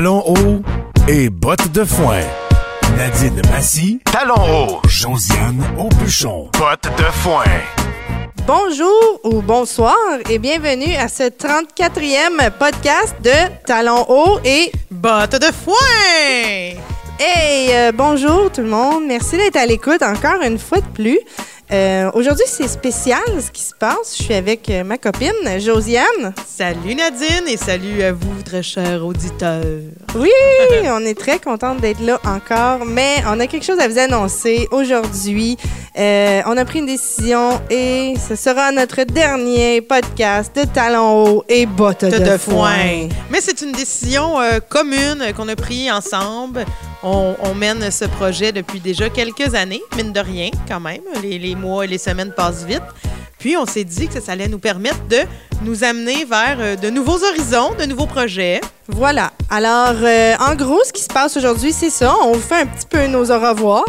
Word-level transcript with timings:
Talons 0.00 0.24
hauts 0.26 0.62
et 1.08 1.28
bottes 1.28 1.72
de 1.72 1.84
foin. 1.84 2.22
Nadine 2.96 3.42
Massy, 3.50 4.00
talons 4.10 4.32
hauts. 4.34 4.80
Josiane 4.88 5.62
Aubuchon, 5.78 6.48
bottes 6.58 6.90
de 6.96 7.04
foin. 7.04 7.44
Bonjour 8.46 9.20
ou 9.24 9.42
bonsoir 9.42 9.94
et 10.30 10.38
bienvenue 10.38 10.94
à 10.94 11.08
ce 11.08 11.24
34e 11.24 12.50
podcast 12.58 13.14
de 13.22 13.52
Talons 13.66 14.06
hauts 14.08 14.40
et 14.42 14.72
Botte 14.90 15.38
de 15.38 15.52
foin! 15.52 16.80
Hey, 17.18 17.68
euh, 17.74 17.92
bonjour 17.94 18.50
tout 18.50 18.62
le 18.62 18.68
monde. 18.68 19.04
Merci 19.06 19.36
d'être 19.36 19.56
à 19.56 19.66
l'écoute 19.66 20.00
encore 20.00 20.40
une 20.42 20.58
fois 20.58 20.80
de 20.80 20.88
plus. 20.94 21.18
Euh, 21.72 22.10
Aujourd'hui, 22.14 22.46
c'est 22.48 22.66
spécial 22.66 23.20
ce 23.40 23.50
qui 23.50 23.62
se 23.62 23.74
passe. 23.74 24.16
Je 24.18 24.24
suis 24.24 24.34
avec 24.34 24.68
euh, 24.70 24.82
ma 24.82 24.98
copine 24.98 25.30
Josiane. 25.58 26.34
Salut 26.44 26.96
Nadine 26.96 27.46
et 27.46 27.56
salut 27.56 28.02
à 28.02 28.12
vous, 28.12 28.42
très 28.44 28.62
chers 28.62 29.06
auditeurs. 29.06 29.62
Oui, 30.16 30.30
on 30.86 31.04
est 31.04 31.18
très 31.18 31.38
contente 31.38 31.80
d'être 31.80 32.00
là 32.00 32.18
encore, 32.24 32.84
mais 32.84 33.22
on 33.28 33.38
a 33.38 33.46
quelque 33.46 33.64
chose 33.64 33.78
à 33.78 33.86
vous 33.86 33.98
annoncer 33.98 34.66
aujourd'hui. 34.72 35.56
Euh, 35.96 36.40
on 36.46 36.56
a 36.56 36.64
pris 36.64 36.80
une 36.80 36.86
décision 36.86 37.60
et 37.70 38.14
ce 38.28 38.34
sera 38.34 38.72
notre 38.72 39.04
dernier 39.04 39.80
podcast 39.80 40.54
de 40.56 40.64
talons 40.64 41.24
hauts 41.24 41.44
et 41.48 41.66
bottes 41.66 42.04
de, 42.04 42.18
de 42.18 42.36
foin. 42.36 43.08
Mais 43.30 43.40
c'est 43.40 43.62
une 43.62 43.72
décision 43.72 44.38
commune 44.68 45.32
qu'on 45.36 45.46
a 45.46 45.54
prise 45.54 45.90
ensemble. 45.92 46.64
On, 47.02 47.54
mène 47.54 47.90
ce 47.90 48.04
projet 48.04 48.52
depuis 48.52 48.78
déjà 48.80 49.08
quelques 49.08 49.54
années, 49.54 49.82
mine 49.96 50.12
de 50.12 50.20
rien, 50.20 50.50
quand 50.68 50.80
même. 50.80 51.00
Les 51.22 51.54
mois 51.54 51.84
et 51.84 51.88
les 51.88 51.98
semaines 51.98 52.32
passent 52.32 52.64
vite. 52.64 52.82
Puis 53.38 53.56
on 53.56 53.64
s'est 53.64 53.84
dit 53.84 54.08
que 54.08 54.20
ça 54.20 54.32
allait 54.32 54.48
nous 54.48 54.58
permettre 54.58 55.06
de 55.08 55.18
nous 55.62 55.84
amener 55.84 56.24
vers 56.24 56.56
euh, 56.58 56.76
de 56.76 56.90
nouveaux 56.90 57.24
horizons, 57.24 57.74
de 57.78 57.84
nouveaux 57.84 58.06
projets. 58.06 58.60
Voilà. 58.88 59.32
Alors, 59.50 59.94
euh, 60.02 60.34
en 60.40 60.54
gros, 60.54 60.80
ce 60.84 60.92
qui 60.92 61.02
se 61.02 61.08
passe 61.08 61.36
aujourd'hui, 61.36 61.72
c'est 61.72 61.90
ça. 61.90 62.14
On 62.24 62.32
vous 62.32 62.40
fait 62.40 62.62
un 62.62 62.66
petit 62.66 62.86
peu 62.86 63.06
nos 63.06 63.30
au 63.30 63.38
revoir 63.38 63.84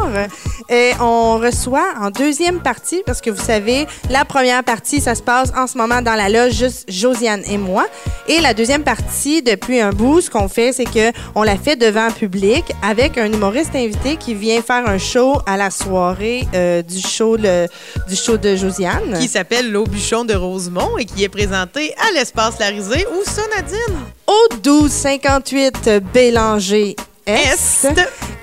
et 0.70 0.92
on 1.00 1.38
reçoit 1.38 1.94
en 2.00 2.12
deuxième 2.12 2.62
partie, 2.62 3.02
parce 3.06 3.20
que 3.20 3.30
vous 3.30 3.44
savez, 3.44 3.88
la 4.10 4.26
première 4.26 4.64
partie, 4.64 5.02
ça 5.02 5.16
se 5.16 5.22
passe 5.22 5.52
en 5.56 5.68
ce 5.68 5.78
moment 5.78 6.02
dans 6.02 6.14
la 6.14 6.30
loge, 6.30 6.54
juste 6.54 6.86
Josiane 6.90 7.44
et 7.50 7.58
moi. 7.58 7.88
Et 8.28 8.40
la 8.40 8.54
deuxième 8.54 8.84
partie, 8.84 9.42
depuis 9.42 9.82
un 9.82 9.90
bout, 9.90 10.22
ce 10.22 10.30
qu'on 10.30 10.48
fait, 10.48 10.72
c'est 10.72 10.86
que 10.86 11.12
on 11.36 11.44
la 11.44 11.58
fait 11.58 11.76
devant 11.76 12.06
un 12.06 12.12
public 12.12 12.64
avec 12.82 13.18
un 13.18 13.32
humoriste 13.32 13.76
invité 13.76 14.16
qui 14.16 14.34
vient 14.34 14.62
faire 14.62 14.88
un 14.88 14.98
show 14.98 15.42
à 15.46 15.58
la 15.58 15.72
soirée 15.72 16.48
euh, 16.54 16.82
du 16.82 17.00
show 17.00 17.36
le, 17.36 17.68
du 18.08 18.16
show 18.16 18.38
de 18.38 18.56
Josiane. 18.56 19.18
qui 19.20 19.28
s'appelle 19.28 19.72
L'Aubuchon 19.72 20.26
de 20.26 20.36
Rosemont 20.36 20.98
et 20.98 21.06
qui 21.06 21.24
est 21.24 21.30
à 21.62 22.12
l'Espace 22.14 22.60
Larisée. 22.60 23.06
Où 23.12 23.24
ça, 23.24 23.42
Nadine? 23.56 24.00
au 24.28 24.54
1258 24.56 25.90
Bélanger 26.14 26.96
Est, 27.26 27.86
Est. 27.86 27.88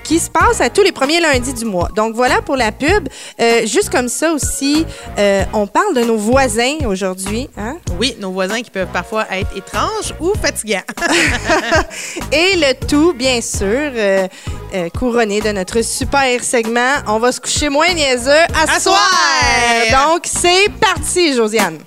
qui 0.03 0.19
se 0.19 0.29
passe 0.29 0.61
à 0.61 0.69
tous 0.69 0.83
les 0.83 0.91
premiers 0.91 1.19
lundis 1.19 1.53
du 1.53 1.65
mois. 1.65 1.89
Donc 1.95 2.13
voilà 2.15 2.41
pour 2.43 2.55
la 2.55 2.71
pub. 2.71 3.09
Euh, 3.41 3.65
juste 3.65 3.89
comme 3.89 4.07
ça 4.07 4.31
aussi, 4.33 4.85
euh, 5.17 5.43
on 5.53 5.65
parle 5.67 5.95
de 5.95 6.01
nos 6.03 6.15
voisins 6.17 6.77
aujourd'hui. 6.85 7.49
Hein? 7.57 7.77
Oui, 7.99 8.15
nos 8.19 8.31
voisins 8.31 8.61
qui 8.61 8.69
peuvent 8.69 8.87
parfois 8.93 9.25
être 9.31 9.49
étranges 9.57 10.13
ou 10.19 10.33
fatigants. 10.41 10.81
Et 12.31 12.55
le 12.57 12.73
tout, 12.87 13.13
bien 13.13 13.41
sûr, 13.41 13.65
euh, 13.67 14.27
euh, 14.75 14.89
couronné 14.97 15.41
de 15.41 15.51
notre 15.51 15.81
super 15.81 16.43
segment. 16.43 16.97
On 17.07 17.17
va 17.19 17.31
se 17.31 17.39
coucher 17.41 17.69
moins 17.69 17.91
niaiseux 17.93 18.29
à, 18.31 18.75
À 18.75 18.79
soir. 18.79 18.95
soir. 19.89 20.07
Donc 20.13 20.21
c'est 20.25 20.69
parti, 20.79 21.33
Josiane. 21.35 21.79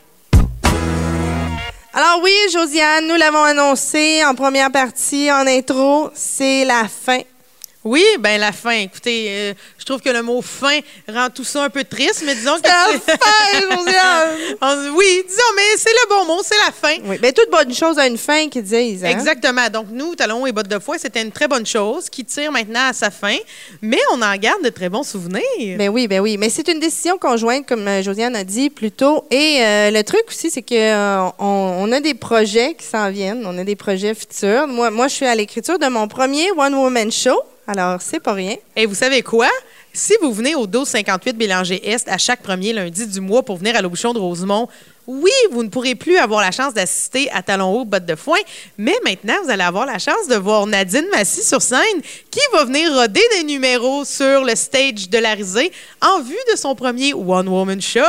Alors 1.95 2.21
oui, 2.23 2.33
Josiane, 2.51 3.07
nous 3.07 3.17
l'avons 3.17 3.43
annoncé 3.43 4.25
en 4.25 4.35
première 4.35 4.73
partie, 4.73 5.31
en 5.31 5.47
intro, 5.47 6.11
c'est 6.15 6.65
la 6.65 6.89
fin. 6.89 7.21
Oui, 7.85 8.05
ben 8.21 8.39
la 8.41 8.53
fin. 8.53 8.71
Écoutez, 8.71 9.27
euh, 9.29 9.55
je 9.77 9.85
trouve 9.85 10.01
que 10.01 10.11
le 10.11 10.23
mot 10.23 10.41
fin 10.41 10.79
rend 11.09 11.29
tout 11.31 11.43
ça 11.43 11.65
un 11.65 11.69
peu 11.71 11.83
triste, 11.83 12.23
mais 12.25 12.35
disons 12.35 12.55
que 12.57 12.69
C'est 12.69 13.13
la 13.13 13.19
fin, 13.19 13.61
Josiane! 13.61 14.93
Oui, 14.95 15.23
disons, 15.27 15.43
mais 15.57 15.77
c'est 15.77 15.91
le 15.91 16.09
bon 16.09 16.25
mot, 16.27 16.41
c'est 16.45 16.59
la 16.65 16.73
fin. 16.73 16.97
Oui, 17.05 17.19
mais 17.21 17.33
toute 17.33 17.51
bonne 17.51 17.75
chose 17.75 17.99
a 17.99 18.07
une 18.07 18.19
fin 18.19 18.49
qu'ils 18.49 18.63
disent. 18.63 19.05
Hein? 19.05 19.11
Exactement. 19.11 19.69
Donc, 19.69 19.87
nous, 19.91 20.15
Talons 20.15 20.47
et 20.47 20.53
Bottes 20.53 20.69
de 20.69 20.79
foin, 20.79 20.97
c'était 20.99 21.23
une 21.23 21.33
très 21.33 21.49
bonne 21.49 21.67
chose 21.67 22.09
qui 22.09 22.25
tire 22.25 22.53
maintenant 22.53 22.89
à 22.89 22.93
sa 22.93 23.11
fin, 23.11 23.37
mais 23.81 23.99
on 24.13 24.23
en 24.23 24.37
garde 24.37 24.63
de 24.63 24.69
très 24.69 24.89
bons 24.89 25.03
souvenirs. 25.03 25.43
Ben 25.77 25.89
oui, 25.89 26.07
ben 26.07 26.21
oui. 26.21 26.37
Mais 26.37 26.51
c'est 26.51 26.69
une 26.69 26.79
décision 26.79 27.19
conjointe, 27.19 27.67
comme 27.67 27.87
euh, 27.89 28.03
Josiane 28.03 28.37
a 28.37 28.45
dit 28.45 28.71
plus 28.71 28.93
tôt. 28.93 29.25
Et 29.31 29.59
euh, 29.61 29.91
le 29.91 30.03
truc 30.05 30.23
aussi, 30.29 30.51
c'est 30.51 30.63
que 30.63 30.75
euh, 30.75 31.29
on, 31.41 31.45
on 31.81 31.93
a 31.93 32.01
des 32.01 32.15
projets 32.15 32.75
qui 32.75 32.87
s'en 32.87 33.11
viennent. 33.11 33.43
On 33.45 33.59
a 33.59 33.65
des 33.65 33.77
projets 33.77 34.15
futurs. 34.15 34.69
Moi, 34.69 34.91
moi, 34.91 35.09
je 35.09 35.15
suis 35.15 35.27
à 35.27 35.35
l'écriture 35.35 35.79
de 35.81 35.87
mon 35.87 36.07
premier 36.07 36.51
One 36.57 36.75
Woman 36.75 37.11
Show. 37.11 37.41
Alors, 37.67 38.03
c'est 38.03 38.21
pas 38.21 38.33
rien. 38.33 38.57
Et 38.75 38.87
vous 38.87 38.95
savez 38.95 39.23
quoi? 39.23 39.49
Si 39.93 40.15
vous 40.21 40.33
venez 40.33 40.55
au 40.55 40.67
1258 40.67 41.37
Bélanger 41.37 41.91
Est 41.91 42.09
à 42.09 42.19
chaque 42.19 42.43
premier 42.43 42.73
lundi 42.73 43.07
du 43.07 43.21
mois 43.21 43.45
pour 43.45 43.57
venir 43.57 43.77
à 43.77 43.83
l'Aubuchon 43.83 44.13
de 44.13 44.19
Rosemont, 44.19 44.69
oui, 45.07 45.31
vous 45.51 45.65
ne 45.65 45.69
pourrez 45.69 45.97
plus 45.97 46.17
avoir 46.17 46.41
la 46.41 46.53
chance 46.53 46.75
d'assister 46.75 47.29
à 47.33 47.43
Talons 47.43 47.73
hauts, 47.73 47.85
bottes 47.85 48.07
de 48.07 48.15
foin, 48.15 48.39
mais 48.79 48.95
maintenant, 49.05 49.35
vous 49.45 49.51
allez 49.51 49.65
avoir 49.65 49.85
la 49.85 49.99
chance 49.99 50.29
de 50.29 50.37
voir 50.37 50.65
Nadine 50.67 51.07
Massy 51.11 51.43
sur 51.43 51.61
scène 51.61 52.01
qui 52.31 52.41
va 52.53 52.65
venir 52.65 52.93
roder 52.95 53.21
des 53.37 53.45
numéros 53.45 54.05
sur 54.05 54.45
le 54.45 54.55
stage 54.55 55.11
de 55.11 55.19
la 55.19 55.35
risée 55.35 55.73
en 56.01 56.21
vue 56.23 56.37
de 56.53 56.57
son 56.57 56.77
premier 56.77 57.15
One 57.15 57.49
Woman 57.49 57.83
Show. 57.83 58.01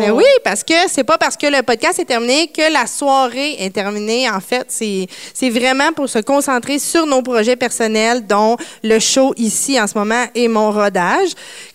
Ben 0.00 0.10
oui, 0.10 0.24
parce 0.44 0.62
que 0.62 0.74
c'est 0.88 1.04
pas 1.04 1.16
parce 1.16 1.38
que 1.38 1.46
le 1.46 1.62
podcast 1.62 1.98
est 2.00 2.04
terminé 2.04 2.48
que 2.48 2.70
la 2.70 2.86
soirée 2.86 3.56
est 3.64 3.74
terminée. 3.74 4.28
En 4.28 4.40
fait, 4.40 4.66
c'est 4.68 5.06
c'est 5.32 5.50
vraiment 5.50 5.92
pour 5.92 6.08
se 6.08 6.18
concentrer 6.18 6.78
sur 6.78 7.06
nos 7.06 7.22
projets 7.22 7.56
personnels, 7.56 8.26
dont 8.26 8.58
le 8.82 8.98
show 8.98 9.32
ici 9.38 9.80
en 9.80 9.86
ce 9.86 9.96
moment 9.96 10.26
et 10.34 10.48
mon 10.48 10.70
rodage, 10.70 11.30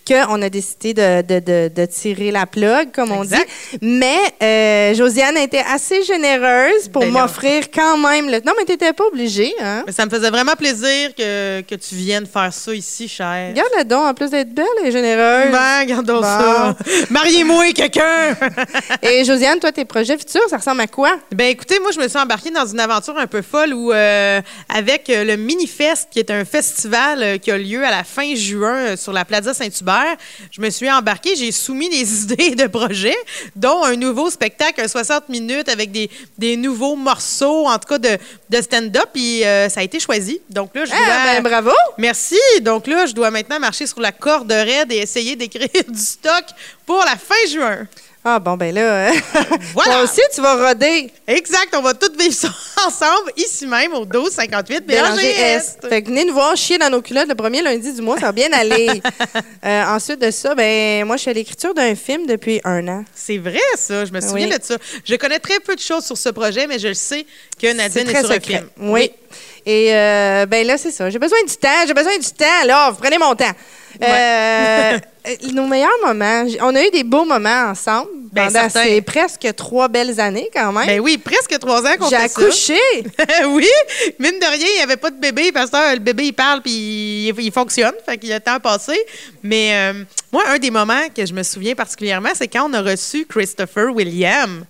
qu'on 0.08 0.42
a 0.42 0.50
décidé 0.50 0.94
de, 0.94 1.22
de, 1.22 1.40
de, 1.40 1.72
de 1.74 1.86
tirer 1.86 2.32
la 2.32 2.46
plug, 2.46 2.92
comme 2.94 3.12
on 3.12 3.24
dit. 3.24 3.36
Mais 3.82 4.18
euh, 4.44 4.51
Josiane 4.96 5.38
a 5.38 5.42
été 5.44 5.60
assez 5.60 6.04
généreuse 6.04 6.88
pour 6.92 7.02
Ben 7.04 7.12
m'offrir 7.12 7.72
quand 7.74 7.98
même 7.98 8.28
le. 8.30 8.42
Non, 8.46 8.54
mais 8.58 8.66
t'étais 8.66 8.94
pas 8.94 9.06
obligée, 9.06 9.54
hein? 9.62 9.84
Mais 9.86 9.92
ça 9.92 10.06
me 10.06 10.10
faisait 10.10 10.30
vraiment 10.30 10.54
plaisir 10.56 11.14
que, 11.16 11.62
que 11.62 11.76
tu 11.76 11.96
viennes 11.96 12.26
faire 12.26 12.52
ça 12.54 12.74
ici, 12.74 13.08
cher. 13.08 13.50
Regarde 13.50 13.70
le 13.78 13.84
don, 13.84 14.06
en 14.08 14.14
plus 14.14 14.30
d'être 14.30 14.54
belle 14.54 14.66
et 14.84 14.92
généreuse. 14.92 15.52
Ben, 15.52 15.80
regardons 15.82 16.16
Bon. 16.18 16.22
ça. 16.24 16.76
Mariez-moi 17.10 17.72
quelqu'un. 17.74 18.36
Et 19.02 19.24
Josiane, 19.26 19.60
toi, 19.60 19.72
tes 19.72 19.86
projets 19.86 20.18
futurs, 20.18 20.42
ça 20.50 20.58
ressemble 20.58 20.82
à 20.82 20.88
quoi? 20.88 21.18
Ben 21.32 21.48
écoutez, 21.48 21.80
moi 21.80 21.92
je 21.92 22.00
me 22.00 22.08
suis 22.08 22.18
embarquée 22.20 22.52
dans 22.52 22.66
une 22.66 22.80
aventure 22.80 23.18
un 23.18 23.28
peu 23.28 23.42
folle 23.42 23.74
où 23.74 23.92
euh, 23.92 24.42
avec 24.70 25.10
euh, 25.10 25.24
le 25.24 25.38
Minifest 25.38 26.08
qui 26.12 26.20
est 26.20 26.32
un 26.32 26.46
festival 26.46 27.24
euh, 27.24 27.38
qui 27.38 27.52
a 27.52 27.58
lieu 27.58 27.84
à 27.86 27.92
la 27.92 28.04
fin 28.04 28.36
juin 28.36 28.76
euh, 28.76 28.96
sur 28.98 29.14
la 29.14 29.26
Plaza 29.26 29.54
Saint-Hubert, 29.54 30.16
je 30.52 30.62
me 30.62 30.70
suis 30.70 30.90
embarquée, 30.90 31.36
j'ai 31.36 31.52
soumis 31.52 31.90
des 31.90 32.24
idées 32.24 32.56
de 32.56 32.68
projets 32.68 33.18
dont 33.56 33.84
un 33.84 33.96
nouveau 33.96 34.30
spectacle 34.42 34.82
un 34.82 34.88
60 34.88 35.30
minutes 35.30 35.70
avec 35.70 35.92
des, 35.92 36.10
des 36.38 36.58
nouveaux 36.58 36.96
morceaux 36.96 37.68
en 37.68 37.78
tout 37.78 37.88
cas 37.88 38.00
de, 38.00 38.18
de 38.50 38.62
stand-up 38.62 39.10
puis 39.14 39.44
euh, 39.44 39.70
ça 39.70 39.82
a 39.82 39.84
été 39.84 40.00
choisi. 40.00 40.42
Donc 40.50 40.72
là 40.74 40.86
je 40.86 40.90
dois 40.90 41.00
Ah, 41.00 41.34
ben 41.36 41.44
bravo! 41.44 41.72
Merci. 41.98 42.40
Donc 42.62 42.88
là, 42.88 43.06
je 43.06 43.14
dois 43.14 43.30
maintenant 43.30 43.60
marcher 43.60 43.86
sur 43.86 44.00
la 44.00 44.12
corde 44.12 44.52
raide 44.52 44.92
et 44.92 44.98
essayer 44.98 45.36
d'écrire 45.36 45.68
du 45.88 46.00
stock 46.00 46.46
pour 46.86 47.04
la 47.06 47.16
fin 47.18 47.36
juin. 47.52 47.88
Ah 48.24 48.38
bon, 48.38 48.56
ben 48.56 48.72
là, 48.76 48.82
euh, 48.82 49.12
Voilà. 49.74 49.94
toi 49.94 50.02
aussi, 50.04 50.22
tu 50.36 50.42
vas 50.42 50.68
roder. 50.68 51.12
Exact, 51.26 51.74
on 51.76 51.82
va 51.82 51.96
toutes 51.96 52.22
vivre 52.22 52.36
ça 52.36 52.50
ensemble, 52.86 53.32
ici 53.36 53.66
même, 53.66 53.94
au 53.94 54.02
1258 54.06 54.86
Bélanger 54.86 55.28
Est. 55.32 55.80
Fait 55.90 56.04
que 56.04 56.08
venez 56.10 56.26
nous 56.26 56.34
voir 56.36 56.56
chier 56.56 56.78
dans 56.78 56.92
nos 56.92 57.02
culottes 57.02 57.28
le 57.30 57.34
premier 57.36 57.64
lundi 57.64 57.92
du 57.92 58.02
mois, 58.04 58.18
ça 58.20 58.28
va 58.28 58.32
bien 58.32 58.52
aller. 58.54 59.02
Euh, 59.64 59.84
ensuite 59.86 60.20
de 60.20 60.32
ça, 60.32 60.56
ben 60.56 61.06
moi, 61.06 61.18
je 61.18 61.22
suis 61.22 61.30
à 61.30 61.34
l'écriture 61.34 61.76
d'un 61.76 61.94
film 61.94 62.26
depuis 62.26 62.60
un 62.64 62.88
an. 62.88 63.06
C'est 63.14 63.38
vrai, 63.38 63.60
ça. 63.76 64.06
Je 64.06 64.12
me 64.12 64.20
souviens 64.20 64.48
Oui. 64.50 64.58
de 64.58 64.64
ça. 64.64 64.76
Je 65.06 65.16
connais 65.16 65.38
très 65.38 65.60
peu 65.60 65.76
de 65.76 65.80
choses 65.80 66.04
sur 66.04 66.18
ce 66.18 66.30
projet, 66.30 66.66
mais 66.66 66.80
je 66.80 66.92
sais 66.94 67.28
que 67.62 67.72
Nadine 67.72 68.10
est, 68.10 68.12
très 68.14 68.22
sur 68.24 68.32
un 68.32 68.34
secret. 68.36 68.58
film. 68.58 68.70
Oui. 68.92 69.12
Et 69.68 69.94
euh, 69.94 70.48
ben 70.48 70.66
là, 70.66 70.80
c'est 70.80 70.90
ça. 70.90 71.12
J'ai 71.12 71.20
besoin 71.20 71.38
du 71.48 71.56
temps. 71.58 71.70
J'ai 71.86 71.94
besoin 71.94 72.18
du 72.18 72.32
temps. 72.32 72.66
Là, 72.66 72.90
vous 72.90 72.98
prenez 72.98 73.20
mon 73.20 73.36
temps. 73.36 73.52
Euh, 74.04 74.98
nos 75.54 75.68
meilleurs 75.68 75.90
moments. 76.06 76.46
On 76.62 76.76
a 76.76 76.84
eu 76.86 76.90
des 76.92 77.04
beaux 77.04 77.26
moments 77.26 77.70
ensemble 77.70 78.10
Ben, 78.32 78.48
pendant 78.48 78.70
certain. 78.70 78.84
ces 78.84 79.02
presque 79.02 79.48
trois 79.56 79.88
belles 79.88 80.20
années 80.20 80.50
quand 80.54 80.72
même. 80.72 80.88
Ben 80.88 81.00
oui, 81.00 81.18
presque 81.18 81.58
trois 81.60 81.82
ans 81.86 81.96
qu'on 82.00 82.10
J'ai 82.10 82.18
fait 82.18 82.28
ça. 82.28 82.42
accouché. 82.44 82.80
oui, 83.48 83.68
mine 84.20 84.40
de 84.40 84.46
rien, 84.46 84.68
il 84.74 84.78
n'y 84.78 84.82
avait 84.84 84.98
pas 84.98 85.12
de 85.12 85.20
bébé 85.20 85.52
parce 85.52 85.70
que 85.70 85.76
euh, 85.76 85.94
le 85.94 86.00
bébé, 86.00 86.26
il 86.26 86.34
parle 86.34 86.62
puis 86.62 86.72
il, 86.72 87.34
il 87.40 87.52
fonctionne. 87.52 87.94
Fait 88.06 88.18
qu'il 88.18 88.32
a 88.32 88.36
le 88.36 88.42
temps 88.42 88.60
passé. 88.60 89.00
Mais 89.44 89.72
euh, 89.74 90.04
moi, 90.32 90.44
un 90.48 90.58
des 90.58 90.72
moments 90.72 91.08
que 91.16 91.26
je 91.26 91.34
me 91.34 91.44
souviens 91.44 91.76
particulièrement, 91.76 92.30
c'est 92.34 92.48
quand 92.48 92.70
on 92.70 92.74
a 92.74 92.82
reçu 92.82 93.26
Christopher 93.26 93.94
William, 93.94 94.66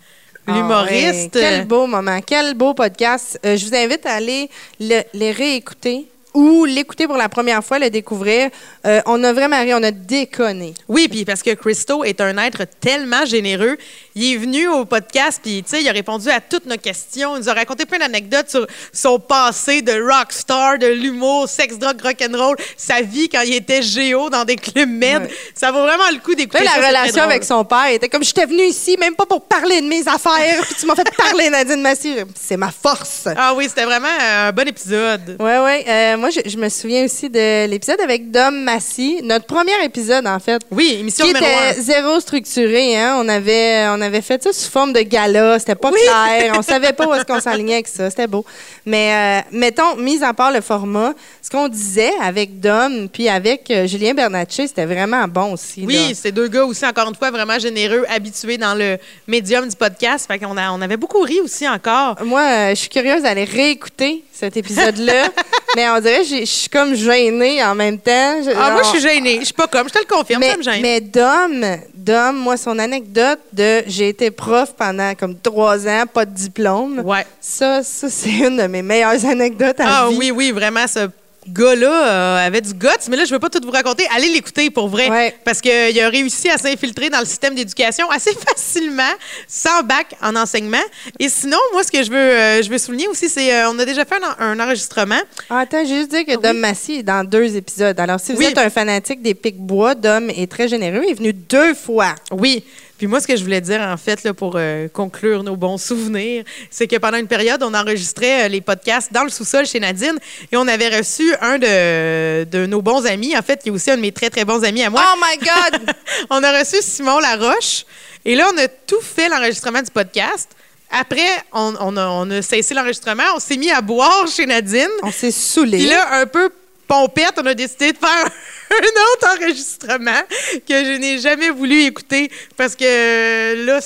Ah 0.48 0.51
l'humoriste. 0.53 1.36
ouais, 1.36 1.42
Quel 1.42 1.65
beau 1.68 1.88
moment, 1.88 2.19
quel 2.25 2.56
beau 2.56 2.74
podcast. 2.74 3.39
Euh, 3.45 3.56
je 3.56 3.65
vous 3.65 3.75
invite 3.75 4.06
à 4.06 4.13
aller 4.15 4.50
le- 4.80 5.03
les 5.13 5.31
réécouter 5.31 6.07
ou 6.33 6.65
l'écouter 6.65 7.07
pour 7.07 7.17
la 7.17 7.29
première 7.29 7.63
fois, 7.63 7.79
le 7.79 7.89
découvrir. 7.89 8.49
Euh, 8.85 9.01
on 9.05 9.23
a 9.23 9.33
vraiment 9.33 9.59
ri, 9.59 9.73
on 9.73 9.83
a 9.83 9.91
déconné. 9.91 10.73
Oui, 10.87 11.07
puis 11.07 11.25
parce 11.25 11.43
que 11.43 11.51
Christo 11.51 12.03
est 12.03 12.21
un 12.21 12.37
être 12.37 12.65
tellement 12.79 13.25
généreux 13.25 13.77
il 14.13 14.33
est 14.33 14.37
venu 14.37 14.67
au 14.67 14.83
podcast, 14.83 15.39
puis 15.41 15.63
il 15.71 15.87
a 15.87 15.91
répondu 15.93 16.29
à 16.29 16.41
toutes 16.41 16.65
nos 16.65 16.75
questions. 16.75 17.37
Il 17.37 17.43
nous 17.43 17.49
a 17.49 17.53
raconté 17.53 17.85
plein 17.85 17.99
d'anecdotes 17.99 18.49
sur 18.49 18.67
son 18.91 19.19
passé 19.19 19.81
de 19.81 19.93
rockstar, 19.93 20.77
de 20.79 20.87
l'humour, 20.87 21.47
sex, 21.47 21.77
drug, 21.77 22.01
rock'n'roll, 22.01 22.57
sa 22.75 23.01
vie 23.01 23.29
quand 23.29 23.41
il 23.41 23.53
était 23.53 23.81
géo 23.81 24.29
dans 24.29 24.43
des 24.43 24.57
clubs 24.57 24.89
med. 24.89 25.29
Ça 25.55 25.71
vaut 25.71 25.83
vraiment 25.83 26.09
le 26.11 26.19
coup 26.19 26.35
d'écouter 26.35 26.65
La 26.65 26.87
relation 26.87 27.23
avec 27.23 27.45
son 27.45 27.63
père 27.63 27.87
était 27.87 28.09
comme 28.09 28.23
j'étais 28.23 28.45
venu 28.45 28.63
ici, 28.63 28.97
même 28.99 29.15
pas 29.15 29.25
pour 29.25 29.43
parler 29.43 29.79
de 29.79 29.87
mes 29.87 30.05
affaires, 30.05 30.61
puis 30.63 30.75
tu 30.77 30.85
m'as 30.85 30.95
fait 30.95 31.09
parler, 31.15 31.49
Nadine 31.49 31.81
Massy. 31.81 32.17
C'est 32.37 32.57
ma 32.57 32.71
force. 32.71 33.27
Ah 33.37 33.53
oui, 33.55 33.67
c'était 33.69 33.85
vraiment 33.85 34.09
un 34.19 34.51
bon 34.51 34.67
épisode. 34.67 35.37
Oui, 35.39 35.51
oui. 35.63 35.83
Euh, 35.87 36.17
moi, 36.21 36.29
je, 36.29 36.57
me 36.57 36.69
souviens 36.69 37.03
aussi 37.03 37.31
de 37.31 37.65
l'épisode 37.65 38.00
avec 38.00 38.29
Dom 38.29 38.63
Massy, 38.63 39.21
notre 39.23 39.45
premier 39.45 39.83
épisode, 39.83 40.27
en 40.27 40.39
fait. 40.39 40.62
Oui, 40.69 40.97
émission 41.00 41.25
qui 41.25 41.33
numéro 41.33 41.47
était 41.71 41.81
zéro 41.81 42.19
structuré. 42.19 42.95
Hein? 42.95 43.18
On, 43.19 43.27
avait, 43.27 43.88
on 43.88 44.00
avait 44.00 44.21
fait 44.21 44.41
ça 44.44 44.53
sous 44.53 44.69
forme 44.69 44.94
de 44.94 45.01
gala. 45.01 45.57
C'était 45.57 45.73
pas 45.73 45.91
clair. 45.91 46.53
On 46.56 46.62
savait 46.62 46.94
pas 46.94 47.07
où 47.07 47.13
est-ce 47.15 47.25
qu'on 47.25 47.39
s'alignait 47.39 47.73
avec 47.73 47.88
ça. 47.88 48.09
C'était 48.12 48.27
beau. 48.27 48.45
Mais 48.85 49.44
euh, 49.51 49.57
mettons, 49.57 49.95
mis 49.97 50.23
à 50.23 50.31
part 50.33 50.51
le 50.51 50.62
format, 50.62 51.13
ce 51.41 51.50
qu'on 51.50 51.68
disait 51.68 52.13
avec 52.21 52.59
Dom 52.59 53.09
puis 53.12 53.27
avec 53.27 53.71
euh, 53.71 53.88
Julien 53.88 54.13
Bernatchez, 54.13 54.67
c'était 54.67 54.85
vraiment 54.85 55.27
bon 55.27 55.53
aussi. 55.53 55.85
Oui, 55.88 56.13
c'est 56.13 56.31
deux 56.31 56.50
gars 56.50 56.65
aussi, 56.65 56.85
encore 56.85 57.09
une 57.09 57.15
fois, 57.15 57.31
vraiment 57.31 57.57
généreux, 57.57 58.06
habitués 58.07 58.59
dans 58.59 58.75
le 58.75 58.97
médium 59.27 59.67
du 59.67 59.75
podcast. 59.75 60.27
Fait 60.27 60.38
qu'on 60.38 60.56
a, 60.56 60.71
on 60.71 60.81
avait 60.81 60.97
beaucoup 60.97 61.21
ri 61.21 61.39
aussi 61.41 61.67
encore. 61.67 62.24
Moi, 62.24 62.41
euh, 62.41 62.69
je 62.69 62.75
suis 62.75 62.89
curieuse 62.89 63.24
d'aller 63.24 63.45
réécouter 63.45 64.24
cet 64.41 64.57
épisode-là. 64.57 65.27
mais 65.75 65.88
on 65.89 65.99
dirait 65.99 66.19
que 66.21 66.25
je 66.39 66.45
suis 66.45 66.69
comme 66.69 66.93
gênée 66.95 67.63
en 67.63 67.75
même 67.75 67.97
temps. 67.97 68.41
ah, 68.57 68.71
moi, 68.71 68.81
je 68.83 68.89
suis 68.89 68.99
gênée. 69.01 69.38
Je 69.39 69.45
suis 69.45 69.53
pas 69.53 69.67
comme, 69.67 69.88
je 69.88 69.93
te 69.93 69.99
le 69.99 70.05
confirme, 70.05 70.39
mais, 70.41 70.51
ça 70.51 70.57
me 70.57 70.63
gêne. 70.63 70.81
Mais 70.81 70.99
Dom, 70.99 71.65
Dom, 71.93 72.35
moi, 72.35 72.57
son 72.57 72.77
anecdote 72.79 73.39
de 73.53 73.83
j'ai 73.88 74.09
été 74.09 74.31
prof 74.31 74.73
pendant 74.77 75.13
comme 75.15 75.38
trois 75.39 75.88
ans, 75.88 76.03
pas 76.11 76.25
de 76.25 76.33
diplôme. 76.33 77.01
Ouais. 77.05 77.25
Ça, 77.39 77.83
ça 77.83 78.09
c'est 78.09 78.29
une 78.29 78.57
de 78.57 78.67
mes 78.67 78.81
meilleures 78.81 79.23
anecdotes 79.25 79.79
à 79.79 79.85
Ah 79.88 80.07
vie. 80.09 80.17
oui, 80.17 80.31
oui, 80.31 80.51
vraiment, 80.51 80.88
ça 80.88 81.07
gars-là 81.47 82.07
euh, 82.07 82.47
avait 82.47 82.61
du 82.61 82.73
guts, 82.73 82.88
mais 83.09 83.17
là, 83.17 83.25
je 83.25 83.29
ne 83.29 83.35
veux 83.35 83.39
pas 83.39 83.49
tout 83.49 83.59
vous 83.63 83.71
raconter. 83.71 84.05
Allez 84.15 84.29
l'écouter 84.29 84.69
pour 84.69 84.88
vrai. 84.88 85.35
Parce 85.43 85.61
qu'il 85.61 85.99
a 85.99 86.09
réussi 86.09 86.49
à 86.49 86.57
s'infiltrer 86.57 87.09
dans 87.09 87.19
le 87.19 87.25
système 87.25 87.55
d'éducation 87.55 88.09
assez 88.09 88.33
facilement, 88.49 89.03
sans 89.47 89.83
bac 89.83 90.15
en 90.21 90.35
enseignement. 90.35 90.77
Et 91.19 91.29
sinon, 91.29 91.57
moi, 91.73 91.83
ce 91.83 91.91
que 91.91 92.03
je 92.03 92.11
veux, 92.11 92.17
euh, 92.17 92.61
je 92.61 92.69
veux 92.69 92.77
souligner 92.77 93.07
aussi, 93.07 93.29
c'est 93.29 93.49
qu'on 93.49 93.77
euh, 93.77 93.81
a 93.81 93.85
déjà 93.85 94.05
fait 94.05 94.21
un, 94.39 94.59
enregistrement. 94.59 95.19
Ah, 95.49 95.59
attends, 95.59 95.83
j'ai 95.85 95.95
juste 95.95 96.11
dit 96.11 96.25
que 96.25 96.39
Dom 96.39 96.57
Massy 96.57 96.95
est 96.95 97.03
dans 97.03 97.23
deux 97.23 97.55
épisodes. 97.55 97.99
Alors, 97.99 98.19
si 98.19 98.33
vous 98.33 98.41
êtes 98.41 98.57
un 98.57 98.69
fanatique 98.69 99.21
des 99.21 99.33
pics-bois, 99.33 99.95
Dom 99.95 100.29
est 100.29 100.49
très 100.49 100.67
généreux. 100.67 101.01
Il 101.05 101.11
est 101.11 101.15
venu 101.15 101.33
deux 101.33 101.73
fois. 101.73 102.15
Oui. 102.31 102.63
Puis 103.01 103.07
moi, 103.07 103.19
ce 103.19 103.25
que 103.25 103.36
je 103.36 103.44
voulais 103.44 103.62
dire, 103.62 103.81
en 103.81 103.98
fait, 103.98 104.21
là, 104.21 104.31
pour 104.31 104.57
euh, 104.57 104.88
conclure 104.88 105.42
nos 105.42 105.56
bons 105.56 105.80
souvenirs, 105.80 106.44
c'est 106.69 106.86
que 106.86 106.98
pendant 106.98 107.18
une 107.18 107.25
période, 107.25 107.63
on 107.63 107.74
enregistrait 107.74 108.44
euh, 108.44 108.48
les 108.48 108.62
podcasts 108.62 109.12
dans 109.12 109.24
le 109.24 109.31
sous-sol 109.31 109.65
chez 109.65 109.80
Nadine 109.80 110.19
et 110.51 110.56
on 110.56 110.68
avait 110.68 110.95
reçu 110.95 111.33
un 111.42 111.57
de, 111.57 112.44
de, 112.44 112.68
nos 112.68 112.83
bons 112.83 113.07
amis, 113.07 113.36
en 113.36 113.42
fait, 113.42 113.63
qui 113.63 113.69
est 113.69 113.71
aussi 113.71 113.89
un 113.89 113.95
de 113.95 114.01
mes 114.01 114.12
très, 114.12 114.30
très 114.30 114.45
bons 114.45 114.63
amis 114.63 114.83
à 114.83 114.92
moi. 114.92 115.03
Oh 115.03 115.19
my 115.19 115.36
God! 115.39 115.95
on 116.30 116.44
a 116.44 116.59
reçu 116.59 116.75
Simon 116.81 117.18
Laroche 117.18 117.88
et 118.24 118.36
là, 118.36 118.48
on 118.53 118.57
a 118.59 118.68
tout 118.68 119.01
fait 119.01 119.30
l'enregistrement 119.30 119.81
du 119.81 119.89
podcast. 119.89 120.51
Après, 120.92 121.44
on, 121.53 121.74
on, 121.80 121.98
a, 121.98 122.07
on 122.07 122.30
a, 122.30 122.44
cessé 122.44 122.75
l'enregistrement, 122.75 123.24
on 123.36 123.39
s'est 123.39 123.57
mis 123.57 123.71
à 123.71 123.81
boire 123.81 124.27
chez 124.27 124.45
Nadine. 124.45 124.86
On 125.01 125.12
s'est 125.12 125.31
saoulé. 125.31 125.80
Puis 125.80 125.88
là, 125.88 126.19
un 126.21 126.27
peu 126.27 126.51
pompette, 126.91 127.35
on 127.38 127.45
a 127.45 127.53
décidé 127.53 127.93
de 127.93 127.97
faire 127.97 128.25
un 128.71 128.75
autre 129.13 129.38
enregistrement 129.38 130.21
que 130.67 130.85
je 130.85 130.97
n'ai 130.97 131.19
jamais 131.19 131.49
voulu 131.49 131.83
écouter 131.83 132.29
parce 132.57 132.75
que 132.75 133.65
là, 133.65 133.79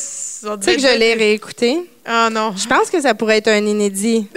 on 0.48 0.58
Tu 0.58 0.66
sais 0.66 0.76
que 0.76 0.82
je 0.82 0.98
l'ai 0.98 1.14
réécouté? 1.14 1.88
Ah 2.08 2.30
non. 2.32 2.54
Je 2.56 2.68
pense 2.68 2.90
que 2.92 3.02
ça 3.02 3.16
pourrait 3.16 3.38
être 3.38 3.48
un 3.48 3.66
inédit. 3.66 4.28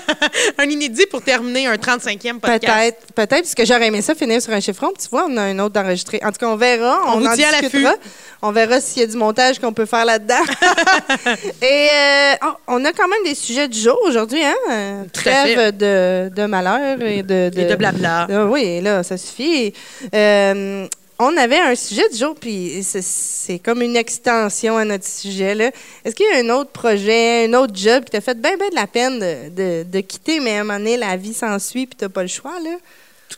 un 0.58 0.64
inédit 0.64 1.04
pour 1.06 1.20
terminer 1.20 1.66
un 1.66 1.74
35e 1.74 2.40
podcast. 2.40 2.62
Peut-être, 2.62 3.12
peut-être, 3.14 3.42
parce 3.42 3.54
que 3.54 3.66
j'aurais 3.66 3.88
aimé 3.88 4.00
ça 4.00 4.14
finir 4.14 4.40
sur 4.40 4.52
un 4.52 4.60
chiffron. 4.60 4.92
Tu 4.98 5.08
vois, 5.10 5.26
on 5.28 5.36
a 5.36 5.42
un 5.42 5.58
autre 5.58 5.78
enregistré. 5.78 6.20
En 6.24 6.32
tout 6.32 6.38
cas, 6.38 6.46
on 6.46 6.56
verra. 6.56 7.00
On, 7.08 7.18
vous 7.18 7.26
en 7.26 7.30
à 7.30 7.94
On 8.40 8.50
verra 8.50 8.80
s'il 8.80 9.02
y 9.02 9.04
a 9.04 9.08
du 9.08 9.16
montage 9.16 9.58
qu'on 9.58 9.74
peut 9.74 9.84
faire 9.84 10.06
là-dedans. 10.06 10.42
Et 11.62 11.88
euh, 11.94 12.34
oh, 12.46 12.54
on 12.68 12.84
a 12.84 12.92
quand 12.92 13.08
même 13.08 13.24
des 13.24 13.34
sujets 13.34 13.68
du 13.68 13.78
jour 13.78 13.98
aujourd'hui, 14.06 14.42
hein? 14.42 15.04
Trêve 15.12 15.76
de, 15.76 16.30
de, 16.34 16.46
malheur 16.46 17.00
et 17.02 17.22
de, 17.22 17.50
de, 17.50 17.60
et 17.60 17.64
de 17.66 17.74
blabla. 17.74 18.26
Ah 18.30 18.46
oui, 18.46 18.80
là, 18.80 19.02
ça 19.02 19.18
suffit. 19.18 19.74
Euh, 20.14 20.86
on 21.22 21.36
avait 21.36 21.58
un 21.58 21.74
sujet 21.74 22.08
du 22.08 22.18
jour, 22.18 22.34
puis 22.34 22.82
c'est 22.82 23.58
comme 23.58 23.82
une 23.82 23.96
extension 23.96 24.76
à 24.76 24.84
notre 24.84 25.06
sujet. 25.06 25.72
Est-ce 26.04 26.14
qu'il 26.14 26.26
y 26.26 26.36
a 26.36 26.44
un 26.44 26.50
autre 26.50 26.70
projet, 26.70 27.46
un 27.46 27.54
autre 27.54 27.74
job 27.74 28.04
qui 28.04 28.10
t'a 28.10 28.20
fait 28.20 28.40
bien, 28.40 28.56
bien 28.56 28.68
de 28.68 28.74
la 28.74 28.86
peine 28.86 29.18
de, 29.20 30.00
quitter, 30.00 30.40
mais 30.40 30.56
à 30.56 30.60
un 30.60 30.64
moment 30.64 30.78
donné, 30.78 30.96
la 30.96 31.16
vie 31.16 31.34
s'ensuit, 31.34 31.86
puis 31.86 31.96
t'as 31.96 32.08
pas 32.08 32.22
le 32.22 32.28
choix? 32.28 32.54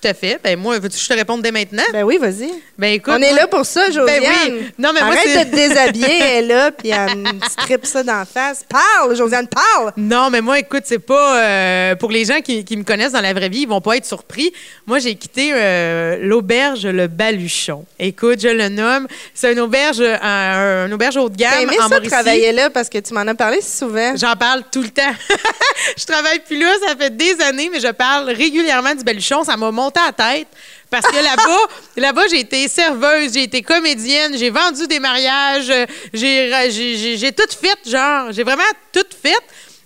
Tout 0.01 0.09
à 0.09 0.15
fait. 0.15 0.41
Ben 0.43 0.59
moi, 0.59 0.79
veux-tu 0.79 0.97
que 0.97 1.03
je 1.03 1.09
te 1.09 1.15
réponde 1.15 1.43
dès 1.43 1.53
maintenant? 1.53 1.83
Ben 1.93 2.03
oui, 2.03 2.19
vas-y. 2.19 2.51
Ben 2.77 2.95
écoute. 2.95 3.15
On 3.17 3.23
est 3.23 3.33
là 3.33 3.47
pour 3.47 3.65
ça, 3.65 3.87
Josiane. 3.87 4.07
Ben 4.07 4.23
oui. 4.23 4.73
Non, 4.79 4.91
mais 4.93 5.01
Arrête 5.01 5.35
moi, 5.35 5.45
de 5.45 5.51
te 5.51 5.55
déshabiller, 5.55 6.19
elle 6.21 6.45
est 6.45 6.49
là, 6.49 6.71
puis 6.73 6.89
elle 6.89 7.17
me 7.19 7.31
strip 7.49 7.87
ça 7.87 8.03
d'en 8.03 8.25
face. 8.25 8.65
Parle, 8.69 9.15
Josiane, 9.15 9.47
parle! 9.47 9.93
Non, 9.97 10.31
mais 10.31 10.41
moi, 10.41 10.59
écoute, 10.59 10.83
c'est 10.85 10.99
pas. 10.99 11.39
Euh, 11.39 11.95
pour 11.95 12.11
les 12.11 12.25
gens 12.25 12.41
qui, 12.41 12.65
qui, 12.65 12.77
me 12.77 12.83
connaissent 12.83 13.13
dans 13.13 13.21
la 13.21 13.33
vraie 13.33 13.49
vie, 13.49 13.61
ils 13.61 13.69
vont 13.69 13.81
pas 13.81 13.97
être 13.97 14.05
surpris. 14.05 14.53
Moi, 14.87 14.99
j'ai 14.99 15.15
quitté 15.15 15.53
euh, 15.55 16.19
l'auberge 16.21 16.87
Le 16.87 17.07
Baluchon. 17.07 17.85
Écoute, 17.99 18.41
je 18.41 18.49
le 18.49 18.69
nomme. 18.69 19.07
C'est 19.33 19.53
une 19.53 19.61
auberge, 19.61 20.01
un, 20.01 20.91
auberge 20.91 21.17
haut 21.17 21.29
de 21.29 21.37
gamme 21.37 21.71
en 21.81 21.89
ça 21.89 22.01
travailler 22.01 22.53
là 22.53 22.71
parce 22.71 22.89
que 22.89 22.99
tu 22.99 23.15
m'en 23.15 23.21
as 23.21 23.35
parlé 23.35 23.61
souvent. 23.61 24.17
J'en 24.17 24.35
parle 24.35 24.63
tout 24.73 24.83
le 24.83 24.91
temps. 24.91 25.03
je 25.97 26.05
travaille 26.05 26.41
plus 26.41 26.59
là, 26.59 26.73
ça 26.87 26.97
fait 26.97 27.17
des 27.17 27.41
années, 27.41 27.71
mais 27.73 27.81
je 27.81 27.93
parle 27.93 28.31
régulièrement 28.31 28.95
du 28.95 29.05
Baluchon. 29.05 29.45
Ça 29.45 29.57
m'a 29.57 29.71
monté 29.85 30.01
à 30.01 30.13
tête. 30.13 30.49
Parce 30.91 31.07
que 31.07 31.17
là-bas, 31.17 31.67
là-bas, 31.97 32.23
j'ai 32.31 32.41
été 32.41 32.69
serveuse, 32.69 33.33
j'ai 33.35 33.45
été 33.45 33.63
comédienne, 33.63 34.37
j'ai 34.37 34.51
vendu 34.51 34.87
des 34.87 35.01
mariages, 35.01 35.73
j'ai, 36.13 37.17
j'ai, 37.17 37.33
tout 37.33 37.51
fait, 37.51 37.79
genre, 37.89 38.33
j'ai 38.33 38.45
vraiment 38.45 38.63
tout 38.93 39.07
fait. 39.23 39.43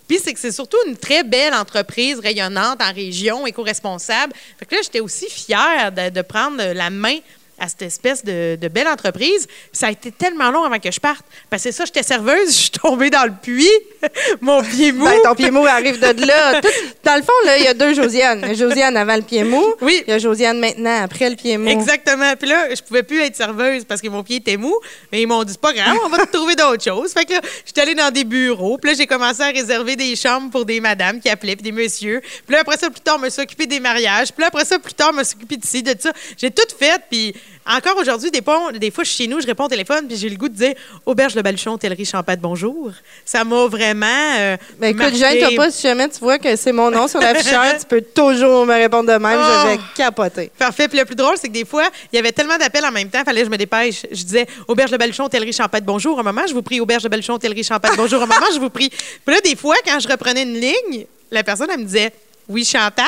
Puis 0.07 0.19
c'est 0.23 0.33
que 0.33 0.39
c'est 0.39 0.51
surtout 0.51 0.77
une 0.87 0.97
très 0.97 1.23
belle 1.23 1.53
entreprise 1.53 2.19
rayonnante 2.19 2.81
en 2.81 2.93
région, 2.93 3.45
éco-responsable. 3.45 4.33
Fait 4.57 4.65
que 4.65 4.75
là, 4.75 4.81
j'étais 4.83 5.01
aussi 5.01 5.29
fière 5.29 5.91
de, 5.91 6.09
de 6.09 6.21
prendre 6.21 6.63
la 6.73 6.89
main 6.89 7.19
à 7.59 7.67
cette 7.67 7.81
espèce 7.83 8.23
de, 8.23 8.57
belle 8.69 8.87
entreprise. 8.87 9.47
ça 9.71 9.87
a 9.87 9.91
été 9.91 10.11
tellement 10.11 10.51
long 10.51 10.63
avant 10.63 10.79
que 10.79 10.91
je 10.91 10.99
parte. 10.99 11.25
Parce 11.49 11.63
que 11.63 11.71
ça, 11.71 11.85
j'étais 11.85 12.03
serveuse, 12.03 12.47
je 12.47 12.51
suis 12.53 12.69
tombée 12.71 13.09
dans 13.09 13.25
le 13.25 13.33
puits, 13.41 13.67
mon 14.41 14.61
pied 14.63 14.91
mou. 14.91 15.05
Ben, 15.05 15.19
ton 15.23 15.35
pied 15.35 15.51
mou 15.51 15.65
arrive 15.65 15.99
de 15.99 16.25
là. 16.25 16.61
dans 17.03 17.15
le 17.15 17.21
fond, 17.23 17.33
là, 17.45 17.57
il 17.57 17.63
y 17.63 17.67
a 17.67 17.73
deux 17.73 17.93
Josiane. 17.93 18.55
Josiane 18.55 18.95
avant 18.95 19.15
le 19.15 19.21
pied 19.21 19.43
mou. 19.43 19.73
Oui. 19.81 20.03
Il 20.07 20.11
y 20.11 20.13
a 20.13 20.19
Josiane 20.19 20.59
maintenant, 20.59 21.03
après 21.03 21.29
le 21.29 21.35
pied 21.35 21.57
mou. 21.57 21.67
Exactement. 21.67 22.35
Puis 22.37 22.47
là, 22.47 22.73
je 22.73 22.81
pouvais 22.81 23.03
plus 23.03 23.19
être 23.21 23.35
serveuse 23.35 23.85
parce 23.85 24.01
que 24.01 24.07
mon 24.07 24.23
pied 24.23 24.37
était 24.37 24.57
mou. 24.57 24.75
Mais 25.11 25.21
ils 25.21 25.27
m'ont 25.27 25.43
dit, 25.43 25.53
c'est 25.53 25.61
pas 25.61 25.73
grave, 25.73 25.97
on 26.05 26.09
va 26.09 26.25
te 26.25 26.31
trouver 26.31 26.55
d'autres 26.55 26.83
choses. 26.83 27.11
Fait 27.13 27.25
que 27.25 27.33
là, 27.33 27.41
j'étais 27.65 27.81
allée 27.81 27.95
dans 27.95 28.11
des 28.11 28.23
bureaux. 28.23 28.77
Puis 28.77 28.91
là, 28.91 28.97
j'ai 28.97 29.07
commencé 29.07 29.41
à 29.41 29.47
réserver 29.47 29.95
des 29.95 30.15
chambres 30.15 30.49
pour 30.51 30.65
des 30.65 30.79
madames 30.79 31.19
qui 31.19 31.29
appelaient, 31.29 31.55
puis 31.55 31.63
des 31.63 31.71
messieurs. 31.71 32.21
Puis 32.21 32.53
là, 32.53 32.61
après 32.61 32.77
ça, 32.77 32.89
plus 32.89 33.01
tard, 33.01 33.17
je 33.17 33.25
me 33.25 33.29
suis 33.29 33.41
occupée 33.41 33.67
des 33.67 33.79
mariages. 33.79 34.31
Puis 34.31 34.41
là, 34.41 34.47
après 34.47 34.65
ça, 34.65 34.79
plus 34.79 34.93
tard, 34.93 35.11
je 35.13 35.17
me 35.17 35.23
suis 35.23 35.35
occupée 35.35 35.57
de 35.57 35.65
ci, 35.65 35.83
de 35.83 35.95
ça. 35.99 36.11
J'ai 36.37 36.51
tout 36.51 36.67
fait. 36.77 37.01
Puis 37.09 37.33
encore 37.65 37.97
aujourd'hui, 37.97 38.31
des, 38.31 38.41
des 38.79 38.91
fois, 38.91 39.03
je 39.03 39.09
suis 39.09 39.23
chez 39.23 39.27
nous, 39.27 39.39
je 39.41 39.45
réponds 39.45 39.65
au 39.65 39.67
téléphone, 39.69 40.07
puis 40.07 40.17
j'ai 40.17 40.29
le 40.29 40.37
goût 40.37 40.49
de 40.49 40.55
dire 40.55 40.73
Auberge 41.05 41.35
le 41.35 41.41
Baluchon, 41.41 41.73
Hôtellerie 41.73 42.05
Champagne, 42.05 42.39
bonjour. 42.41 42.91
Ça 43.23 43.43
m'a 43.43 43.67
vraiment. 43.67 44.07
Euh, 44.39 44.57
Mais 44.79 44.91
écoute, 44.91 45.15
gêne-toi 45.15 45.55
pas, 45.55 45.69
si 45.69 45.83
jamais 45.83 46.09
tu 46.09 46.19
vois 46.19 46.39
que 46.39 46.55
c'est 46.55 46.71
mon 46.71 46.89
nom 46.89 47.07
sur 47.07 47.19
l'afficheur, 47.19 47.77
tu 47.79 47.85
peux 47.85 48.01
toujours 48.01 48.65
me 48.65 48.73
répondre 48.73 49.11
de 49.11 49.17
même, 49.17 49.39
je 49.39 49.67
vais 49.67 49.77
oh! 49.79 49.83
capoter. 49.95 50.51
Parfait. 50.57 50.87
Puis 50.87 50.97
le 50.97 51.05
plus 51.05 51.15
drôle, 51.15 51.35
c'est 51.39 51.47
que 51.47 51.53
des 51.53 51.65
fois, 51.65 51.89
il 52.11 52.15
y 52.15 52.19
avait 52.19 52.31
tellement 52.31 52.57
d'appels 52.57 52.85
en 52.85 52.91
même 52.91 53.09
temps, 53.09 53.23
fallait 53.23 53.41
que 53.41 53.45
je 53.45 53.51
me 53.51 53.57
dépêche. 53.57 54.03
Je 54.11 54.23
disais 54.23 54.47
Auberge 54.67 54.91
le 54.91 54.97
Baluchon, 54.97 55.25
Hôtellerie 55.25 55.53
Champagne, 55.53 55.83
bonjour. 55.85 56.19
Un 56.19 56.23
moment, 56.23 56.47
je 56.47 56.53
vous 56.53 56.63
prie, 56.63 56.79
Auberge 56.79 57.03
le 57.03 57.09
Baluchon, 57.09 57.33
Hôtellerie 57.33 57.63
Champagne, 57.63 57.93
bonjour. 57.95 58.21
Un 58.23 58.25
moment, 58.25 58.47
je 58.53 58.59
vous 58.59 58.69
prie. 58.69 58.89
Puis 58.89 59.35
là, 59.35 59.41
des 59.41 59.55
fois, 59.55 59.75
quand 59.85 59.99
je 59.99 60.07
reprenais 60.07 60.43
une 60.43 60.59
ligne, 60.59 61.05
la 61.29 61.43
personne, 61.43 61.67
elle 61.71 61.79
me 61.79 61.85
disait 61.85 62.11
Oui, 62.47 62.65
Chantal? 62.65 63.05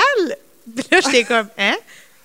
Puis 0.75 0.85
là, 0.91 0.99
j'étais 1.03 1.23
comme 1.23 1.47
Hein? 1.57 1.75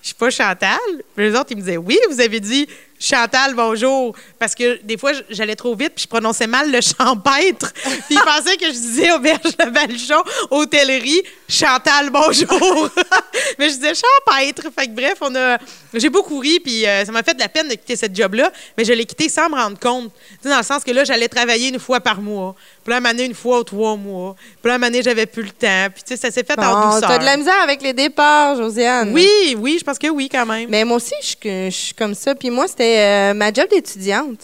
Je 0.06 0.10
suis 0.10 0.14
pas 0.14 0.30
Chantal. 0.30 0.78
les 1.16 1.34
autres, 1.34 1.48
ils 1.50 1.56
me 1.56 1.62
disaient, 1.62 1.76
oui, 1.76 1.98
vous 2.08 2.20
avez 2.20 2.38
dit 2.38 2.68
Chantal, 2.98 3.54
bonjour. 3.54 4.14
Parce 4.38 4.54
que 4.54 4.80
des 4.82 4.96
fois, 4.96 5.12
j'allais 5.30 5.56
trop 5.56 5.74
vite, 5.74 5.92
puis 5.94 6.04
je 6.04 6.08
prononçais 6.08 6.46
mal 6.46 6.70
le 6.70 6.80
champêtre. 6.98 7.72
puis 7.72 8.02
ils 8.10 8.20
pensaient 8.20 8.56
que 8.56 8.66
je 8.66 8.72
disais 8.72 9.12
auberge 9.12 9.56
de 9.56 9.70
Balchon, 9.70 10.22
hôtellerie, 10.50 11.22
Chantal, 11.48 12.10
bonjour. 12.10 12.90
Mais 13.58 13.68
je 13.70 13.74
disais 13.74 13.92
champêtre. 13.94 14.62
Fait 14.76 14.86
que 14.86 14.92
bref, 14.92 15.18
on 15.20 15.34
a, 15.34 15.58
j'ai 15.94 16.08
beaucoup 16.08 16.38
ri, 16.38 16.60
puis 16.60 16.86
euh, 16.86 17.04
ça 17.04 17.12
m'a 17.12 17.22
fait 17.22 17.34
de 17.34 17.40
la 17.40 17.48
peine 17.48 17.68
de 17.68 17.74
quitter 17.74 17.96
cette 17.96 18.16
job-là. 18.16 18.50
Mais 18.76 18.84
je 18.84 18.92
l'ai 18.92 19.04
quitté 19.04 19.28
sans 19.28 19.48
me 19.48 19.54
rendre 19.54 19.78
compte. 19.78 20.10
dans 20.44 20.56
le 20.56 20.62
sens 20.62 20.82
que 20.84 20.90
là, 20.90 21.04
j'allais 21.04 21.28
travailler 21.28 21.68
une 21.68 21.78
fois 21.78 22.00
par 22.00 22.20
mois. 22.20 22.54
Puis 22.84 22.92
là, 22.92 23.00
une 23.18 23.34
fois 23.34 23.60
ou 23.60 23.64
trois 23.64 23.96
mois. 23.96 24.36
Puis 24.62 24.70
là, 24.70 24.78
à 24.80 25.02
j'avais 25.02 25.26
plus 25.26 25.42
le 25.42 25.50
temps. 25.50 25.88
Puis 25.92 26.02
tu 26.04 26.14
sais, 26.14 26.16
ça 26.16 26.30
s'est 26.30 26.44
fait 26.44 26.58
en 26.58 26.86
douceur. 26.86 27.08
T'as 27.08 27.18
de 27.18 27.24
la 27.24 27.36
misère 27.36 27.60
avec 27.62 27.82
les 27.82 27.92
départs, 27.92 28.56
Josiane. 28.56 29.12
Oui, 29.12 29.56
oui, 29.58 29.76
je 29.78 29.84
pense 29.84 29.98
que 29.98 30.08
oui, 30.08 30.28
quand 30.30 30.46
même. 30.46 30.68
Mais 30.68 30.84
moi 30.84 30.96
aussi, 30.96 31.14
je, 31.20 31.66
je 31.66 31.70
suis 31.70 31.94
comme 31.94 32.14
ça. 32.14 32.34
Puis 32.34 32.50
moi, 32.50 32.68
c'était 32.68 32.85
euh, 32.98 33.34
ma 33.34 33.52
job 33.52 33.66
d'étudiante. 33.70 34.40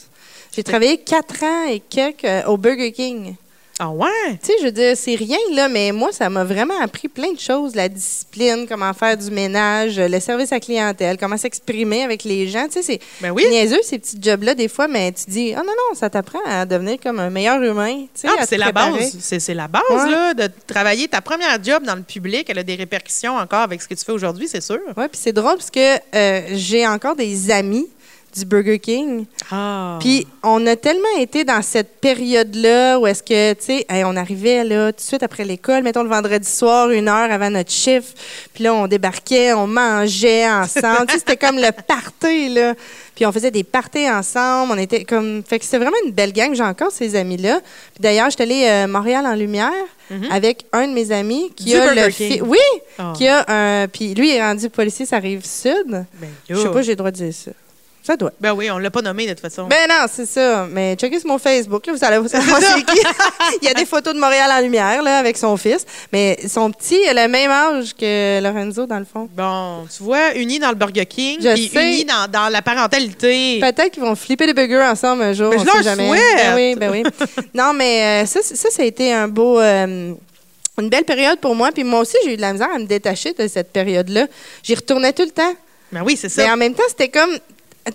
J'ai 0.54 0.62
travaillé 0.62 0.98
quatre 0.98 1.42
ans 1.44 1.66
et 1.68 1.80
quelques 1.80 2.24
euh, 2.24 2.42
au 2.46 2.56
Burger 2.56 2.92
King. 2.92 3.34
Ah 3.78 3.88
ouais? 3.88 4.08
Tu 4.42 4.48
sais, 4.48 4.52
je 4.60 4.66
veux 4.66 4.70
dire, 4.70 4.94
c'est 4.96 5.14
rien, 5.14 5.38
là, 5.54 5.66
mais 5.66 5.90
moi, 5.92 6.12
ça 6.12 6.28
m'a 6.28 6.44
vraiment 6.44 6.78
appris 6.82 7.08
plein 7.08 7.32
de 7.32 7.40
choses. 7.40 7.74
La 7.74 7.88
discipline, 7.88 8.66
comment 8.68 8.92
faire 8.92 9.16
du 9.16 9.30
ménage, 9.30 9.98
le 9.98 10.20
service 10.20 10.52
à 10.52 10.60
clientèle, 10.60 11.16
comment 11.18 11.38
s'exprimer 11.38 12.02
avec 12.04 12.22
les 12.22 12.46
gens. 12.48 12.66
Tu 12.66 12.74
sais, 12.74 12.82
c'est 12.82 13.00
Ben 13.22 13.30
oui. 13.32 13.44
niaiseux, 13.48 13.80
ces 13.82 13.98
petits 13.98 14.18
jobs-là, 14.20 14.54
des 14.54 14.68
fois, 14.68 14.86
mais 14.88 15.10
tu 15.12 15.24
dis, 15.26 15.52
oh 15.56 15.60
non, 15.60 15.72
non, 15.72 15.94
ça 15.98 16.10
t'apprend 16.10 16.38
à 16.46 16.66
devenir 16.66 16.98
comme 17.02 17.18
un 17.18 17.30
meilleur 17.30 17.60
humain. 17.62 18.04
Tu 18.14 18.20
sais, 18.20 18.28
Ah, 18.38 18.44
c'est 18.46 18.58
la 18.58 18.70
base. 18.72 19.16
C'est 19.18 19.40
c'est 19.40 19.54
la 19.54 19.66
base, 19.68 19.82
Ouais. 19.90 20.10
là, 20.10 20.34
de 20.34 20.48
travailler 20.66 21.08
ta 21.08 21.22
première 21.22 21.58
job 21.64 21.82
dans 21.82 21.96
le 21.96 22.02
public. 22.02 22.46
Elle 22.50 22.58
a 22.58 22.62
des 22.62 22.76
répercussions 22.76 23.36
encore 23.36 23.60
avec 23.62 23.80
ce 23.82 23.88
que 23.88 23.94
tu 23.94 24.04
fais 24.04 24.12
aujourd'hui, 24.12 24.46
c'est 24.48 24.62
sûr. 24.62 24.78
Oui, 24.98 25.04
puis 25.10 25.18
c'est 25.20 25.32
drôle 25.32 25.56
parce 25.56 25.70
que 25.70 25.96
euh, 26.14 26.42
j'ai 26.52 26.86
encore 26.86 27.16
des 27.16 27.50
amis 27.50 27.88
du 28.34 28.44
Burger 28.44 28.78
King. 28.78 29.26
Ah. 29.50 29.98
Puis 30.00 30.26
on 30.42 30.66
a 30.66 30.76
tellement 30.76 31.16
été 31.18 31.44
dans 31.44 31.62
cette 31.62 32.00
période-là 32.00 32.98
où 32.98 33.06
est-ce 33.06 33.22
que, 33.22 33.52
tu 33.54 33.64
sais, 33.64 33.86
hey, 33.88 34.04
on 34.04 34.16
arrivait 34.16 34.64
là 34.64 34.92
tout 34.92 34.98
de 34.98 35.02
suite 35.02 35.22
après 35.22 35.44
l'école, 35.44 35.82
mettons 35.82 36.02
le 36.02 36.08
vendredi 36.08 36.48
soir, 36.48 36.90
une 36.90 37.08
heure 37.08 37.30
avant 37.30 37.50
notre 37.50 37.70
chiffre. 37.70 38.12
Puis 38.54 38.64
là, 38.64 38.74
on 38.74 38.86
débarquait, 38.86 39.52
on 39.52 39.66
mangeait 39.66 40.48
ensemble. 40.48 41.06
tu 41.08 41.14
sais, 41.14 41.18
c'était 41.18 41.36
comme 41.36 41.56
le 41.56 41.70
party, 41.86 42.48
là. 42.50 42.74
Puis 43.14 43.26
on 43.26 43.32
faisait 43.32 43.50
des 43.50 43.64
parties 43.64 44.08
ensemble. 44.08 44.72
On 44.72 44.78
était 44.78 45.04
comme. 45.04 45.42
Fait 45.46 45.58
que 45.58 45.64
c'était 45.64 45.78
vraiment 45.78 45.96
une 46.06 46.12
belle 46.12 46.32
gang. 46.32 46.54
J'ai 46.54 46.62
encore 46.62 46.90
ces 46.90 47.14
amis-là. 47.14 47.60
Puis 47.94 48.00
d'ailleurs, 48.00 48.30
j'étais 48.30 48.44
allée 48.44 48.66
euh, 48.66 48.86
Montréal 48.86 49.26
en 49.26 49.34
Lumière 49.34 49.70
avec 50.30 50.66
un 50.72 50.88
de 50.88 50.92
mes 50.92 51.10
amis 51.10 51.52
qui. 51.54 51.66
Du 51.66 51.74
a 51.74 51.86
Burger 51.86 52.06
le 52.06 52.10
King. 52.10 52.42
Oui! 52.44 52.58
Ah. 52.98 53.12
Qui 53.16 53.28
a 53.28 53.44
un. 53.48 53.88
Puis 53.88 54.14
lui, 54.14 54.30
il 54.30 54.36
est 54.36 54.42
rendu 54.42 54.68
policier, 54.70 55.06
ça 55.06 55.16
arrive 55.16 55.44
sud. 55.44 55.72
Ben, 55.88 56.28
Je 56.48 56.54
sais 56.54 56.70
pas, 56.70 56.82
j'ai 56.82 56.92
le 56.92 56.96
droit 56.96 57.10
de 57.10 57.16
dire 57.16 57.34
ça. 57.34 57.50
Ça 58.04 58.16
doit. 58.16 58.32
Ben 58.40 58.52
oui, 58.52 58.68
on 58.68 58.78
l'a 58.78 58.90
pas 58.90 59.00
nommé 59.00 59.26
de 59.26 59.30
toute 59.30 59.40
façon. 59.40 59.68
Ben 59.68 59.86
non, 59.88 60.06
c'est 60.12 60.26
ça. 60.26 60.66
Mais 60.68 60.96
checkez 60.96 61.20
sur 61.20 61.28
mon 61.28 61.38
Facebook, 61.38 61.86
là, 61.86 61.92
vous 61.92 62.04
allez 62.04 62.28
savoir 62.28 62.60
c'est 62.60 62.82
qui. 62.82 63.00
Il 63.62 63.68
y 63.68 63.70
a 63.70 63.74
des 63.74 63.86
photos 63.86 64.12
de 64.12 64.18
Montréal 64.18 64.50
en 64.52 64.60
lumière, 64.60 65.02
là, 65.04 65.18
avec 65.18 65.36
son 65.36 65.56
fils. 65.56 65.86
Mais 66.12 66.36
son 66.48 66.72
petit 66.72 66.98
a 67.06 67.14
le 67.14 67.28
même 67.28 67.50
âge 67.50 67.94
que 67.94 68.40
Lorenzo, 68.42 68.86
dans 68.86 68.98
le 68.98 69.04
fond. 69.04 69.28
Bon, 69.36 69.86
tu 69.96 70.02
vois, 70.02 70.34
unis 70.34 70.58
dans 70.58 70.70
le 70.70 70.74
Burger 70.74 71.06
King, 71.06 71.38
Je 71.40 71.50
puis 71.52 71.68
sais. 71.68 71.92
unis 71.92 72.04
dans, 72.04 72.28
dans 72.28 72.48
la 72.48 72.60
parentalité. 72.60 73.60
Peut-être 73.60 73.92
qu'ils 73.92 74.02
vont 74.02 74.16
flipper 74.16 74.46
des 74.46 74.54
burgers 74.54 74.82
ensemble 74.90 75.22
un 75.22 75.32
jour. 75.32 75.50
Ben, 75.50 75.58
je 75.64 75.70
on 75.70 75.72
sait 75.76 75.82
jamais. 75.84 76.10
Ben 76.10 76.54
oui, 76.56 76.74
ben 76.74 76.90
oui. 76.90 77.02
non, 77.54 77.72
mais 77.72 78.24
euh, 78.24 78.26
ça, 78.26 78.40
ça 78.42 78.82
a 78.82 78.84
été 78.84 79.12
un 79.12 79.28
beau. 79.28 79.60
euh, 79.60 80.12
une 80.80 80.88
belle 80.88 81.04
période 81.04 81.38
pour 81.38 81.54
moi. 81.54 81.70
Puis 81.72 81.84
moi 81.84 82.00
aussi, 82.00 82.16
j'ai 82.24 82.32
eu 82.32 82.36
de 82.36 82.40
la 82.40 82.52
misère 82.52 82.70
à 82.74 82.78
me 82.80 82.84
détacher 82.86 83.32
de 83.32 83.46
cette 83.46 83.72
période-là. 83.72 84.26
J'y 84.64 84.74
retournais 84.74 85.12
tout 85.12 85.22
le 85.22 85.30
temps. 85.30 85.54
Ben 85.92 86.02
oui, 86.04 86.16
c'est 86.20 86.28
ça. 86.30 86.42
Mais 86.44 86.50
en 86.50 86.56
même 86.56 86.74
temps, 86.74 86.82
c'était 86.88 87.08
comme. 87.08 87.30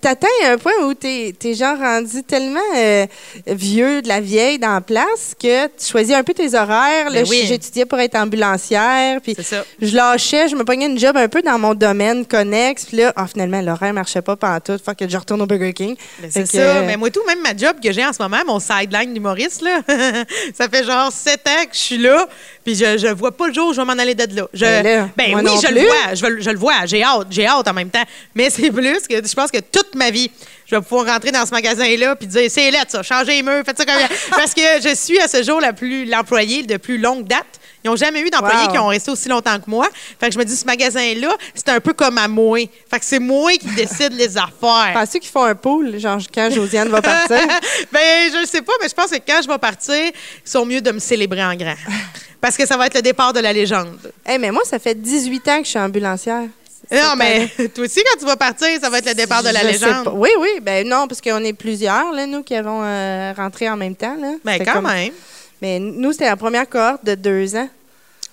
T'atteins 0.01 0.27
un 0.45 0.57
point 0.57 0.73
où 0.83 0.93
t'es 0.93 1.33
es 1.45 1.53
genre 1.53 1.77
rendu 1.77 2.21
tellement 2.23 2.59
euh, 2.75 3.05
vieux, 3.47 4.01
de 4.01 4.07
la 4.09 4.19
vieille 4.19 4.59
dans 4.59 4.73
la 4.73 4.81
place, 4.81 5.33
que 5.41 5.67
tu 5.67 5.85
choisis 5.89 6.13
un 6.13 6.23
peu 6.23 6.33
tes 6.33 6.55
horaires. 6.55 7.09
Là, 7.09 7.21
Ben 7.21 7.25
oui. 7.29 7.45
J'étudiais 7.47 7.85
pour 7.85 7.97
être 7.99 8.15
ambulancière. 8.15 9.21
Puis 9.21 9.33
C'est 9.37 9.43
ça. 9.43 9.63
je 9.81 9.95
lâchais, 9.95 10.49
je 10.49 10.55
me 10.55 10.63
pognais 10.65 10.87
une 10.87 10.99
job 10.99 11.15
un 11.15 11.27
peu 11.29 11.41
dans 11.41 11.57
mon 11.57 11.73
domaine 11.73 12.25
connexe. 12.25 12.85
Puis 12.85 12.97
là, 12.97 13.13
ah, 13.15 13.27
finalement, 13.27 13.61
l'horaire 13.61 13.93
marchait 13.93 14.21
pas 14.21 14.35
pantoute. 14.35 14.83
Faut 14.83 14.93
que 14.93 15.07
je 15.07 15.17
retourne 15.17 15.41
au 15.41 15.45
Burger 15.45 15.71
King. 15.73 15.95
Ben, 16.19 16.29
c'est 16.31 16.45
ça. 16.45 16.57
euh, 16.57 16.83
Mais 16.85 16.97
moi, 16.97 17.09
tout, 17.09 17.23
même 17.25 17.41
ma 17.41 17.55
job 17.55 17.77
que 17.81 17.91
j'ai 17.91 18.05
en 18.05 18.11
ce 18.11 18.21
moment, 18.21 18.39
mon 18.45 18.59
sideline 18.59 19.13
d'humoriste, 19.13 19.61
là, 19.61 19.79
ça 20.53 20.67
fait 20.67 20.83
genre 20.83 21.11
sept 21.13 21.47
ans 21.47 21.63
que 21.65 21.73
je 21.73 21.79
suis 21.79 21.97
là, 21.97 22.27
puis 22.65 22.75
je, 22.75 22.97
je 22.97 23.07
vois 23.07 23.31
pas 23.31 23.47
le 23.47 23.53
jour 23.53 23.69
où 23.69 23.73
je 23.73 23.79
vais 23.79 23.85
m'en 23.85 23.93
aller 23.93 24.15
de 24.15 24.35
là. 24.35 24.47
Je, 24.53 24.59
Ben 24.65 24.83
là, 24.83 25.09
ben 25.15 25.33
oui, 25.35 25.51
je 25.65 25.73
le 25.73 25.81
vois, 25.81 26.13
je, 26.13 26.41
je 26.41 26.49
le 26.49 26.57
vois, 26.57 26.85
j'ai 26.85 27.03
hâte, 27.03 27.27
j'ai 27.29 27.45
hâte 27.47 27.67
en 27.67 27.73
même 27.73 27.89
temps. 27.89 28.03
Mais 28.35 28.49
c'est 28.49 28.69
plus 28.71 29.07
que 29.07 29.15
je 29.15 29.33
pense 29.33 29.49
que 29.51 29.59
toute 29.77 29.95
ma 29.95 30.09
vie, 30.11 30.29
je 30.65 30.75
vais 30.75 30.81
pouvoir 30.81 31.05
rentrer 31.07 31.31
dans 31.31 31.45
ce 31.45 31.51
magasin-là 31.51 32.15
puis 32.15 32.27
dire 32.27 32.49
c'est 32.49 32.69
lettre 32.71 32.91
ça, 32.91 33.03
changez 33.03 33.37
les 33.37 33.43
murs, 33.43 33.63
faites 33.65 33.77
ça 33.77 33.85
comme 33.85 33.95
Parce 34.31 34.53
que 34.53 34.61
je 34.83 34.95
suis 34.95 35.19
à 35.19 35.27
ce 35.27 35.43
jour 35.43 35.59
la 35.61 35.73
plus 35.73 36.05
l'employé 36.05 36.63
de 36.63 36.77
plus 36.77 36.97
longue 36.97 37.25
date. 37.27 37.45
Ils 37.83 37.89
n'ont 37.89 37.95
jamais 37.95 38.19
eu 38.21 38.29
d'employés 38.29 38.65
Wow. 38.65 38.71
qui 38.71 38.77
ont 38.79 38.87
resté 38.87 39.11
aussi 39.11 39.29
longtemps 39.29 39.57
que 39.59 39.69
moi. 39.69 39.87
Fait 40.19 40.27
que 40.27 40.33
je 40.33 40.39
me 40.39 40.43
dis, 40.43 40.55
ce 40.57 40.65
magasin-là, 40.65 41.29
c'est 41.53 41.69
un 41.69 41.79
peu 41.79 41.93
comme 41.93 42.17
à 42.17 42.27
moi. 42.27 42.59
Fait 42.89 42.99
que 42.99 43.05
c'est 43.05 43.19
moi 43.19 43.51
qui 43.53 43.67
décide 43.75 44.13
les 44.13 44.35
affaires. 44.37 44.91
Penses-tu 44.93 45.19
qu'ils 45.19 45.29
font 45.29 45.43
un 45.43 45.55
pool, 45.55 45.97
genre 45.99 46.19
quand 46.33 46.49
Josiane 46.51 46.89
va 46.89 47.01
partir? 47.01 47.37
ben, 47.91 48.31
je 48.33 48.41
ne 48.41 48.45
sais 48.45 48.61
pas, 48.63 48.73
mais 48.81 48.89
je 48.89 48.93
pense 48.95 49.11
que 49.11 49.17
quand 49.25 49.39
je 49.41 49.47
vais 49.47 49.57
partir, 49.59 49.95
ils 49.95 50.11
sont 50.49 50.65
mieux 50.65 50.81
de 50.81 50.91
me 50.91 50.99
célébrer 50.99 51.45
en 51.45 51.55
grand. 51.55 51.75
Parce 52.41 52.57
que 52.57 52.65
ça 52.67 52.75
va 52.77 52.87
être 52.87 52.95
le 52.95 53.01
départ 53.01 53.31
de 53.31 53.39
la 53.39 53.53
légende. 53.53 53.97
hey, 54.25 54.37
mais 54.37 54.51
moi, 54.51 54.63
ça 54.65 54.79
fait 54.79 54.95
18 54.95 55.47
ans 55.47 55.57
que 55.59 55.65
je 55.65 55.69
suis 55.69 55.79
ambulancière. 55.79 56.43
Non, 56.91 57.15
mais 57.17 57.47
toi 57.75 57.83
aussi, 57.85 58.01
quand 58.03 58.19
tu 58.19 58.25
vas 58.25 58.35
partir, 58.37 58.67
ça 58.81 58.89
va 58.89 58.99
être 58.99 59.07
le 59.07 59.13
départ 59.13 59.43
de 59.43 59.49
la 59.49 59.61
Je 59.61 59.73
sais 59.73 59.79
pas. 59.79 59.87
légende. 59.87 60.13
Oui, 60.15 60.29
oui. 60.39 60.49
Ben 60.61 60.87
non, 60.87 61.07
parce 61.07 61.21
qu'on 61.21 61.43
est 61.43 61.53
plusieurs, 61.53 62.11
là, 62.13 62.25
nous, 62.25 62.43
qui 62.43 62.55
avons 62.55 62.81
euh, 62.83 63.33
rentré 63.35 63.69
en 63.69 63.75
même 63.77 63.95
temps. 63.95 64.15
Là. 64.19 64.33
Ben, 64.45 64.63
quand 64.63 64.73
comme- 64.73 64.87
même. 64.87 65.11
Mais 65.61 65.79
nous, 65.79 66.11
c'était 66.11 66.25
la 66.25 66.35
première 66.37 66.69
cohorte 66.69 67.03
de 67.03 67.15
deux 67.15 67.55
ans. 67.55 67.67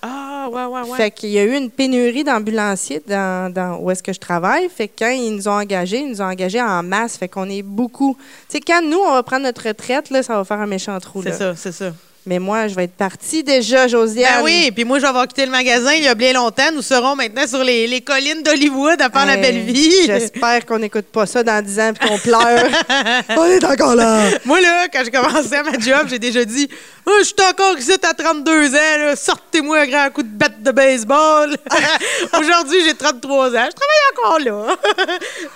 Ah, 0.01 0.47
ouais, 0.51 0.65
ouais, 0.65 0.89
ouais. 0.91 0.97
Fait 0.97 1.09
qu'il 1.09 1.29
y 1.31 1.39
a 1.39 1.43
eu 1.43 1.55
une 1.55 1.71
pénurie 1.71 2.23
d'ambulanciers 2.23 3.01
dans, 3.07 3.51
dans 3.51 3.77
où 3.77 3.89
est-ce 3.89 4.03
que 4.03 4.13
je 4.13 4.19
travaille. 4.19 4.69
Fait 4.69 4.87
que 4.87 4.93
quand 4.99 5.09
ils 5.09 5.35
nous 5.35 5.47
ont 5.47 5.59
engagés, 5.59 5.97
ils 6.01 6.09
nous 6.09 6.21
ont 6.21 6.25
engagés 6.29 6.61
en 6.61 6.83
masse. 6.83 7.17
Fait 7.17 7.27
qu'on 7.27 7.49
est 7.49 7.63
beaucoup. 7.63 8.15
Tu 8.47 8.57
sais, 8.57 8.59
quand 8.61 8.83
nous, 8.83 8.99
on 8.99 9.13
va 9.13 9.23
prendre 9.23 9.43
notre 9.43 9.67
retraite, 9.67 10.11
là, 10.11 10.21
ça 10.21 10.35
va 10.37 10.43
faire 10.45 10.59
un 10.59 10.67
méchant 10.67 10.99
trou. 10.99 11.23
c'est 11.23 11.33
ça, 11.33 11.55
c'est 11.55 11.71
ça. 11.71 11.91
Mais 12.27 12.39
moi, 12.39 12.67
je 12.67 12.73
vais 12.73 12.85
être 12.85 12.95
partie 12.95 13.43
déjà, 13.43 13.87
Josiane. 13.87 14.37
Ben 14.39 14.43
oui, 14.43 14.71
puis 14.71 14.83
moi, 14.83 14.97
je 14.97 15.03
vais 15.03 15.09
avoir 15.09 15.27
quitté 15.27 15.45
le 15.45 15.51
magasin 15.51 15.93
il 15.93 16.03
y 16.03 16.07
a 16.07 16.15
bien 16.15 16.33
longtemps. 16.33 16.71
Nous 16.73 16.81
serons 16.81 17.15
maintenant 17.15 17.45
sur 17.45 17.63
les, 17.63 17.85
les 17.85 18.01
collines 18.01 18.41
d'Hollywood 18.41 18.99
à 18.99 19.11
faire 19.11 19.27
la 19.27 19.37
belle 19.37 19.59
vie. 19.59 20.05
J'espère 20.07 20.65
qu'on 20.65 20.79
n'écoute 20.79 21.05
pas 21.05 21.27
ça 21.27 21.43
dans 21.43 21.63
10 21.63 21.79
ans 21.79 21.91
et 21.93 22.07
qu'on 22.07 22.17
pleure. 22.17 22.67
on 23.37 23.45
est 23.45 23.63
encore 23.63 23.93
là. 23.95 24.23
Moi, 24.43 24.59
là, 24.59 24.87
quand 24.91 25.01
j'ai 25.05 25.11
commencé 25.11 25.53
à 25.53 25.61
ma 25.61 25.77
job, 25.77 26.07
j'ai 26.09 26.17
déjà 26.17 26.43
dit 26.45 26.67
Ah, 27.05 27.11
Je 27.19 27.25
suis 27.25 27.35
encore 27.47 27.77
ici 27.77 27.91
à 27.93 28.13
32 28.15 28.73
ans, 28.75 29.13
sortez-moi 29.15 29.81
un 29.81 29.87
grand 29.87 30.09
coup 30.09 30.23
de 30.23 30.27
batte 30.27 30.63
de 30.63 30.71
baseball. 30.71 31.55
Aujourd'hui, 32.39 32.79
j'ai 32.85 32.95
33 32.95 33.49
ans. 33.49 33.69
Je 33.69 33.75
travaille 33.75 34.13
encore 34.17 34.39
là. 34.39 34.75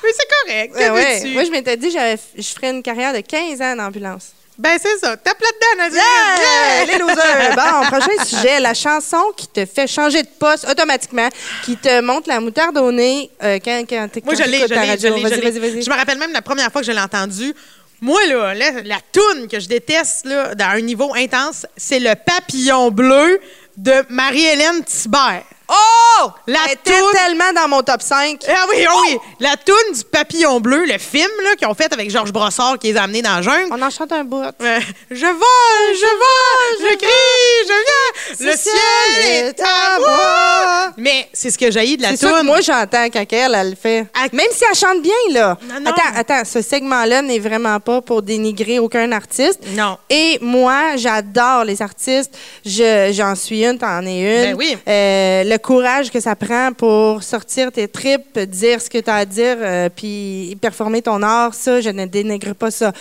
Mais 0.04 0.10
c'est 0.16 0.28
correct. 0.46 0.76
Ouais, 0.76 0.88
que 0.88 0.92
ouais. 1.26 1.34
Moi, 1.34 1.44
je 1.46 1.50
m'étais 1.52 1.78
dit 1.78 1.90
j'avais- 1.90 2.20
je 2.38 2.48
ferais 2.48 2.70
une 2.70 2.84
carrière 2.84 3.12
de 3.14 3.22
15 3.22 3.60
ans 3.62 3.76
d'ambulance. 3.76 4.34
Ben, 4.60 4.78
c'est 4.78 4.98
ça. 4.98 5.16
Tape 5.16 5.40
là-dedans, 5.40 5.84
Nadia. 5.84 6.02
Yeah! 6.02 6.86
Les 6.86 7.00
losers! 7.00 7.56
Bon, 7.56 7.88
prochain 7.88 8.24
sujet, 8.26 8.60
la 8.60 8.74
chanson 8.74 9.32
qui 9.36 9.48
te 9.48 9.66
fait 9.66 9.88
changer 9.88 10.22
de 10.22 10.28
poste 10.38 10.68
automatiquement, 10.70 11.30
qui 11.64 11.78
te 11.78 12.02
montre 12.02 12.28
la 12.28 12.42
moutarde 12.42 12.78
au 12.78 12.92
nez 12.92 13.32
euh, 13.42 13.58
quand, 13.64 13.86
quand 13.90 14.10
t'es 14.12 14.22
Moi, 14.24 14.36
je 14.36 14.44
l'ai, 14.44 14.60
je 14.60 14.74
l'ai, 14.74 14.98
je 15.00 15.40
l'ai, 15.40 15.82
je 15.82 15.90
me 15.90 15.96
rappelle 15.96 16.18
même 16.18 16.34
la 16.34 16.42
première 16.42 16.70
fois 16.74 16.82
que 16.82 16.88
je 16.88 16.92
l'ai 16.92 17.00
entendu. 17.00 17.54
Moi, 18.02 18.20
là, 18.28 18.54
la, 18.54 18.72
la 18.84 18.98
toune 19.14 19.48
que 19.48 19.62
je 19.62 19.68
déteste, 19.70 20.26
là, 20.26 20.54
dans 20.56 20.70
un 20.70 20.82
niveau 20.82 21.14
intense, 21.16 21.66
c'est 21.78 22.00
le 22.00 22.14
papillon 22.16 22.92
bleu 22.92 23.40
de 23.78 23.94
Marie-Hélène 24.10 24.84
Thibert. 24.84 25.44
Oh! 25.70 26.32
La 26.48 26.60
Elle 26.66 26.74
était 26.74 27.00
toune- 27.00 27.12
tellement 27.14 27.54
dans 27.56 27.68
mon 27.68 27.82
top 27.84 28.02
5. 28.02 28.42
Ah 28.48 28.66
oui, 28.70 28.86
ah 28.88 28.94
oui! 29.04 29.18
La 29.40 29.56
toune 29.56 29.94
du 29.94 30.04
papillon 30.04 30.60
bleu, 30.60 30.84
le 30.86 30.98
film 30.98 31.30
qu'ils 31.58 31.68
ont 31.68 31.74
fait 31.74 31.92
avec 31.94 32.10
Georges 32.10 32.32
Brossard 32.34 32.78
qui 32.80 32.88
les 32.92 32.98
a 32.98 33.04
amenés 33.04 33.22
dans 33.22 33.36
la 33.36 33.42
jungle. 33.42 33.68
On 33.72 33.82
en 33.82 33.90
chante 33.90 34.12
un 34.12 34.24
bout. 34.24 34.42
Euh, 34.44 34.80
je 35.12 35.26
vole, 35.26 35.96
je 35.96 36.10
vole, 36.18 36.90
je 36.92 36.96
crie, 36.98 37.68
je 37.68 38.40
viens, 38.44 38.52
le 38.52 38.58
ciel 38.58 39.46
est 39.48 39.62
à 39.62 40.00
moi. 40.00 40.94
Mais 40.98 41.30
c'est 41.34 41.52
ce 41.52 41.58
que 41.58 41.70
jaillit 41.72 41.98
de 41.98 42.02
la 42.02 42.14
que 42.14 42.18
toune. 42.20 42.46
moi, 42.46 42.62
j'entends 42.62 43.06
quand 43.12 43.26
elle, 43.32 43.56
elle 43.56 43.70
le 43.72 43.76
fait. 43.76 44.06
Même 44.34 44.48
si 44.52 44.64
elle 44.70 44.76
chante 44.76 45.02
bien, 45.02 45.14
là. 45.32 45.58
Non, 45.68 45.80
non. 45.82 45.92
Attends, 45.92 46.16
attends, 46.36 46.46
ce 46.46 46.62
segment-là 46.62 47.22
n'est 47.22 47.40
vraiment 47.40 47.80
pas 47.80 48.02
pour 48.02 48.22
dénigrer 48.22 48.80
aucun 48.80 49.12
artiste. 49.12 49.60
Non. 49.76 49.98
Et 50.10 50.38
moi, 50.42 50.96
j'adore 50.98 51.64
les 51.64 51.82
artistes. 51.82 52.36
Je- 52.66 53.12
J'en 53.14 53.36
suis 53.36 53.64
une, 53.66 53.78
t'en 53.78 54.06
es 54.06 54.20
une. 54.20 54.52
Ben 54.52 54.56
oui. 54.58 54.78
Euh, 54.88 55.44
le 55.44 55.58
courage 55.60 56.10
que 56.12 56.20
ça 56.20 56.36
prend 56.36 56.74
pour 56.74 57.22
sortir 57.24 57.72
tes 57.72 57.88
tripes, 57.88 58.40
dire 58.40 58.82
ce 58.82 58.90
que 58.90 58.98
tu 58.98 59.10
as 59.10 59.16
à 59.16 59.26
dire, 59.26 59.58
euh, 59.60 59.90
puis 59.90 60.58
performer 60.62 61.02
ton 61.02 61.22
art, 61.22 61.54
ça, 61.54 61.82
je 61.82 61.90
ne 61.90 62.06
dénigre 62.06 62.56
pas 62.56 62.72
ça. 62.72 62.92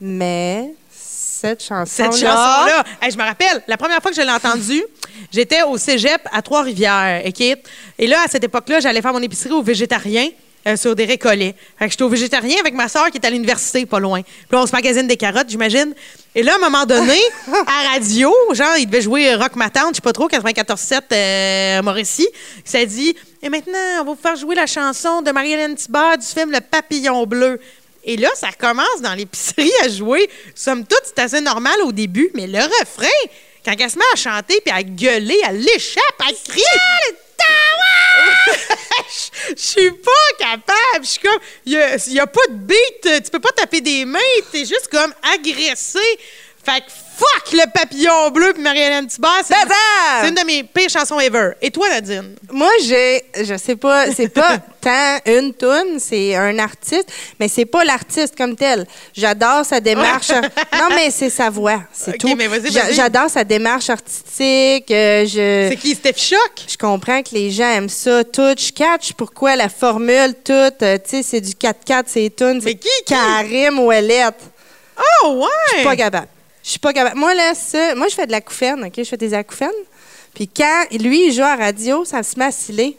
Mais 0.00 0.74
cette 0.90 1.62
chanson-là... 1.62 1.86
Cette 1.86 2.20
chanson-là, 2.20 2.84
je 3.10 3.16
me 3.16 3.22
rappelle, 3.22 3.62
la 3.66 3.76
première 3.76 4.00
fois 4.00 4.10
que 4.10 4.16
je 4.16 4.22
l'ai 4.22 4.30
entendue, 4.30 4.84
j'étais 5.32 5.62
au 5.62 5.76
cégep 5.78 6.20
à 6.32 6.42
Trois-Rivières? 6.42 7.22
Et 7.98 8.06
là, 8.06 8.22
à 8.24 8.28
cette 8.28 8.44
époque-là, 8.44 8.80
j'allais 8.80 9.02
faire 9.02 9.12
mon 9.12 9.22
épicerie 9.22 9.52
au 9.52 9.62
végétarien. 9.62 10.28
Euh, 10.66 10.76
sur 10.76 10.94
des 10.94 11.04
récollets. 11.04 11.54
Fait 11.78 11.84
que 11.86 11.90
j'étais 11.90 12.04
au 12.04 12.08
végétarien 12.08 12.56
avec 12.60 12.74
ma 12.74 12.88
soeur 12.88 13.10
qui 13.10 13.18
est 13.18 13.26
à 13.26 13.30
l'université, 13.30 13.84
pas 13.86 14.00
loin. 14.00 14.22
Puis 14.22 14.32
là, 14.50 14.60
on 14.62 14.66
se 14.66 14.72
magasine 14.72 15.06
des 15.06 15.16
carottes, 15.16 15.48
j'imagine. 15.48 15.94
Et 16.34 16.42
là, 16.42 16.52
à 16.52 16.56
un 16.56 16.58
moment 16.58 16.86
donné, 16.86 17.18
à 17.66 17.92
radio, 17.92 18.32
genre, 18.52 18.76
il 18.78 18.86
devait 18.86 19.02
jouer 19.02 19.34
Rock 19.34 19.56
Ma 19.56 19.70
Tante, 19.70 19.90
je 19.90 19.96
sais 19.96 20.00
pas 20.00 20.12
trop, 20.12 20.28
94-7 20.28 21.00
euh, 21.12 21.82
Mauricie. 21.82 22.28
Ça 22.64 22.84
dit 22.84 23.14
Et 23.42 23.48
maintenant, 23.48 23.78
on 24.00 24.04
va 24.04 24.10
vous 24.12 24.18
faire 24.20 24.36
jouer 24.36 24.54
la 24.54 24.66
chanson 24.66 25.22
de 25.22 25.30
Marie-Hélène 25.30 25.74
Thibert 25.74 26.18
du 26.18 26.26
film 26.26 26.50
Le 26.50 26.60
Papillon 26.60 27.26
Bleu. 27.26 27.60
Et 28.04 28.16
là, 28.16 28.28
ça 28.34 28.48
commence 28.52 29.00
dans 29.02 29.14
l'épicerie 29.14 29.72
à 29.82 29.88
jouer. 29.88 30.28
Somme 30.54 30.84
toute, 30.84 31.02
c'est 31.04 31.18
assez 31.20 31.40
normal 31.40 31.74
au 31.84 31.92
début, 31.92 32.30
mais 32.34 32.46
le 32.46 32.58
refrain, 32.58 33.06
quand 33.64 33.74
elle 33.78 33.90
se 33.90 33.96
met 33.96 34.04
à 34.12 34.16
chanter 34.16 34.60
puis 34.64 34.74
à 34.74 34.82
gueuler, 34.82 35.38
elle 35.48 35.60
l'échappe, 35.60 36.22
elle 36.28 36.36
crie. 36.46 36.62
Je 39.56 39.62
suis 39.62 39.90
pas 39.90 40.10
capable. 40.38 41.02
Je 41.02 41.08
suis 41.08 41.20
comme, 41.20 41.38
il 41.66 42.12
n'y 42.12 42.20
a, 42.20 42.26
pas 42.26 42.46
de 42.48 42.54
beat. 42.54 43.24
Tu 43.24 43.30
peux 43.30 43.40
pas 43.40 43.52
taper 43.52 43.80
des 43.80 44.04
mains. 44.04 44.18
T'es 44.50 44.64
juste 44.64 44.88
comme 44.90 45.12
agressé. 45.34 45.98
Fait 46.64 46.80
que 46.80 46.90
fuck 47.16 47.52
le 47.52 47.70
papillon 47.70 48.30
bleu 48.30 48.52
puis 48.52 48.62
Marie-Hélène 48.62 49.06
Thibert. 49.06 49.42
C'est 49.46 50.28
une 50.28 50.34
de 50.34 50.44
mes 50.44 50.64
pires 50.64 50.90
chansons 50.90 51.20
ever. 51.20 51.52
Et 51.62 51.70
toi, 51.70 51.88
Nadine? 51.88 52.34
Moi, 52.50 52.70
j'ai, 52.84 53.24
je 53.44 53.56
sais 53.56 53.76
pas, 53.76 54.10
c'est 54.10 54.28
pas 54.28 54.58
tant 54.80 55.18
une 55.26 55.54
toune, 55.54 55.98
c'est 55.98 56.34
un 56.34 56.58
artiste, 56.58 57.08
mais 57.38 57.48
c'est 57.48 57.64
pas 57.64 57.84
l'artiste 57.84 58.36
comme 58.36 58.56
tel. 58.56 58.86
J'adore 59.14 59.64
sa 59.64 59.80
démarche. 59.80 60.30
non, 60.72 60.88
mais 60.90 61.10
c'est 61.10 61.30
sa 61.30 61.50
voix, 61.50 61.82
c'est 61.92 62.18
tout. 62.18 62.36
J'adore 62.90 63.30
sa 63.30 63.44
démarche 63.44 63.90
artistique. 63.90 64.90
Euh, 64.90 65.24
je... 65.24 65.68
C'est 65.70 65.78
qui, 65.80 65.94
Steph 65.94 66.18
Choc? 66.18 66.52
Je 66.68 66.76
comprends 66.76 67.22
que 67.22 67.34
les 67.34 67.50
gens 67.50 67.70
aiment 67.70 67.88
ça. 67.88 68.24
Tout, 68.24 68.54
je 68.58 68.72
catch 68.72 69.12
pourquoi 69.12 69.56
la 69.56 69.68
formule, 69.68 70.34
toute, 70.34 70.82
euh, 70.82 70.98
tu 70.98 71.10
sais, 71.10 71.22
c'est 71.22 71.40
du 71.40 71.52
4-4, 71.52 72.04
c'est 72.06 72.34
tunes. 72.34 72.60
C'est 72.62 72.74
qui, 72.74 72.88
qui? 73.06 73.14
Karim 73.14 73.78
Ouellette. 73.78 74.40
Oh, 75.24 75.40
ouais! 75.40 75.48
Je 75.70 75.74
suis 75.76 75.84
pas 75.84 75.96
capable. 75.96 76.28
Je 76.64 76.70
suis 76.70 76.78
pas 76.78 76.94
capable. 76.94 77.18
Moi, 77.18 77.34
là, 77.34 77.54
ça, 77.54 77.94
moi, 77.94 78.08
je 78.08 78.14
fais 78.14 78.26
de 78.26 78.32
la 78.32 78.40
couffaine, 78.40 78.82
OK? 78.84 78.94
Je 78.96 79.04
fais 79.04 79.18
des 79.18 79.34
acouphènes. 79.34 79.68
Puis 80.34 80.48
quand 80.48 80.86
lui, 80.92 81.28
il 81.28 81.32
joue 81.32 81.42
à 81.42 81.56
radio, 81.56 82.04
ça 82.06 82.22
se 82.22 82.38
met 82.38 82.46
à 82.46 82.50
sciller. 82.50 82.98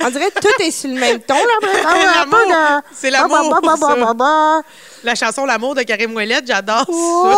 On 0.00 0.10
dirait 0.10 0.30
que 0.30 0.40
tout 0.40 0.62
est 0.62 0.70
sur 0.70 0.90
le 0.90 0.96
même 0.96 1.20
ton. 1.20 1.34
Là. 1.34 2.82
C'est 2.92 3.10
l'amour. 3.10 4.62
La 5.04 5.14
chanson 5.14 5.44
L'amour 5.44 5.74
de 5.74 5.82
Karim 5.82 6.14
Ouellette, 6.14 6.46
j'adore 6.46 6.86
ça. 6.86 7.36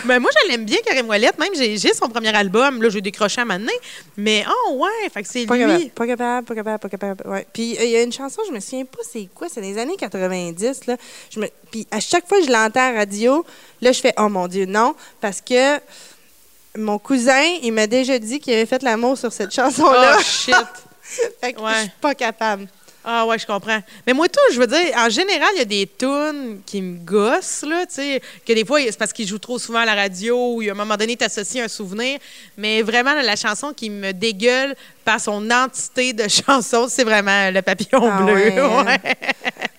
mais 0.04 0.18
moi, 0.18 0.30
je 0.42 0.48
l'aime 0.48 0.64
bien, 0.64 0.78
Karim 0.84 1.08
Ouellette. 1.08 1.38
Même, 1.38 1.54
j'ai 1.54 1.94
son 1.94 2.08
premier 2.08 2.34
album. 2.34 2.82
Là, 2.82 2.88
je 2.88 2.94
vais 2.94 3.00
décrocher 3.00 3.40
à 3.40 3.44
maintenant. 3.44 3.72
Mais, 4.16 4.44
oh, 4.48 4.74
ouais, 4.74 5.08
fait 5.12 5.22
que 5.22 5.28
c'est 5.28 5.40
lui. 5.40 5.46
pas 5.46 6.06
capable, 6.06 6.44
pas 6.44 6.54
capable, 6.54 6.78
pas 6.78 6.88
capable. 6.88 7.28
Ouais. 7.28 7.46
Puis, 7.52 7.76
euh, 7.78 7.84
il 7.84 7.90
y 7.90 7.96
a 7.96 8.02
une 8.02 8.12
chanson, 8.12 8.42
je 8.48 8.52
me 8.52 8.60
souviens 8.60 8.84
pas 8.84 8.98
c'est 9.08 9.28
quoi, 9.34 9.48
c'est 9.48 9.60
des 9.60 9.78
années 9.78 9.96
90. 9.96 10.86
Là. 10.86 10.96
Je 11.30 11.40
me... 11.40 11.48
Puis, 11.70 11.86
à 11.90 12.00
chaque 12.00 12.28
fois 12.28 12.38
que 12.38 12.46
je 12.46 12.50
l'entends 12.50 12.88
à 12.88 12.92
la 12.92 12.98
radio, 13.00 13.44
là, 13.80 13.92
je 13.92 14.00
fais, 14.00 14.12
oh 14.18 14.28
mon 14.28 14.48
Dieu, 14.48 14.66
non. 14.66 14.94
Parce 15.20 15.40
que 15.40 15.78
mon 16.76 16.98
cousin, 16.98 17.42
il 17.62 17.72
m'a 17.72 17.86
déjà 17.86 18.18
dit 18.18 18.40
qu'il 18.40 18.54
avait 18.54 18.66
fait 18.66 18.82
l'amour 18.82 19.16
sur 19.16 19.32
cette 19.32 19.52
chanson-là. 19.52 20.16
Oh, 20.18 20.22
shit! 20.22 20.54
fait 21.40 21.52
que 21.52 21.60
je 21.60 21.80
suis 21.80 21.90
pas 22.00 22.14
capable. 22.14 22.68
Ah 23.08 23.24
ouais, 23.24 23.38
je 23.38 23.46
comprends. 23.46 23.78
Mais 24.04 24.12
moi, 24.12 24.28
tout, 24.28 24.40
je 24.52 24.58
veux 24.58 24.66
dire, 24.66 24.92
en 24.96 25.08
général, 25.08 25.48
il 25.54 25.58
y 25.58 25.62
a 25.62 25.64
des 25.64 25.88
tunes 25.96 26.60
qui 26.66 26.82
me 26.82 26.98
gossent, 26.98 27.62
là, 27.62 27.86
tu 27.86 27.94
sais, 27.94 28.20
que 28.44 28.52
des 28.52 28.64
fois, 28.64 28.80
c'est 28.80 28.98
parce 28.98 29.12
qu'ils 29.12 29.28
jouent 29.28 29.38
trop 29.38 29.60
souvent 29.60 29.78
à 29.78 29.84
la 29.84 29.94
radio 29.94 30.54
ou 30.54 30.60
à 30.62 30.72
un 30.72 30.74
moment 30.74 30.96
donné, 30.96 31.16
tu 31.16 31.24
associes 31.24 31.60
un 31.60 31.68
souvenir. 31.68 32.18
Mais 32.58 32.82
vraiment, 32.82 33.14
la 33.14 33.36
chanson 33.36 33.72
qui 33.72 33.90
me 33.90 34.10
dégueule 34.10 34.74
par 35.04 35.20
son 35.20 35.48
entité 35.52 36.14
de 36.14 36.26
chanson, 36.46 36.88
c'est 36.88 37.04
vraiment 37.04 37.52
Le 37.52 37.62
Papillon 37.62 38.10
ah 38.10 38.22
Bleu. 38.22 38.34
Ouais. 38.34 39.00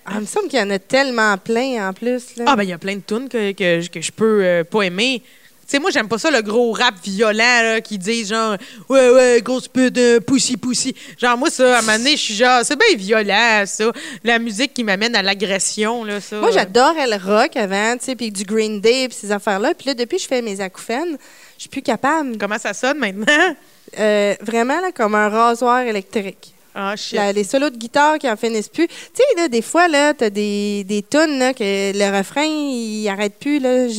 Ah, 0.06 0.12
il 0.14 0.20
me 0.20 0.26
semble 0.26 0.48
qu'il 0.48 0.58
y 0.58 0.62
en 0.62 0.70
a 0.70 0.78
tellement 0.78 1.36
plein 1.36 1.86
en 1.86 1.92
plus. 1.92 2.34
Là. 2.36 2.44
Ah, 2.46 2.56
ben 2.56 2.62
il 2.62 2.70
y 2.70 2.72
a 2.72 2.78
plein 2.78 2.96
de 2.96 3.02
tunes 3.02 3.28
que, 3.28 3.52
que, 3.52 3.86
que 3.88 4.00
je 4.00 4.10
peux 4.10 4.42
euh, 4.42 4.64
pas 4.64 4.80
aimer 4.84 5.22
sais, 5.68 5.78
moi, 5.78 5.90
j'aime 5.90 6.08
pas 6.08 6.18
ça, 6.18 6.30
le 6.30 6.40
gros 6.42 6.72
rap 6.72 6.94
violent, 7.02 7.62
là, 7.62 7.80
qui 7.80 7.98
dit 7.98 8.24
genre, 8.24 8.56
ouais, 8.88 9.10
ouais, 9.10 9.40
grosse 9.42 9.68
pute, 9.68 9.98
euh, 9.98 10.20
poussi, 10.20 10.56
poussi. 10.56 10.94
Genre, 11.18 11.36
moi, 11.36 11.50
ça, 11.50 11.76
à 11.76 11.78
un 11.78 11.82
moment 11.82 11.98
donné, 11.98 12.12
je 12.12 12.22
suis 12.22 12.34
genre, 12.34 12.60
c'est 12.64 12.76
bien 12.76 12.96
violent, 12.96 13.64
ça. 13.66 13.92
La 14.24 14.38
musique 14.38 14.74
qui 14.74 14.84
m'amène 14.84 15.14
à 15.14 15.22
l'agression, 15.22 16.04
là, 16.04 16.20
ça. 16.20 16.36
Moi, 16.36 16.50
j'adorais 16.50 17.06
le 17.06 17.16
rock 17.16 17.56
avant, 17.56 17.96
tu 17.98 18.06
sais, 18.06 18.16
puis 18.16 18.30
du 18.30 18.44
Green 18.44 18.80
Day, 18.80 19.08
puis 19.08 19.18
ces 19.20 19.30
affaires-là. 19.30 19.74
Puis 19.74 19.88
là, 19.88 19.94
depuis 19.94 20.18
je 20.18 20.26
fais 20.26 20.42
mes 20.42 20.60
acouphènes, 20.60 21.18
je 21.56 21.62
suis 21.62 21.70
plus 21.70 21.82
capable. 21.82 22.38
Comment 22.38 22.58
ça 22.58 22.72
sonne 22.72 22.98
maintenant? 22.98 23.56
Euh, 23.98 24.34
vraiment, 24.40 24.80
là, 24.80 24.90
comme 24.92 25.14
un 25.14 25.28
rasoir 25.28 25.80
électrique. 25.80 26.54
Ah, 26.80 26.94
les 27.32 27.42
solos 27.42 27.70
de 27.70 27.76
guitare 27.76 28.18
qui 28.18 28.30
en 28.30 28.36
finissent 28.36 28.68
plus. 28.68 28.86
Tu 28.86 28.94
sais, 29.14 29.24
là, 29.36 29.48
des 29.48 29.62
fois, 29.62 29.88
là, 29.88 30.14
t'as 30.14 30.30
des, 30.30 30.84
des 30.84 31.02
tunes, 31.02 31.36
là, 31.36 31.52
que 31.52 31.64
le 31.64 32.16
refrain, 32.16 32.44
il 32.44 33.08
arrête 33.08 33.34
plus, 33.36 33.58
là. 33.58 33.88
tu 33.88 33.96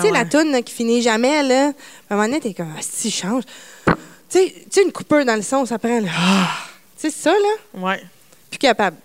sais, 0.00 0.10
la 0.10 0.24
tune, 0.24 0.62
qui 0.62 0.72
finit 0.72 1.02
jamais, 1.02 1.42
là. 1.42 1.72
À 2.08 2.14
un 2.14 2.16
moment 2.16 2.24
donné, 2.24 2.40
t'es 2.40 2.54
comme, 2.54 2.72
ah, 2.74 2.80
si, 2.80 3.10
change. 3.10 3.42
Tu 4.30 4.38
sais, 4.70 4.82
une 4.82 4.92
coupeur 4.92 5.26
dans 5.26 5.36
le 5.36 5.42
son, 5.42 5.66
ça 5.66 5.78
prend, 5.78 6.00
ah. 6.08 6.48
Tu 6.98 7.10
sais, 7.10 7.10
ça, 7.10 7.32
là. 7.32 7.80
Ouais. 7.80 8.02
Plus 8.48 8.58
capable. 8.58 8.96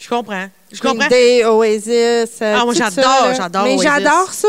Je 0.00 0.08
comprends. 0.08 0.48
Je 0.72 0.80
comprends. 0.80 1.06
Day, 1.06 1.44
Oasis. 1.44 1.86
Euh, 2.42 2.56
ah, 2.58 2.64
moi, 2.64 2.74
j'adore, 2.74 3.32
j'adore 3.36 3.64
Mais 3.64 3.78
j'adore 3.78 4.32
ça. 4.32 4.48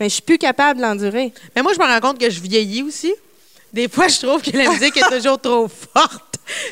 Mais 0.00 0.08
je 0.08 0.14
suis 0.14 0.22
plus 0.22 0.38
capable 0.38 0.80
de 0.80 0.86
l'endurer. 0.86 1.34
Mais 1.54 1.60
moi, 1.60 1.72
je 1.74 1.78
me 1.78 1.84
rends 1.84 2.00
compte 2.00 2.18
que 2.18 2.30
je 2.30 2.40
vieillis 2.40 2.82
aussi. 2.82 3.12
Des 3.74 3.88
fois, 3.88 4.08
je 4.08 4.18
trouve 4.26 4.40
que 4.40 4.56
la 4.56 4.70
musique 4.70 4.96
est 4.96 5.10
toujours 5.10 5.38
trop 5.38 5.68
forte. 5.68 6.27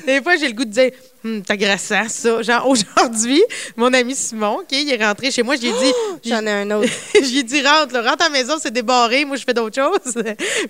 Des 0.07 0.23
fois, 0.23 0.37
j'ai 0.37 0.49
le 0.49 0.55
goût 0.55 0.65
de 0.65 0.71
dire 0.71 0.91
hum, 1.25 1.43
T'as 1.43 1.55
à 1.55 2.09
ça. 2.09 2.43
Genre, 2.43 2.69
aujourd'hui, 2.69 3.43
mon 3.77 3.93
ami 3.93 4.15
Simon, 4.15 4.61
OK, 4.61 4.73
il 4.73 4.93
est 4.93 5.05
rentré 5.05 5.31
chez 5.31 5.43
moi, 5.43 5.57
j'ai 5.57 5.73
dit 5.73 5.93
J'en 6.25 6.45
ai 6.47 6.51
un 6.51 6.71
autre. 6.71 6.89
j'ai 7.23 7.43
dit 7.43 7.63
Rentre, 7.63 7.95
rentre 7.95 8.25
à 8.25 8.29
la 8.29 8.31
maison, 8.31 8.55
c'est 8.61 8.73
débarré, 8.73 9.25
moi, 9.25 9.37
je 9.37 9.45
fais 9.45 9.55
d'autres 9.55 9.81
choses. 9.81 10.15
puis 10.15 10.25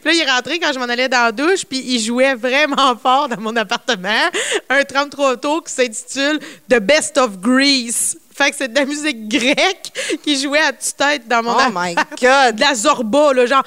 là, 0.05 0.13
il 0.13 0.21
est 0.21 0.31
rentré 0.31 0.59
quand 0.59 0.73
je 0.73 0.79
m'en 0.79 0.87
allais 0.87 1.09
dans 1.09 1.25
la 1.25 1.33
douche, 1.33 1.65
puis 1.65 1.79
il 1.79 2.01
jouait 2.01 2.35
vraiment 2.35 2.97
fort 2.97 3.29
dans 3.29 3.41
mon 3.41 3.55
appartement 3.57 4.31
un 4.69 4.85
33 4.85 5.37
tours 5.37 5.65
qui 5.65 5.73
s'intitule 5.73 6.39
The 6.69 6.79
Best 6.81 7.19
of 7.19 7.39
Greece. 7.39 8.17
Fait 8.37 8.51
que 8.51 8.57
c'est 8.57 8.69
de 8.69 8.79
la 8.79 8.85
musique 8.85 9.29
grecque 9.29 10.19
qui 10.23 10.39
jouait 10.39 10.61
à 10.61 10.73
tue-tête 10.73 11.27
dans 11.27 11.43
mon 11.43 11.53
Oh 11.53 11.71
my 11.75 11.95
God! 11.95 12.57
De 12.57 12.61
la 12.61 12.75
zorba, 12.75 13.33
là, 13.33 13.47
genre. 13.47 13.65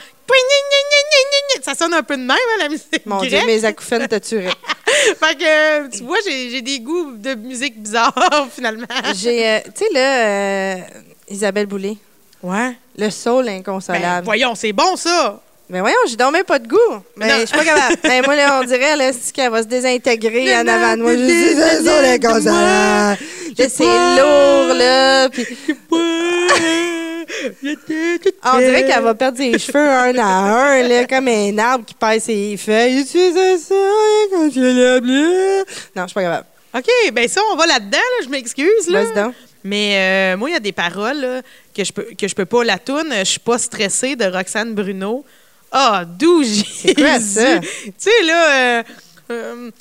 Ça 1.62 1.76
sonne 1.76 1.94
un 1.94 2.04
peu 2.04 2.16
de 2.16 2.22
même, 2.22 2.32
hein, 2.32 2.58
la 2.60 2.70
musique 2.70 3.06
Mon 3.06 3.22
Dieu, 3.22 3.40
mes 3.46 3.66
acouphènes 3.66 4.08
te 4.08 4.16
tueraient. 4.16 4.50
fait 4.88 5.36
que, 5.36 5.88
tu 5.96 6.04
vois, 6.04 6.18
j'ai 6.26 6.62
des 6.62 6.80
goûts 6.80 7.12
de 7.16 7.36
musique 7.36 7.82
bizarres, 7.82 8.48
finalement. 8.54 8.88
J'ai, 9.16 9.48
euh, 9.48 9.60
tu 9.66 9.86
sais, 9.86 9.94
là, 9.94 10.26
euh, 10.26 10.76
Isabelle 11.30 11.66
Boulay. 11.66 11.98
Ouais. 12.42 12.76
Le 12.98 13.10
soul 13.10 13.50
inconsolable. 13.50 14.06
Ben, 14.06 14.22
voyons, 14.22 14.56
c'est 14.56 14.74
bon, 14.74 14.96
ça! 14.96 15.42
Mais 15.70 15.82
voyons, 15.82 15.98
j'ai 16.08 16.16
dormi 16.16 16.42
pas 16.44 16.58
de 16.58 16.68
goût. 16.68 17.04
Mais 17.16 17.42
je 17.42 17.46
suis 17.46 17.58
pas 17.58 17.64
capable. 17.64 17.96
mais 18.04 18.22
moi, 18.24 18.36
là, 18.36 18.60
on 18.60 18.66
dirait 18.66 18.96
là, 18.96 19.12
qu'elle 19.34 19.52
va 19.52 19.62
se 19.62 19.68
désintégrer 19.68 20.56
en 20.58 20.68
avant 20.68 20.98
de 20.98 21.02
moi. 21.04 21.12
Je 21.16 21.26
dis, 21.26 21.56
c'est 21.56 21.84
ça, 21.84 22.02
l'inconsolable. 22.02 23.20
C'est 23.56 23.84
lourd, 23.84 24.74
là. 24.74 25.30
Puis... 25.30 25.46
On 28.44 28.58
dirait 28.60 28.86
qu'elle 28.86 29.04
va 29.04 29.16
perdre 29.16 29.38
ses 29.38 29.58
cheveux 29.58 29.80
un 29.80 30.18
à 30.18 30.26
un, 30.26 30.88
là, 30.88 31.06
comme 31.06 31.28
un 31.28 31.58
arbre 31.58 31.86
qui 31.86 31.94
perd 31.94 32.20
ses 32.20 32.58
feuilles. 32.58 33.06
Tu 33.06 33.20
ça 33.58 33.76
quand 34.32 34.50
tu 34.50 34.62
l'as 34.62 35.00
Non, 35.00 36.04
je 36.04 36.08
suis 36.08 36.14
pas 36.14 36.22
capable. 36.22 36.46
OK, 36.74 37.14
ben 37.14 37.28
ça, 37.28 37.42
on 37.52 37.56
va 37.56 37.66
là-dedans, 37.66 37.98
là, 37.98 38.24
je 38.24 38.30
m'excuse. 38.30 38.90
Là. 38.90 39.32
Mais 39.64 40.34
euh, 40.34 40.38
moi, 40.38 40.50
il 40.50 40.54
y 40.54 40.56
a 40.56 40.60
des 40.60 40.72
paroles 40.72 41.20
là, 41.20 41.42
que 41.76 41.84
je 41.84 41.92
peux 41.92 42.08
que 42.18 42.28
je 42.28 42.36
peux 42.36 42.46
pas 42.46 42.64
la 42.64 42.78
toune. 42.78 43.12
Je 43.12 43.24
suis 43.24 43.40
pas 43.40 43.58
stressée 43.58 44.16
de 44.16 44.26
Roxane 44.26 44.74
Bruno. 44.74 45.26
Ah, 45.72 46.04
d'où 46.06 46.44
j'ai. 46.44 46.94
Tu 46.96 47.04
sais, 47.98 48.24
là. 48.24 48.52
Euh, 48.52 48.84
euh, 49.32 49.72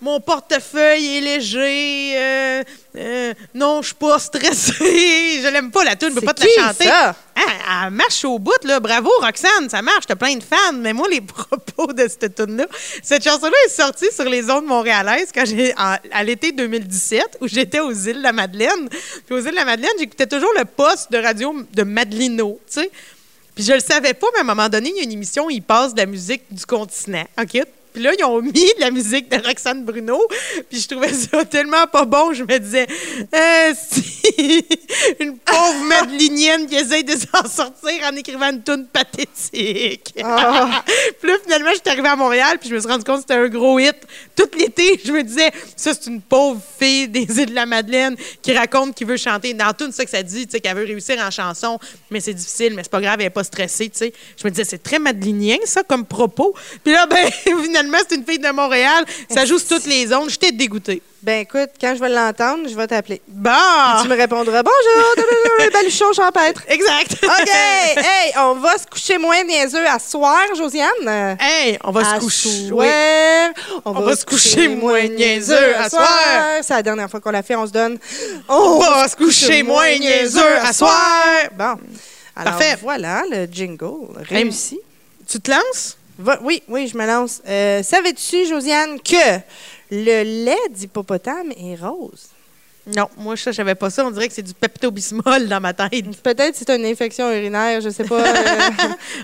mon 0.00 0.20
portefeuille 0.20 1.16
est 1.16 1.20
léger. 1.20 2.12
Euh, 2.16 2.62
euh, 2.96 3.34
non, 3.54 3.82
je 3.82 3.88
suis 3.88 3.94
pas 3.96 4.18
stressée. 4.18 4.74
je 5.42 5.48
l'aime 5.52 5.70
pas, 5.70 5.84
la 5.84 5.96
tune, 5.96 6.10
je 6.10 6.14
peux 6.14 6.26
pas 6.26 6.34
te 6.34 6.44
la 6.44 6.68
chanter. 6.68 6.84
Ça? 6.84 7.16
Ah, 7.34 7.84
elle 7.86 7.92
marche 7.92 8.24
au 8.24 8.38
bout, 8.38 8.64
là. 8.64 8.80
Bravo, 8.80 9.10
Roxane, 9.20 9.68
ça 9.68 9.82
marche. 9.82 10.06
T'as 10.06 10.16
plein 10.16 10.36
de 10.36 10.42
fans. 10.42 10.72
Mais 10.74 10.92
moi, 10.92 11.08
les 11.08 11.20
propos 11.20 11.92
de 11.92 12.06
cette 12.08 12.34
tune-là, 12.34 12.66
cette 13.02 13.24
chanson-là 13.24 13.56
est 13.66 13.70
sortie 13.70 14.12
sur 14.12 14.24
les 14.24 14.48
ondes 14.50 14.66
montréalaises 14.66 15.30
quand 15.34 15.44
j'ai, 15.44 15.74
à 15.76 16.24
l'été 16.24 16.52
2017, 16.52 17.38
où 17.40 17.48
j'étais 17.48 17.80
aux 17.80 17.92
îles 17.92 18.18
de 18.18 18.22
la 18.22 18.32
Madeleine. 18.32 18.88
Puis 19.26 19.34
aux 19.34 19.40
îles 19.40 19.50
de 19.50 19.56
la 19.56 19.64
Madeleine, 19.64 19.90
j'écoutais 19.98 20.26
toujours 20.26 20.52
le 20.56 20.64
poste 20.64 21.10
de 21.10 21.18
radio 21.18 21.54
de 21.72 21.82
Madelino, 21.82 22.60
tu 22.66 22.80
sais. 22.80 22.90
Puis 23.54 23.64
je 23.64 23.72
le 23.72 23.80
savais 23.80 24.14
pas, 24.14 24.28
mais 24.34 24.38
à 24.38 24.42
un 24.42 24.54
moment 24.54 24.68
donné, 24.68 24.90
il 24.90 24.96
y 24.96 25.00
a 25.00 25.02
une 25.02 25.10
émission 25.10 25.46
où 25.46 25.50
il 25.50 25.62
passe 25.62 25.92
de 25.92 25.98
la 25.98 26.06
musique 26.06 26.42
du 26.48 26.64
continent. 26.64 27.24
OK? 27.40 27.60
Puis 27.92 28.02
là, 28.02 28.12
ils 28.18 28.24
ont 28.24 28.40
mis 28.40 28.52
de 28.52 28.80
la 28.80 28.90
musique 28.90 29.28
de 29.30 29.36
Roxane 29.36 29.84
Bruno. 29.84 30.20
Puis 30.70 30.80
je 30.80 30.88
trouvais 30.88 31.12
ça 31.12 31.44
tellement 31.44 31.86
pas 31.86 32.04
bon. 32.04 32.32
Je 32.32 32.44
me 32.44 32.58
disais, 32.58 32.86
euh, 33.34 33.74
si, 33.74 34.18
une 35.20 35.38
pauvre 35.38 35.84
madelinienne 35.84 36.66
qui 36.66 36.76
essaye 36.76 37.04
de 37.04 37.12
s'en 37.12 37.48
sortir 37.48 37.92
en 38.04 38.14
écrivant 38.16 38.50
une 38.50 38.62
tune 38.62 38.86
pathétique. 38.86 40.14
Ah. 40.22 40.84
puis 41.20 41.30
là, 41.30 41.36
finalement, 41.42 41.70
j'étais 41.72 41.90
arrivée 41.90 42.08
à 42.08 42.16
Montréal, 42.16 42.58
puis 42.60 42.68
je 42.68 42.74
me 42.74 42.80
suis 42.80 42.88
rendu 42.88 43.04
compte 43.04 43.16
que 43.16 43.22
c'était 43.22 43.34
un 43.34 43.48
gros 43.48 43.78
hit. 43.78 43.96
Tout 44.36 44.48
l'été, 44.56 45.00
je 45.04 45.12
me 45.12 45.22
disais, 45.22 45.50
ça, 45.76 45.92
c'est 45.94 46.10
une 46.10 46.20
pauvre 46.20 46.60
fille 46.78 47.08
des 47.08 47.22
îles 47.40 47.50
de 47.50 47.54
la 47.54 47.66
Madeleine 47.66 48.16
qui 48.42 48.52
raconte 48.52 48.94
qu'il 48.94 49.06
veut 49.06 49.16
chanter. 49.16 49.54
Dans 49.54 49.72
tout 49.72 49.90
ça 49.92 50.04
que 50.04 50.10
ça 50.10 50.22
dit, 50.22 50.46
tu 50.46 50.52
sais, 50.52 50.60
qu'elle 50.60 50.76
veut 50.76 50.84
réussir 50.84 51.18
en 51.20 51.30
chanson, 51.30 51.78
mais 52.10 52.20
c'est 52.20 52.34
difficile, 52.34 52.74
mais 52.74 52.82
c'est 52.82 52.92
pas 52.92 53.00
grave, 53.00 53.16
elle 53.20 53.26
est 53.26 53.30
pas 53.30 53.44
stressée, 53.44 53.88
tu 53.88 53.98
sais. 53.98 54.12
Je 54.36 54.44
me 54.44 54.50
disais, 54.50 54.64
c'est 54.64 54.82
très 54.82 54.98
madelinien, 54.98 55.56
ça, 55.64 55.82
comme 55.82 56.04
propos. 56.04 56.54
Puis 56.84 56.92
là, 56.92 57.06
ben, 57.06 57.30
finalement, 57.62 57.87
finalement, 57.88 58.06
c'est 58.08 58.16
une 58.16 58.24
fille 58.24 58.38
de 58.38 58.50
Montréal. 58.50 59.04
Ça 59.30 59.44
joue 59.44 59.58
sur 59.58 59.76
toutes 59.76 59.86
les 59.86 60.12
ondes. 60.12 60.30
J'étais 60.30 60.52
dégoûtée. 60.52 61.02
Ben 61.22 61.40
écoute, 61.40 61.70
quand 61.80 61.94
je 61.96 62.00
vais 62.00 62.08
l'entendre, 62.08 62.68
je 62.68 62.76
vais 62.76 62.86
t'appeler. 62.86 63.20
Bon! 63.26 63.50
Tu 64.02 64.08
me 64.08 64.14
répondras 64.14 64.62
Bonjour, 64.62 65.70
baluchon 65.72 66.12
champêtre. 66.12 66.62
Exact. 66.68 67.18
OK. 67.24 67.48
hey, 67.96 68.32
on 68.38 68.54
va 68.54 68.78
se 68.78 68.86
coucher 68.86 69.18
moins 69.18 69.42
niaiseux 69.42 69.86
à 69.88 69.98
soir, 69.98 70.38
Josiane? 70.56 71.36
Hey, 71.40 71.76
on 71.82 71.90
va 71.90 72.14
se 72.14 72.20
coucher. 72.20 72.68
soir. 72.68 72.86
Oui. 72.86 73.80
On, 73.84 73.92
va 73.92 74.14
se 74.14 74.24
coucher 74.24 74.68
moins 74.68 75.08
niaiseux 75.08 75.76
à 75.76 75.90
soir. 75.90 76.08
C'est 76.62 76.74
la 76.74 76.82
dernière 76.82 77.10
fois 77.10 77.20
qu'on 77.20 77.32
l'a 77.32 77.42
fait, 77.42 77.56
on 77.56 77.66
se 77.66 77.72
donne. 77.72 77.98
On 78.48 78.78
va 78.78 79.08
se 79.08 79.16
coucher 79.16 79.64
moins 79.64 79.98
niaiseux 79.98 80.56
à 80.62 80.72
soir. 80.72 81.02
Bon. 81.56 81.76
Alors, 82.36 82.52
Parfait. 82.52 82.78
voilà 82.80 83.24
le 83.28 83.46
jingle 83.50 84.06
réussi. 84.28 84.78
Tu 85.26 85.40
te 85.40 85.50
lances? 85.50 85.97
Va- 86.18 86.38
oui, 86.42 86.62
oui, 86.68 86.88
je 86.88 86.96
me 86.96 87.06
lance. 87.06 87.40
Euh, 87.48 87.82
Savais-tu, 87.82 88.46
Josiane, 88.46 88.98
que 89.00 89.38
le 89.90 90.44
lait 90.44 90.56
d'hippopotame 90.70 91.52
est 91.52 91.76
rose? 91.80 92.26
Non, 92.96 93.06
moi, 93.18 93.34
je 93.36 93.52
savais 93.52 93.74
pas 93.74 93.90
ça. 93.90 94.04
On 94.06 94.10
dirait 94.10 94.28
que 94.28 94.34
c'est 94.34 94.42
du 94.42 94.54
pepto-bismol 94.54 95.46
dans 95.46 95.60
ma 95.60 95.74
tête. 95.74 96.06
Peut-être 96.22 96.56
c'est 96.56 96.70
une 96.70 96.86
infection 96.86 97.30
urinaire, 97.30 97.82
je 97.82 97.90
sais 97.90 98.04
pas. 98.04 98.20
euh, 98.26 98.70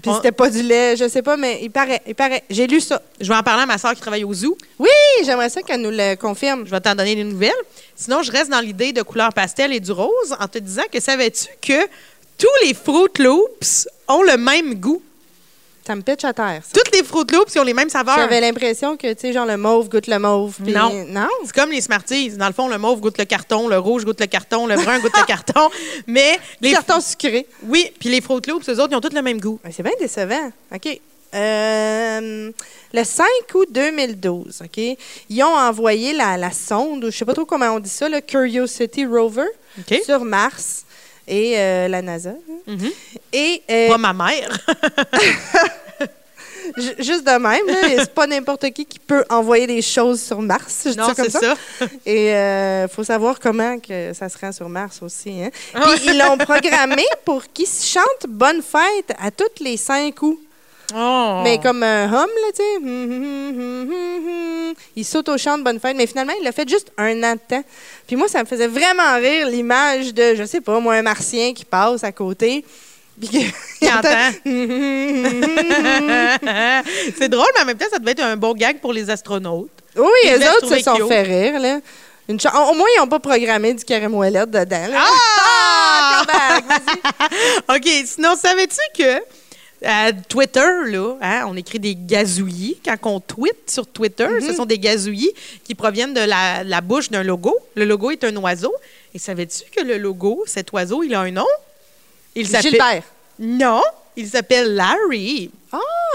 Puis 0.02 0.12
c'était 0.16 0.32
pas 0.32 0.50
du 0.50 0.62
lait, 0.62 0.96
je 0.98 1.08
sais 1.08 1.22
pas, 1.22 1.38
mais 1.38 1.60
il 1.62 1.70
paraît, 1.70 2.02
il 2.06 2.14
paraît. 2.14 2.44
J'ai 2.50 2.66
lu 2.66 2.78
ça. 2.82 3.00
Je 3.18 3.26
vais 3.26 3.34
en 3.38 3.42
parler 3.42 3.62
à 3.62 3.66
ma 3.66 3.78
soeur 3.78 3.94
qui 3.94 4.02
travaille 4.02 4.22
au 4.24 4.34
zoo. 4.34 4.56
Oui, 4.78 4.88
j'aimerais 5.24 5.48
ça 5.48 5.62
qu'elle 5.62 5.80
nous 5.80 5.90
le 5.90 6.14
confirme. 6.14 6.66
Je 6.66 6.70
vais 6.70 6.80
t'en 6.80 6.94
donner 6.94 7.16
des 7.16 7.24
nouvelles. 7.24 7.52
Sinon, 7.96 8.22
je 8.22 8.30
reste 8.30 8.50
dans 8.50 8.60
l'idée 8.60 8.92
de 8.92 9.00
couleur 9.00 9.32
pastel 9.32 9.72
et 9.72 9.80
du 9.80 9.92
rose 9.92 10.36
en 10.38 10.46
te 10.46 10.58
disant 10.58 10.82
que 10.92 11.00
savais-tu 11.00 11.46
que 11.62 11.86
tous 12.36 12.66
les 12.66 12.74
Fruit 12.74 13.08
Loops 13.18 13.88
ont 14.08 14.22
le 14.22 14.36
même 14.36 14.74
goût? 14.74 15.00
Ça 15.86 15.94
me 15.94 16.00
pitch 16.02 16.24
à 16.24 16.32
terre. 16.32 16.62
ça. 16.64 16.70
Toutes 16.72 16.94
les 16.96 17.02
Fruit 17.04 17.24
Loops 17.30 17.54
ils 17.54 17.58
ont 17.58 17.64
les 17.64 17.74
mêmes 17.74 17.90
saveurs. 17.90 18.16
J'avais 18.16 18.40
l'impression 18.40 18.96
que, 18.96 19.12
tu 19.12 19.20
sais, 19.20 19.32
genre 19.32 19.44
le 19.46 19.56
mauve 19.58 19.88
goûte 19.90 20.06
le 20.06 20.18
mauve. 20.18 20.56
Non. 20.66 21.04
Non? 21.08 21.28
C'est 21.44 21.54
comme 21.54 21.70
les 21.70 21.80
Smarties. 21.82 22.30
Dans 22.30 22.46
le 22.46 22.54
fond, 22.54 22.68
le 22.68 22.78
mauve 22.78 23.00
goûte 23.00 23.18
le 23.18 23.24
carton, 23.26 23.68
le 23.68 23.78
rouge 23.78 24.04
goûte 24.04 24.20
le 24.20 24.26
carton, 24.26 24.66
le 24.66 24.76
brun 24.76 24.98
goûte 25.00 25.16
le 25.16 25.26
carton. 25.26 25.68
Mais 26.06 26.38
les 26.60 26.72
Carton 26.72 27.00
sucré. 27.00 27.46
Oui, 27.64 27.92
puis 28.00 28.08
les 28.08 28.20
Fruit 28.20 28.40
Loops, 28.48 28.68
eux 28.68 28.80
autres, 28.80 28.92
ils 28.92 28.96
ont 28.96 29.00
tous 29.00 29.14
le 29.14 29.22
même 29.22 29.40
goût. 29.40 29.60
Ouais, 29.64 29.72
C'est 29.72 29.82
bien 29.82 29.92
décevant. 30.00 30.50
OK. 30.74 31.00
Euh, 31.34 32.50
le 32.92 33.04
5 33.04 33.26
août 33.54 33.66
2012, 33.70 34.62
OK, 34.64 34.96
ils 35.28 35.42
ont 35.42 35.46
envoyé 35.56 36.12
la, 36.12 36.36
la 36.36 36.52
sonde, 36.52 37.02
ou 37.04 37.10
je 37.10 37.16
sais 37.16 37.24
pas 37.24 37.34
trop 37.34 37.44
comment 37.44 37.70
on 37.70 37.80
dit 37.80 37.90
ça, 37.90 38.08
le 38.08 38.20
Curiosity 38.20 39.04
Rover, 39.04 39.48
sur 40.04 40.24
Mars 40.24 40.83
et 41.28 41.58
euh, 41.58 41.88
la 41.88 42.02
NASA. 42.02 42.32
Mhm. 42.66 42.90
Et 43.32 43.62
euh, 43.70 43.88
Pas 43.88 43.98
ma 43.98 44.12
mère. 44.12 44.58
ju- 46.76 46.94
juste 46.98 47.24
de 47.24 47.38
même, 47.38 47.98
c'est 47.98 48.14
pas 48.14 48.26
n'importe 48.26 48.70
qui 48.70 48.84
qui 48.86 48.98
peut 48.98 49.24
envoyer 49.30 49.66
des 49.66 49.82
choses 49.82 50.22
sur 50.22 50.40
Mars. 50.40 50.82
Je 50.86 50.96
non, 50.96 51.06
comme 51.14 51.24
c'est 51.26 51.30
ça. 51.30 51.40
ça. 51.40 51.86
Et 52.06 52.30
il 52.30 52.88
faut 52.88 53.04
savoir 53.04 53.38
comment 53.38 53.78
que 53.78 54.12
ça 54.12 54.28
se 54.28 54.38
rend 54.38 54.52
sur 54.52 54.68
Mars 54.68 55.00
aussi. 55.02 55.42
Hein? 55.42 55.50
Ah 55.74 55.92
Puis 55.96 56.06
ils 56.08 56.18
l'ont 56.18 56.38
programmé 56.38 57.04
pour 57.24 57.42
qu'ils 57.52 57.66
chantent 57.68 58.26
Bonne 58.28 58.62
fête 58.62 59.16
à 59.20 59.30
toutes 59.30 59.60
les 59.60 59.76
5 59.76 60.20
août. 60.22 60.40
Oh. 60.94 61.40
Mais 61.42 61.58
comme 61.58 61.82
un 61.82 62.04
hum, 62.06 62.12
là, 62.12 62.52
tu 62.54 62.62
sais. 62.62 62.76
Hum, 62.76 62.84
hum, 62.84 63.12
hum, 63.12 63.60
hum, 63.60 63.90
hum, 63.90 64.68
hum. 64.68 64.74
Il 64.96 65.04
s'auto-chante 65.04 65.62
Bonne 65.64 65.80
fête. 65.80 65.96
Mais 65.96 66.06
finalement, 66.06 66.34
il 66.38 66.44
l'a 66.44 66.52
fait 66.52 66.68
juste 66.68 66.92
un 66.98 67.22
an 67.22 67.32
de 67.34 67.40
temps. 67.48 67.64
Puis 68.06 68.16
moi, 68.16 68.28
ça 68.28 68.40
me 68.40 68.44
faisait 68.46 68.66
vraiment 68.66 69.14
rire 69.16 69.48
l'image 69.48 70.12
de, 70.12 70.34
je 70.34 70.44
sais 70.44 70.60
pas, 70.60 70.78
moi, 70.80 70.94
un 70.94 71.02
martien 71.02 71.54
qui 71.54 71.64
passe 71.64 72.04
à 72.04 72.12
côté. 72.12 72.64
Puis 73.18 73.28
que- 73.28 73.38
Qui 73.80 73.90
entend. 73.92 74.30
C'est 77.18 77.28
drôle, 77.28 77.46
mais 77.56 77.62
en 77.62 77.66
même 77.66 77.76
temps, 77.78 77.86
ça 77.90 77.98
devait 77.98 78.12
être 78.12 78.22
un 78.22 78.36
bon 78.36 78.52
gag 78.54 78.78
pour 78.80 78.92
les 78.92 79.08
astronautes. 79.10 79.70
Oui, 79.96 80.04
les 80.24 80.36
autres 80.48 80.68
se 80.76 80.82
sont 80.82 81.08
fait 81.08 81.22
rire, 81.22 81.58
là. 81.60 81.80
Une 82.28 82.36
Au 82.36 82.74
moins, 82.74 82.86
ils 82.96 83.00
n'ont 83.00 83.06
pas 83.06 83.20
programmé 83.20 83.74
du 83.74 83.84
moellette 84.08 84.50
dedans. 84.50 84.86
là. 84.88 84.98
Ah! 84.98 86.22
vas-y. 86.26 86.62
OK, 87.76 87.88
sinon, 88.06 88.34
savais-tu 88.34 88.80
que 88.96 89.20
à 89.84 90.12
Twitter, 90.12 90.60
là, 90.86 91.16
hein, 91.20 91.44
on 91.48 91.56
écrit 91.56 91.78
des 91.78 91.94
gazouillis. 91.94 92.78
Quand 92.84 92.96
on 93.04 93.20
tweet 93.20 93.70
sur 93.70 93.86
Twitter, 93.86 94.26
ce 94.40 94.52
sont 94.52 94.64
des 94.66 94.78
gazouillis 94.78 95.32
qui 95.64 95.74
proviennent 95.74 96.14
de 96.14 96.20
la, 96.20 96.64
la 96.64 96.80
bouche 96.80 97.10
d'un 97.10 97.22
logo. 97.22 97.56
Le 97.74 97.84
logo 97.84 98.10
est 98.10 98.24
un 98.24 98.36
oiseau. 98.36 98.72
Et 99.14 99.18
savais-tu 99.18 99.64
que 99.70 99.82
le 99.82 99.98
logo, 99.98 100.42
cet 100.46 100.72
oiseau, 100.72 101.02
il 101.02 101.14
a 101.14 101.20
un 101.20 101.30
nom? 101.30 101.46
Il 102.34 102.48
s'appelle... 102.48 102.70
Gilbert. 102.72 103.02
Non, 103.38 103.82
il 104.16 104.28
s'appelle 104.28 104.74
Larry. 104.74 105.50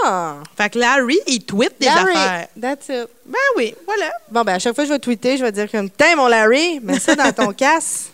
Ah! 0.04 0.38
Fait 0.56 0.70
que 0.70 0.78
Larry, 0.78 1.18
il 1.26 1.44
tweet 1.44 1.72
des 1.78 1.86
Larry, 1.86 2.14
affaires. 2.14 2.48
that's 2.60 2.88
it. 2.88 3.08
Ben 3.26 3.38
oui, 3.56 3.74
voilà. 3.86 4.10
Bon, 4.30 4.42
ben 4.42 4.54
à 4.54 4.58
chaque 4.58 4.74
fois 4.74 4.84
que 4.84 4.88
je 4.88 4.94
vais 4.94 4.98
tweeter, 4.98 5.36
je 5.36 5.44
vais 5.44 5.52
dire 5.52 5.70
comme 5.70 5.90
Tiens, 5.90 6.16
mon 6.16 6.26
Larry, 6.28 6.80
mets 6.82 6.98
ça 6.98 7.14
dans 7.14 7.32
ton 7.32 7.52
casse. 7.52 8.10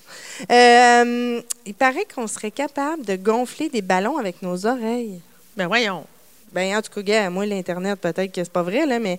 Euh, 0.51 1.41
il 1.65 1.75
paraît 1.75 2.07
qu'on 2.13 2.27
serait 2.27 2.51
capable 2.51 3.05
de 3.05 3.17
gonfler 3.17 3.69
des 3.69 3.83
ballons 3.83 4.19
avec 4.19 4.43
nos 4.43 4.67
oreilles. 4.67 5.21
Ben 5.57 5.67
voyons. 5.67 6.07
Ben, 6.53 6.77
en 6.77 6.83
tout 6.83 6.93
cas, 6.93 7.03
gars, 7.03 7.31
moi, 7.31 7.45
l'Internet, 7.47 8.01
peut-être 8.01 8.33
que 8.33 8.43
c'est 8.43 8.53
pas 8.53 8.63
vrai, 8.63 8.87
là, 8.87 8.99
mais 8.99 9.19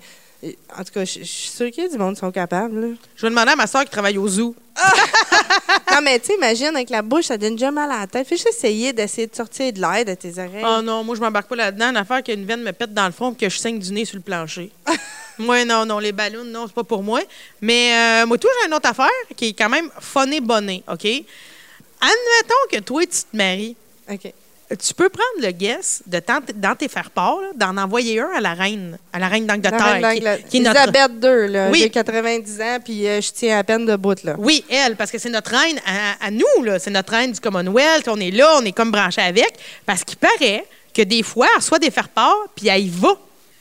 en 0.77 0.83
tout 0.83 0.93
cas, 0.93 1.03
je 1.03 1.19
je 1.19 1.23
suis 1.23 1.49
sûre 1.49 1.71
qu'il 1.71 1.83
y 1.83 1.87
a 1.87 1.89
du 1.89 1.97
monde 1.97 2.13
qui 2.13 2.19
sont 2.19 2.31
capables. 2.31 2.79
là. 2.79 2.87
Je 3.15 3.21
vais 3.23 3.29
demander 3.29 3.51
à 3.51 3.55
ma 3.55 3.67
soeur 3.67 3.83
qui 3.83 3.89
travaille 3.89 4.17
au 4.17 4.27
zoo. 4.27 4.55
non, 5.91 6.01
mais 6.03 6.19
tu 6.19 6.27
sais, 6.27 6.35
imagine, 6.35 6.75
avec 6.75 6.89
la 6.89 7.01
bouche, 7.01 7.25
ça 7.25 7.37
donne 7.37 7.55
déjà 7.55 7.71
mal 7.71 7.89
à 7.91 8.01
la 8.01 8.07
tête. 8.07 8.27
Fais 8.27 8.35
juste 8.37 8.49
essayer 8.49 8.93
d'essayer 8.93 9.27
de 9.27 9.35
sortir 9.35 9.73
de 9.73 9.81
l'air 9.81 10.05
de 10.05 10.13
tes 10.13 10.31
oreilles. 10.37 10.63
Oh 10.65 10.81
non, 10.83 11.03
moi, 11.03 11.15
je 11.15 11.21
m'embarque 11.21 11.47
pas 11.47 11.55
là-dedans. 11.55 11.89
Une 11.89 11.97
affaire 11.97 12.21
qu'une 12.23 12.45
veine 12.45 12.61
me 12.61 12.71
pète 12.71 12.93
dans 12.93 13.07
le 13.07 13.11
front 13.11 13.31
et 13.31 13.35
que 13.35 13.49
je 13.49 13.57
saigne 13.57 13.79
du 13.79 13.91
nez 13.91 14.05
sur 14.05 14.17
le 14.17 14.21
plancher. 14.21 14.71
moi, 15.39 15.65
non, 15.65 15.85
non, 15.85 15.97
les 15.97 16.11
ballons, 16.11 16.43
non, 16.43 16.67
c'est 16.67 16.75
pas 16.75 16.83
pour 16.83 17.01
moi. 17.01 17.21
Mais 17.61 17.93
euh, 17.93 18.25
moi, 18.27 18.37
tout, 18.37 18.47
j'ai 18.61 18.67
une 18.67 18.73
autre 18.75 18.89
affaire 18.89 19.09
qui 19.35 19.49
est 19.49 19.53
quand 19.53 19.69
même 19.69 19.89
funny 19.99 20.39
bonnet, 20.39 20.83
OK? 20.87 21.05
Admettons 21.05 22.67
que 22.71 22.79
toi, 22.79 23.01
tu 23.01 23.09
te 23.09 23.35
maries. 23.35 23.75
OK. 24.09 24.31
Tu 24.69 24.93
peux 24.93 25.07
prendre 25.07 25.45
le 25.47 25.51
guess 25.51 26.01
de 26.07 26.21
dans 26.55 26.75
tes 26.75 26.89
faire-part, 26.89 27.37
là, 27.41 27.47
d'en 27.55 27.77
envoyer 27.81 28.19
un 28.19 28.29
à 28.35 28.41
la 28.41 28.53
reine, 28.53 28.97
à 29.13 29.19
la 29.19 29.29
reine 29.29 29.47
d'Angleterre. 29.47 29.77
qui- 29.95 30.01
d'Angleterre. 30.01 30.39
qui 30.49 30.57
est 30.57 30.59
notre- 30.59 30.79
Elisabeth 30.89 31.11
II, 31.23 31.47
là. 31.53 31.69
Oui. 31.71 31.79
J'ai 31.83 31.89
90 31.89 32.61
ans, 32.61 32.77
puis 32.83 33.07
euh, 33.07 33.21
je 33.21 33.31
tiens 33.31 33.59
à 33.59 33.63
peine 33.63 33.85
debout, 33.85 34.15
là. 34.25 34.35
Oui, 34.37 34.65
elle, 34.69 34.97
parce 34.97 35.09
que 35.09 35.17
c'est 35.19 35.29
notre 35.29 35.51
reine 35.51 35.79
à, 35.85 36.25
à 36.27 36.31
nous, 36.31 36.63
là. 36.63 36.79
C'est 36.79 36.89
notre 36.91 37.13
reine 37.13 37.31
du 37.31 37.39
Commonwealth. 37.39 38.09
On 38.09 38.19
est 38.19 38.31
là, 38.31 38.57
on 38.57 38.65
est 38.65 38.73
comme 38.73 38.91
branché 38.91 39.21
avec. 39.21 39.53
Parce 39.85 40.03
qu'il 40.03 40.17
paraît 40.17 40.65
que 40.93 41.01
des 41.03 41.23
fois, 41.23 41.47
elle 41.53 41.61
reçoit 41.61 41.79
des 41.79 41.91
faire-part, 41.91 42.35
puis 42.55 42.67
elle 42.67 42.81
y 42.81 42.89
va. 42.89 43.13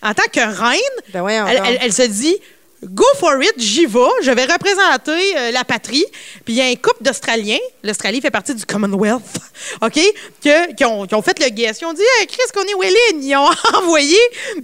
En 0.03 0.13
tant 0.13 0.25
que 0.33 0.41
reine, 0.41 0.81
Ben 1.13 1.27
elle 1.81 1.93
se 1.93 2.03
dit 2.03 2.37
Go 2.85 3.05
for 3.19 3.43
it, 3.43 3.55
j'y 3.57 3.87
vais, 3.87 3.99
je 4.23 4.31
vais 4.31 4.45
représenter 4.45 5.37
euh, 5.39 5.51
la 5.51 5.65
patrie. 5.65 6.05
Puis 6.45 6.55
il 6.55 6.57
y 6.57 6.61
a 6.61 6.67
un 6.67 6.75
couple 6.75 7.03
d'Australiens, 7.03 7.59
l'Australie 7.83 8.21
fait 8.21 8.31
partie 8.31 8.55
du 8.55 8.65
Commonwealth, 8.67 9.23
OK, 9.83 9.99
que- 10.45 10.75
qui, 10.75 10.85
ont, 10.85 11.07
qui 11.07 11.15
ont 11.15 11.23
fait 11.23 11.39
le 11.43 11.49
guess. 11.49 11.79
Ils 11.81 11.87
ont 11.87 11.95
dit 11.95 12.03
hey, 12.21 12.27
Chris, 12.27 12.43
qu'on 12.55 12.63
est 12.63 12.75
Welling. 12.79 13.25
Ils 13.25 13.35
ont 13.37 13.49
envoyé, 13.79 14.19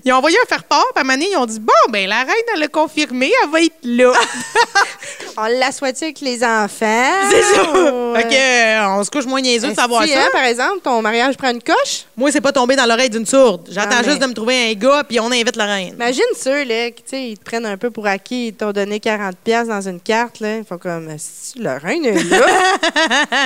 ils 0.04 0.12
ont 0.12 0.16
envoyé 0.16 0.36
un 0.44 0.46
faire-part, 0.46 0.84
puis 0.94 0.98
à 0.98 1.00
un 1.00 1.04
moment 1.04 1.14
donné, 1.14 1.30
ils 1.32 1.36
ont 1.38 1.46
dit 1.46 1.58
Bon, 1.58 1.72
ben 1.90 2.06
la 2.08 2.20
reine, 2.20 2.34
elle 2.54 2.60
l'a 2.60 2.68
confirmé, 2.68 3.32
elle 3.44 3.50
va 3.50 3.60
être 3.62 3.72
là. 3.82 4.12
On 5.38 5.44
l'assoit-tu 5.46 6.04
avec 6.04 6.20
les 6.20 6.44
enfants? 6.44 7.12
C'est 7.30 7.42
ça. 7.42 7.62
Ou, 7.62 8.14
Fait 8.14 8.24
que, 8.24 8.34
euh, 8.34 8.88
on 8.98 9.02
se 9.04 9.10
couche 9.10 9.24
moins 9.24 9.40
niaiseux 9.40 9.68
de 9.70 9.74
savoir 9.74 10.06
ça. 10.06 10.20
hein, 10.24 10.28
par 10.32 10.44
exemple, 10.44 10.80
ton 10.84 11.00
mariage 11.00 11.36
prend 11.38 11.48
une 11.50 11.62
coche? 11.62 12.04
Moi, 12.18 12.30
c'est 12.30 12.42
pas 12.42 12.52
tombé 12.52 12.76
dans 12.76 12.84
l'oreille 12.84 13.08
d'une 13.08 13.24
sourde. 13.24 13.66
J'attends 13.70 13.96
mais- 14.02 14.04
juste 14.08 14.18
de 14.20 14.26
me 14.26 14.34
trouver 14.34 14.70
un 14.70 14.74
gars, 14.74 15.02
puis 15.08 15.18
on 15.20 15.26
invite 15.32 15.56
la 15.56 15.64
reine. 15.64 15.94
Imagine 15.94 16.22
ceux, 16.38 16.64
là, 16.64 16.90
qui, 16.90 17.02
tu 17.02 17.08
sais, 17.10 17.22
ils 17.30 17.38
te 17.38 17.44
prennent 17.44 17.64
un 17.64 17.78
peu 17.78 17.90
pour 17.90 18.01
acquis, 18.06 18.48
ils 18.48 18.54
t'ont 18.54 18.72
donné 18.72 18.98
40$ 18.98 19.32
piastres 19.44 19.68
dans 19.72 19.88
une 19.88 20.00
carte, 20.00 20.40
là. 20.40 20.58
Ils 20.58 20.64
font 20.64 20.78
comme, 20.78 21.08
si 21.18 21.58
le 21.58 21.76
reine 21.76 22.04
est 22.04 22.22
là. 22.24 22.46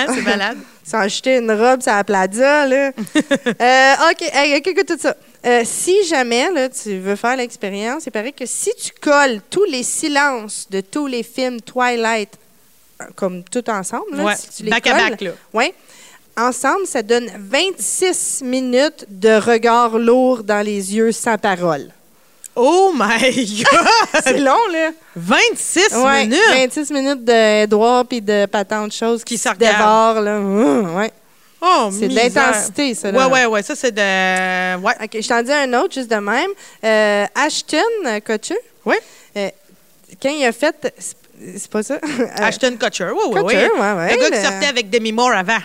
c'est 0.13 0.21
malade. 0.21 0.57
Sans 0.83 0.99
acheter 0.99 1.37
une 1.37 1.51
robe 1.51 1.81
sur 1.81 1.91
la 1.91 2.03
plaza, 2.03 2.65
là. 2.67 2.91
Euh, 3.61 3.93
OK, 4.11 4.21
hey, 4.33 4.57
OK, 4.57 4.85
tout 4.85 4.97
ça. 4.99 5.15
Euh, 5.45 5.61
si 5.65 6.05
jamais, 6.05 6.51
là, 6.51 6.69
tu 6.69 6.97
veux 6.99 7.15
faire 7.15 7.35
l'expérience, 7.37 8.05
il 8.05 8.11
paraît 8.11 8.31
que 8.31 8.45
si 8.45 8.71
tu 8.75 8.91
colles 9.01 9.41
tous 9.49 9.63
les 9.65 9.83
silences 9.83 10.67
de 10.69 10.81
tous 10.81 11.07
les 11.07 11.23
films 11.23 11.61
Twilight, 11.61 12.29
comme 13.15 13.43
tout 13.43 13.67
ensemble, 13.69 14.15
là, 14.15 14.23
Ouais, 14.23 14.35
si 14.35 14.49
tu 14.57 14.63
les 14.63 14.71
back 14.71 14.87
à 14.87 14.91
colles, 14.91 15.09
back, 15.11 15.21
là. 15.21 15.31
ouais, 15.53 15.73
ensemble, 16.37 16.85
ça 16.85 17.01
donne 17.01 17.29
26 17.37 18.41
minutes 18.43 19.05
de 19.09 19.39
regard 19.39 19.97
lourd 19.97 20.43
dans 20.43 20.63
les 20.65 20.95
yeux 20.95 21.11
sans 21.11 21.37
parole. 21.37 21.89
Oh 22.59 22.91
my 22.95 23.63
God! 23.63 24.21
C'est 24.23 24.39
long, 24.39 24.57
là. 24.71 24.89
26 25.15 25.93
Ouais, 26.03 26.23
minutes! 26.25 26.39
26 26.53 26.91
minutes 26.91 27.23
d'Edouard 27.23 28.05
puis 28.07 28.19
de 28.21 28.45
patente 28.47 28.91
choses 28.93 29.23
Qui 29.23 29.35
qui, 29.35 29.37
se 29.37 29.49
dévorent, 29.55 30.21
là. 30.21 30.39
Mmh, 30.39 30.95
ouais. 30.97 31.11
Oh, 31.61 31.89
C'est 31.91 32.07
de 32.07 32.15
l'intensité, 32.15 32.93
ça, 32.95 33.11
là. 33.11 33.27
Ouais, 33.27 33.33
ouais, 33.33 33.45
ouais. 33.45 33.63
Ça, 33.63 33.75
c'est 33.75 33.91
de. 33.91 34.75
Ouais. 34.81 34.93
OK, 35.03 35.09
je 35.21 35.27
t'en 35.27 35.41
dis 35.43 35.51
un 35.51 35.71
autre, 35.73 35.93
juste 35.93 36.09
de 36.09 36.15
même. 36.17 36.49
Euh, 36.83 37.25
Ashton 37.35 38.19
Kutcher, 38.25 38.57
Ouais. 38.85 38.99
euh, 39.37 39.49
quand 40.21 40.29
il 40.29 40.45
a 40.45 40.51
fait... 40.51 40.93
c'est- 40.97 41.67
pas 41.71 41.83
ça? 41.83 41.99
Ashton 42.37 42.75
Kutcher. 42.79 43.11
Ouais, 43.11 43.25
ouais, 43.35 43.41
Kutcher, 43.43 43.69
ouais. 43.71 43.79
ouais, 43.79 43.93
ouais, 43.93 44.15
Le 44.15 44.21
gars 44.29 44.37
qui 44.37 44.43
sortait 44.43 44.67
avec 44.67 44.89
Demi 44.89 45.11
Moore 45.11 45.31
avant. 45.33 45.57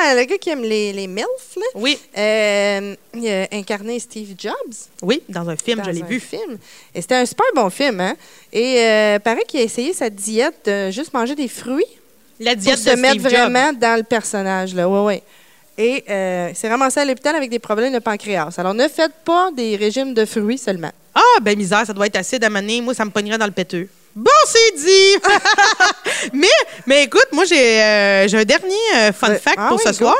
Ah, 0.00 0.14
le 0.14 0.24
gars 0.24 0.38
qui 0.38 0.50
aime 0.50 0.62
les, 0.62 0.92
les 0.92 1.06
MILF, 1.06 1.56
là. 1.56 1.62
Oui. 1.74 1.98
Euh, 2.16 2.94
il 3.14 3.28
a 3.28 3.48
incarné 3.52 3.98
Steve 3.98 4.34
Jobs. 4.38 4.54
Oui, 5.02 5.22
dans 5.28 5.48
un 5.48 5.56
film, 5.56 5.78
dans 5.78 5.84
je 5.84 5.90
l'ai 5.90 6.02
vu. 6.02 6.20
film. 6.20 6.58
Et 6.94 7.00
c'était 7.00 7.16
un 7.16 7.26
super 7.26 7.46
bon 7.54 7.68
film, 7.70 8.00
hein? 8.00 8.14
Et 8.52 8.80
euh, 8.80 9.18
paraît 9.18 9.44
qu'il 9.46 9.60
a 9.60 9.62
essayé 9.62 9.92
sa 9.92 10.10
diète 10.10 10.66
de 10.66 10.90
juste 10.90 11.12
manger 11.12 11.34
des 11.34 11.48
fruits 11.48 11.84
La 12.38 12.52
pour 12.54 12.62
diète 12.62 12.78
se 12.78 12.90
de 12.90 12.94
mettre 12.96 13.20
Steve 13.20 13.30
Jobs. 13.30 13.40
vraiment 13.40 13.72
dans 13.72 13.96
le 13.96 14.04
personnage, 14.04 14.74
là. 14.74 14.88
Ouais, 14.88 15.04
ouais. 15.04 15.22
Et 15.76 16.04
euh, 16.10 16.50
c'est 16.54 16.68
ramassé 16.68 17.00
à 17.00 17.04
l'hôpital 17.04 17.36
avec 17.36 17.50
des 17.50 17.60
problèmes 17.60 17.92
de 17.92 18.00
pancréas. 18.00 18.54
Alors, 18.58 18.74
ne 18.74 18.88
faites 18.88 19.14
pas 19.24 19.50
des 19.52 19.76
régimes 19.76 20.12
de 20.12 20.24
fruits 20.24 20.58
seulement. 20.58 20.90
Ah, 21.14 21.40
ben 21.40 21.56
misère, 21.56 21.86
ça 21.86 21.92
doit 21.92 22.06
être 22.06 22.16
acide 22.16 22.42
à 22.42 22.50
maner. 22.50 22.80
Moi, 22.80 22.94
ça 22.94 23.04
me 23.04 23.10
pognerait 23.10 23.38
dans 23.38 23.46
le 23.46 23.52
péteux. 23.52 23.88
Bon, 24.18 24.30
c'est 24.46 24.74
dit! 24.74 25.16
mais, 26.32 26.48
mais 26.86 27.04
écoute, 27.04 27.28
moi, 27.30 27.44
j'ai 27.44 27.80
euh, 27.80 28.26
un 28.32 28.44
dernier 28.44 28.74
euh, 28.96 29.12
fun 29.12 29.32
fact 29.36 29.56
ah 29.56 29.68
pour 29.68 29.76
oui, 29.76 29.84
ce 29.86 29.92
soir. 29.92 30.16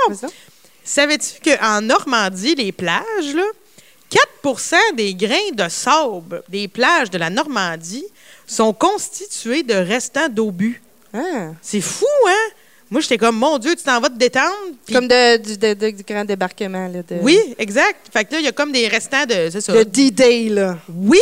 Savais-tu 0.84 1.40
qu'en 1.42 1.80
Normandie, 1.80 2.54
les 2.54 2.70
plages, 2.70 3.34
là, 3.34 3.42
4% 4.44 4.76
des 4.94 5.16
grains 5.16 5.50
de 5.52 5.68
sable 5.68 6.44
des 6.48 6.68
plages 6.68 7.10
de 7.10 7.18
la 7.18 7.28
Normandie 7.28 8.06
sont 8.46 8.72
constitués 8.72 9.64
de 9.64 9.74
restants 9.74 10.28
d'obus? 10.28 10.80
Ah. 11.12 11.48
C'est 11.60 11.80
fou, 11.80 12.06
hein? 12.28 12.54
Moi, 12.90 13.02
j'étais 13.02 13.18
comme, 13.18 13.36
mon 13.36 13.58
Dieu, 13.58 13.74
tu 13.76 13.82
t'en 13.82 14.00
vas 14.00 14.08
te 14.08 14.16
détendre? 14.16 14.54
Comme 14.90 15.06
de- 15.08 15.36
du, 15.36 15.58
de- 15.58 15.74
de- 15.74 15.90
du 15.90 16.02
grand 16.02 16.24
débarquement. 16.24 16.88
Là, 16.88 17.00
de, 17.08 17.16
Oui, 17.20 17.38
exact. 17.58 17.96
Fait 18.12 18.24
que 18.24 18.32
là, 18.32 18.38
il 18.40 18.44
y 18.46 18.48
a 18.48 18.52
comme 18.52 18.72
des 18.72 18.88
restants 18.88 19.26
de. 19.26 19.50
C'est 19.50 19.60
ça. 19.60 19.72
De 19.74 19.82
D-Day, 19.82 20.48
là. 20.48 20.78
Oui! 20.88 21.18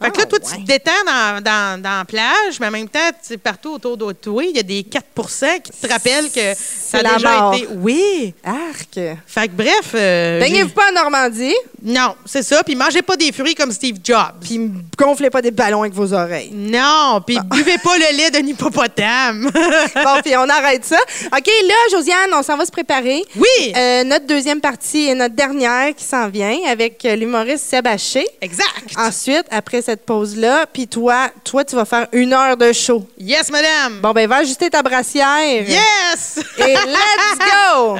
Fait 0.00 0.10
que 0.12 0.18
là, 0.18 0.24
Ah, 0.24 0.26
toi, 0.26 0.38
tu 0.38 0.62
te 0.62 0.66
détends 0.66 0.90
dans, 1.04 1.42
dans, 1.42 1.82
dans 1.82 1.98
la 1.98 2.04
plage, 2.04 2.60
mais 2.60 2.68
en 2.68 2.70
même 2.70 2.88
temps, 2.88 3.00
partout 3.42 3.70
autour 3.72 3.96
de 3.96 4.12
toi, 4.12 4.44
il 4.44 4.54
y 4.56 4.60
a 4.60 4.62
des 4.62 4.82
4% 4.84 5.60
qui 5.60 5.72
te 5.72 5.92
rappellent 5.92 6.30
que 6.30 6.54
ça 6.56 6.98
a 6.98 7.02
la 7.02 7.14
déjà 7.14 7.40
mort. 7.40 7.54
été. 7.54 7.66
Oui! 7.78 8.32
Arc. 8.44 9.00
Fait 9.26 9.48
que 9.48 9.52
bref. 9.54 9.90
euh, 9.94 10.38
Baignez-vous 10.38 10.68
pas 10.70 10.90
en 10.90 10.94
Normandie, 11.02 11.54
Non, 11.82 12.14
c'est 12.26 12.42
ça. 12.44 12.62
Puis 12.62 12.76
mangez 12.76 13.02
pas 13.02 13.16
des 13.16 13.32
fruits 13.32 13.56
comme 13.56 13.72
Steve 13.72 13.96
Jobs. 14.04 14.18
puis 14.40 14.70
gonflez 14.96 15.30
pas 15.30 15.42
des 15.42 15.50
ballons 15.50 15.80
avec 15.80 15.94
vos 15.94 16.12
oreilles. 16.12 16.52
Non, 16.54 17.20
puis 17.26 17.38
buvez 17.50 17.78
pas 17.78 17.96
le 17.98 18.16
lait 18.16 18.30
d'un 18.30 18.46
hippopotame. 18.46 19.50
bon, 19.94 20.20
puis 20.22 20.36
on 20.36 20.48
arrête 20.48 20.84
ça. 20.84 20.98
OK, 21.26 21.46
là, 21.66 21.74
Josiane, 21.90 22.30
on 22.34 22.42
s'en 22.42 22.56
va 22.56 22.64
se 22.66 22.70
préparer. 22.70 23.24
oui! 23.36 23.72
Euh, 23.76 24.04
notre 24.04 24.26
deuxième 24.26 24.60
partie 24.60 25.08
est 25.08 25.14
notre 25.14 25.34
dernière 25.34 25.94
qui 25.94 26.04
s'en 26.04 26.28
vient 26.28 26.56
avec 26.68 27.04
euh, 27.04 27.16
l'humoriste 27.16 27.64
Seb 27.64 27.86
Haché. 27.86 28.26
exact. 28.40 28.94
Ensuite, 28.96 29.44
après 29.50 29.82
cette 29.82 30.04
pause-là, 30.04 30.66
puis 30.72 30.86
toi, 30.88 31.28
toi, 31.44 31.64
tu 31.64 31.76
vas 31.76 31.84
faire 31.84 32.06
une 32.12 32.32
heure 32.32 32.56
de 32.56 32.72
show. 32.72 33.06
Yes, 33.18 33.50
madame! 33.50 34.00
Bon, 34.00 34.12
ben, 34.12 34.28
va 34.28 34.36
ajuster 34.36 34.70
ta 34.70 34.82
brassière. 34.82 35.68
Yes! 35.68 36.40
Et 36.58 36.74
let's 36.74 37.38
go! 37.38 37.98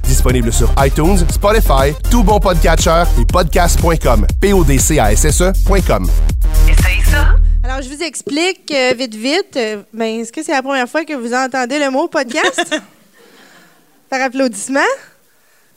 Disponible 0.05 0.53
sur 0.53 0.73
iTunes, 0.85 1.19
Spotify, 1.31 1.95
tout 2.11 2.25
bon 2.25 2.41
podcatcher 2.41 3.05
et 3.21 3.25
podcast.com. 3.25 4.27
P-O-D-C-A-S-S-E.com. 4.41 6.07
Alors, 7.63 7.83
je 7.83 7.89
vous 7.91 8.03
explique 8.03 8.71
euh, 8.73 8.95
vite, 8.97 9.15
vite. 9.15 9.57
Euh, 9.57 9.83
ben, 9.93 10.21
est-ce 10.21 10.33
que 10.33 10.43
c'est 10.43 10.53
la 10.53 10.63
première 10.63 10.89
fois 10.89 11.05
que 11.05 11.13
vous 11.13 11.35
entendez 11.35 11.79
le 11.79 11.91
mot 11.91 12.09
podcast? 12.09 12.75
Par 14.09 14.21
applaudissement? 14.23 14.81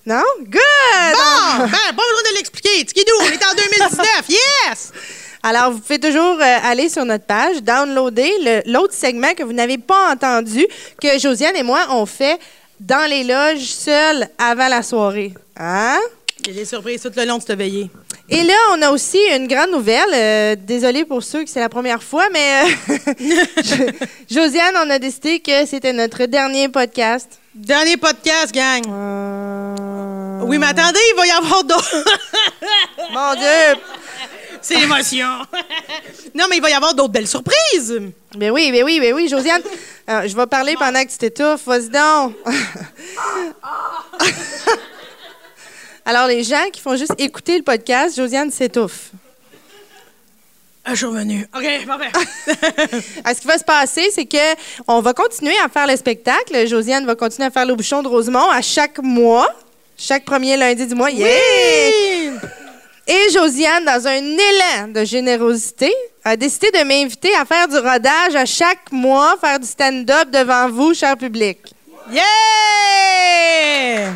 Non? 0.05 0.23
Good! 0.39 0.53
Bon, 0.53 1.57
ben, 1.57 1.69
pas 1.69 1.91
besoin 1.91 2.31
de 2.31 2.37
l'expliquer. 2.37 2.85
Tikidou, 2.85 3.11
on 3.19 3.25
est 3.25 3.45
en 3.45 3.53
2019. 3.53 4.07
Yes! 4.29 4.91
Alors, 5.43 5.71
vous 5.71 5.79
pouvez 5.79 5.99
toujours 5.99 6.39
euh, 6.39 6.57
aller 6.63 6.87
sur 6.87 7.03
notre 7.03 7.25
page, 7.25 7.61
downloader 7.61 8.63
l'autre 8.65 8.93
segment 8.93 9.33
que 9.33 9.43
vous 9.43 9.53
n'avez 9.53 9.77
pas 9.77 10.13
entendu, 10.13 10.65
que 11.01 11.19
Josiane 11.19 11.57
et 11.57 11.63
moi, 11.63 11.87
on 11.89 12.05
fait 12.05 12.39
dans 12.79 13.09
les 13.09 13.25
loges, 13.25 13.65
seuls, 13.65 14.29
avant 14.37 14.69
la 14.69 14.83
soirée. 14.83 15.33
Hein? 15.57 15.99
Des 16.45 16.63
surprises 16.63 17.01
tout 17.01 17.11
le 17.15 17.25
long 17.25 17.37
de 17.37 17.43
cette 17.43 17.57
veillée. 17.57 17.89
Et 18.29 18.41
là, 18.43 18.53
on 18.71 18.81
a 18.81 18.89
aussi 18.89 19.19
une 19.35 19.47
grande 19.47 19.71
nouvelle. 19.71 20.09
Euh, 20.13 20.55
désolée 20.57 21.03
pour 21.05 21.21
ceux 21.21 21.43
que 21.43 21.49
c'est 21.49 21.59
la 21.59 21.69
première 21.69 22.01
fois, 22.01 22.27
mais 22.31 22.63
euh, 22.63 22.95
Josiane, 24.31 24.75
on 24.85 24.89
a 24.89 24.97
décidé 24.97 25.39
que 25.39 25.65
c'était 25.65 25.91
notre 25.93 26.25
dernier 26.25 26.69
podcast. 26.69 27.39
Dernier 27.53 27.97
podcast, 27.97 28.53
gang. 28.53 28.81
Euh, 28.89 30.39
Oui, 30.45 30.57
mais 30.57 30.67
attendez, 30.67 30.99
il 31.11 31.15
va 31.17 31.27
y 31.27 31.31
avoir 31.31 31.63
d'autres. 31.65 32.03
Mon 33.13 33.33
Dieu! 33.35 33.81
C'est 34.61 34.75
l'émotion. 34.77 35.27
non, 36.33 36.45
mais 36.49 36.55
il 36.55 36.61
va 36.61 36.69
y 36.69 36.73
avoir 36.73 36.93
d'autres 36.95 37.11
belles 37.11 37.27
surprises. 37.27 37.99
Ben 38.37 38.49
oui, 38.51 38.71
ben 38.71 38.83
oui, 38.85 39.01
ben 39.01 39.13
oui, 39.13 39.27
Josiane. 39.27 39.61
euh, 40.09 40.21
je 40.25 40.33
vais 40.35 40.47
parler 40.47 40.75
pendant 40.79 41.03
que 41.03 41.09
tu 41.11 41.17
t'étouffes. 41.17 41.65
Vas-y 41.65 41.89
donc. 41.89 42.33
Alors, 46.05 46.27
les 46.27 46.43
gens 46.43 46.69
qui 46.71 46.81
font 46.81 46.95
juste 46.95 47.13
écouter 47.17 47.57
le 47.57 47.63
podcast, 47.63 48.17
Josiane 48.17 48.51
s'étouffe. 48.51 49.11
Je 50.85 50.95
suis 50.95 51.05
revenu. 51.05 51.47
OK, 51.55 51.85
parfait. 51.87 52.11
Alors, 53.23 53.35
ce 53.35 53.41
qui 53.41 53.47
va 53.47 53.57
se 53.57 53.63
passer, 53.63 54.09
c'est 54.11 54.25
que 54.25 54.55
on 54.85 54.99
va 54.99 55.13
continuer 55.13 55.55
à 55.63 55.69
faire 55.69 55.87
le 55.87 55.95
spectacle. 55.95 56.67
Josiane 56.67 57.05
va 57.05 57.15
continuer 57.15 57.47
à 57.47 57.51
faire 57.51 57.65
le 57.65 57.75
bouchon 57.75 58.03
de 58.03 58.09
Rosemont 58.09 58.49
à 58.49 58.61
chaque 58.61 58.99
mois, 58.99 59.47
chaque 59.97 60.25
premier 60.25 60.57
lundi 60.57 60.85
du 60.85 60.93
mois. 60.93 61.09
Yeah! 61.09 61.29
Et 63.07 63.29
Josiane, 63.31 63.85
dans 63.85 64.07
un 64.07 64.21
élan 64.21 64.89
de 64.89 65.05
générosité, 65.05 65.93
a 66.25 66.35
décidé 66.35 66.69
de 66.71 66.83
m'inviter 66.83 67.33
à 67.35 67.45
faire 67.45 67.69
du 67.69 67.77
rodage 67.77 68.35
à 68.35 68.45
chaque 68.45 68.91
mois, 68.91 69.37
faire 69.39 69.59
du 69.59 69.67
stand-up 69.67 70.29
devant 70.31 70.69
vous, 70.69 70.93
cher 70.93 71.15
public. 71.15 71.59
Yeah! 72.11 74.11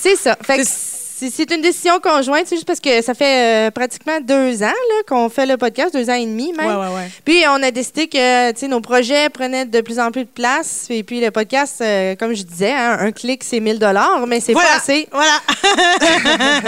C'est 0.00 0.16
ça. 0.16 0.36
Fait 0.42 0.56
que 0.58 0.62
c'est 0.64 1.50
une 1.50 1.60
décision 1.60 2.00
conjointe, 2.00 2.44
c'est 2.46 2.56
juste 2.56 2.66
parce 2.66 2.80
que 2.80 3.02
ça 3.02 3.12
fait 3.12 3.66
euh, 3.66 3.70
pratiquement 3.70 4.20
deux 4.22 4.62
ans 4.62 4.72
qu'on 5.06 5.28
fait 5.28 5.44
le 5.44 5.58
podcast, 5.58 5.92
deux 5.92 6.08
ans 6.08 6.14
et 6.14 6.24
demi 6.24 6.54
même. 6.54 6.66
Ouais, 6.66 6.74
ouais, 6.86 6.94
ouais. 6.94 7.10
Puis 7.26 7.42
on 7.46 7.62
a 7.62 7.70
décidé 7.70 8.08
que 8.08 8.66
nos 8.66 8.80
projets 8.80 9.28
prenaient 9.28 9.66
de 9.66 9.80
plus 9.82 9.98
en 9.98 10.10
plus 10.10 10.24
de 10.24 10.30
place. 10.30 10.86
Et 10.88 11.02
puis 11.02 11.20
le 11.20 11.30
podcast, 11.30 11.76
euh, 11.82 12.14
comme 12.16 12.32
je 12.34 12.42
disais, 12.42 12.72
hein, 12.72 12.96
un 13.00 13.12
clic, 13.12 13.44
c'est 13.44 13.60
1000 13.60 13.78
dollars, 13.78 14.26
mais 14.26 14.40
c'est 14.40 14.52
Voilà. 14.54 14.70
pas 14.70 14.76
assez. 14.76 15.08
Voilà. 15.12 15.40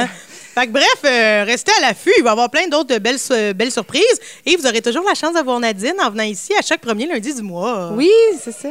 Fait 0.55 0.66
que 0.66 0.71
bref, 0.73 0.97
euh, 1.07 1.45
restez 1.47 1.73
à 1.79 1.88
l'affût. 1.88 2.12
Il 2.18 2.23
va 2.25 2.29
y 2.31 2.33
avoir 2.33 2.51
plein 2.51 2.66
d'autres 2.68 2.99
belles, 2.99 3.16
belles 3.55 3.73
surprises. 3.73 4.21
Et 4.45 4.55
vous 4.55 4.66
aurez 4.66 4.83
toujours 4.83 5.05
la 5.09 5.14
chance 5.14 5.33
d'avoir 5.33 5.59
Nadine 5.59 5.95
en 5.99 6.11
venant 6.11 6.25
ici 6.25 6.53
à 6.59 6.61
chaque 6.61 6.83
premier 6.83 7.07
lundi 7.07 7.33
du 7.33 7.40
mois. 7.40 7.92
Oui, 7.95 8.11
c'est 8.38 8.53
ça. 8.53 8.68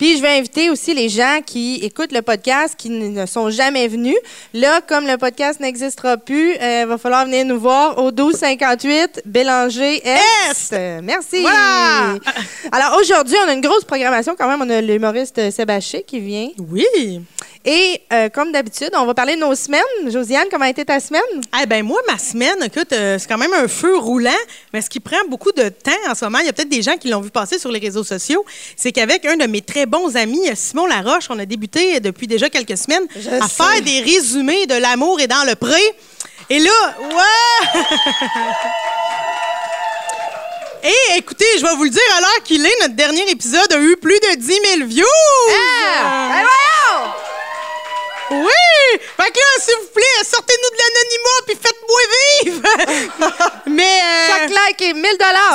Puis 0.00 0.16
je 0.16 0.22
vais 0.22 0.38
inviter 0.38 0.70
aussi 0.70 0.94
les 0.94 1.10
gens 1.10 1.40
qui 1.44 1.74
écoutent 1.82 2.12
le 2.12 2.22
podcast, 2.22 2.74
qui 2.74 2.88
ne 2.88 3.26
sont 3.26 3.50
jamais 3.50 3.86
venus. 3.86 4.16
Là, 4.54 4.80
comme 4.80 5.06
le 5.06 5.18
podcast 5.18 5.60
n'existera 5.60 6.16
plus, 6.16 6.54
il 6.54 6.86
va 6.88 6.96
falloir 6.96 7.26
venir 7.26 7.44
nous 7.44 7.60
voir 7.60 7.98
au 7.98 8.06
1258 8.10 9.24
Bélanger 9.26 10.00
Est. 10.02 10.72
Euh, 10.72 11.00
Merci. 11.04 11.42
Voilà. 11.42 12.14
Alors 12.72 12.98
aujourd'hui, 12.98 13.36
on 13.44 13.48
a 13.50 13.52
une 13.52 13.60
grosse 13.60 13.84
programmation 13.84 14.34
quand 14.38 14.48
même. 14.48 14.62
On 14.62 14.70
a 14.70 14.80
l'humoriste 14.80 15.50
Sébastien 15.50 16.00
qui 16.06 16.18
vient. 16.18 16.48
Oui. 16.70 17.20
Et 17.66 18.00
euh, 18.10 18.30
comme 18.30 18.52
d'habitude, 18.52 18.88
on 18.96 19.04
va 19.04 19.12
parler 19.12 19.34
de 19.34 19.40
nos 19.40 19.54
semaines. 19.54 19.82
Josiane, 20.06 20.46
comment 20.50 20.64
a 20.64 20.70
été 20.70 20.82
ta 20.84 20.98
semaine? 20.98 21.20
Eh 21.62 21.66
ben 21.66 21.84
moi, 21.84 22.00
ma 22.08 22.16
semaine, 22.16 22.56
écoute, 22.64 22.90
euh, 22.92 23.18
c'est 23.18 23.28
quand 23.28 23.36
même 23.36 23.52
un 23.52 23.68
feu 23.68 23.98
roulant, 23.98 24.30
mais 24.72 24.80
ce 24.80 24.88
qui 24.88 24.98
prend 24.98 25.18
beaucoup 25.28 25.52
de 25.52 25.68
temps 25.68 25.90
en 26.08 26.14
ce 26.14 26.24
moment, 26.24 26.38
il 26.38 26.46
y 26.46 26.48
a 26.48 26.54
peut-être 26.54 26.70
des 26.70 26.80
gens 26.80 26.96
qui 26.96 27.08
l'ont 27.08 27.20
vu 27.20 27.30
passer 27.30 27.58
sur 27.58 27.70
les 27.70 27.78
réseaux 27.78 28.02
sociaux, 28.04 28.46
c'est 28.76 28.92
qu'avec 28.92 29.26
un 29.26 29.36
de 29.36 29.44
mes 29.46 29.60
très 29.60 29.84
bons 29.84 30.16
amis, 30.16 30.40
Simon 30.54 30.86
Laroche, 30.86 31.26
on 31.28 31.38
a 31.38 31.44
débuté 31.44 32.00
depuis 32.00 32.26
déjà 32.26 32.48
quelques 32.48 32.78
semaines 32.78 33.06
Je 33.14 33.28
à 33.28 33.46
sais. 33.46 33.62
faire 33.62 33.82
des 33.82 34.00
résumés 34.00 34.66
de 34.66 34.76
l'amour 34.76 35.20
et 35.20 35.26
dans 35.26 35.44
le 35.46 35.54
pré. 35.54 35.82
Et 36.48 36.60
là, 36.60 36.70
ouais! 36.98 37.80
Et 40.82 41.18
écoutez, 41.18 41.44
je 41.58 41.62
vais 41.62 41.74
vous 41.76 41.84
le 41.84 41.90
dire 41.90 42.00
à 42.16 42.20
l'heure 42.22 42.42
qu'il 42.42 42.64
est, 42.64 42.80
notre 42.80 42.94
dernier 42.94 43.30
épisode 43.30 43.70
a 43.70 43.78
eu 43.78 43.96
plus 43.98 44.18
de 44.18 44.36
10 44.36 44.46
000 44.78 44.88
views! 44.88 45.04
Ah! 45.50 46.30
Ben 46.30 46.46
voyons! 46.46 47.12
Oui! 48.30 48.98
Fait 49.16 49.30
que 49.30 49.38
là, 49.38 49.60
s'il 49.60 49.74
vous 49.80 49.88
plaît, 49.94 50.24
sortez-nous 50.24 50.70
de 50.70 50.82
l'anonymat 50.82 51.38
puis 51.46 51.56
faites-moi 51.60 52.00
vivre! 52.44 53.52
mais. 53.66 53.82
euh, 53.82 54.26
Chaque 54.28 54.50
like 54.50 54.82
est 54.82 54.94
1000 54.94 55.04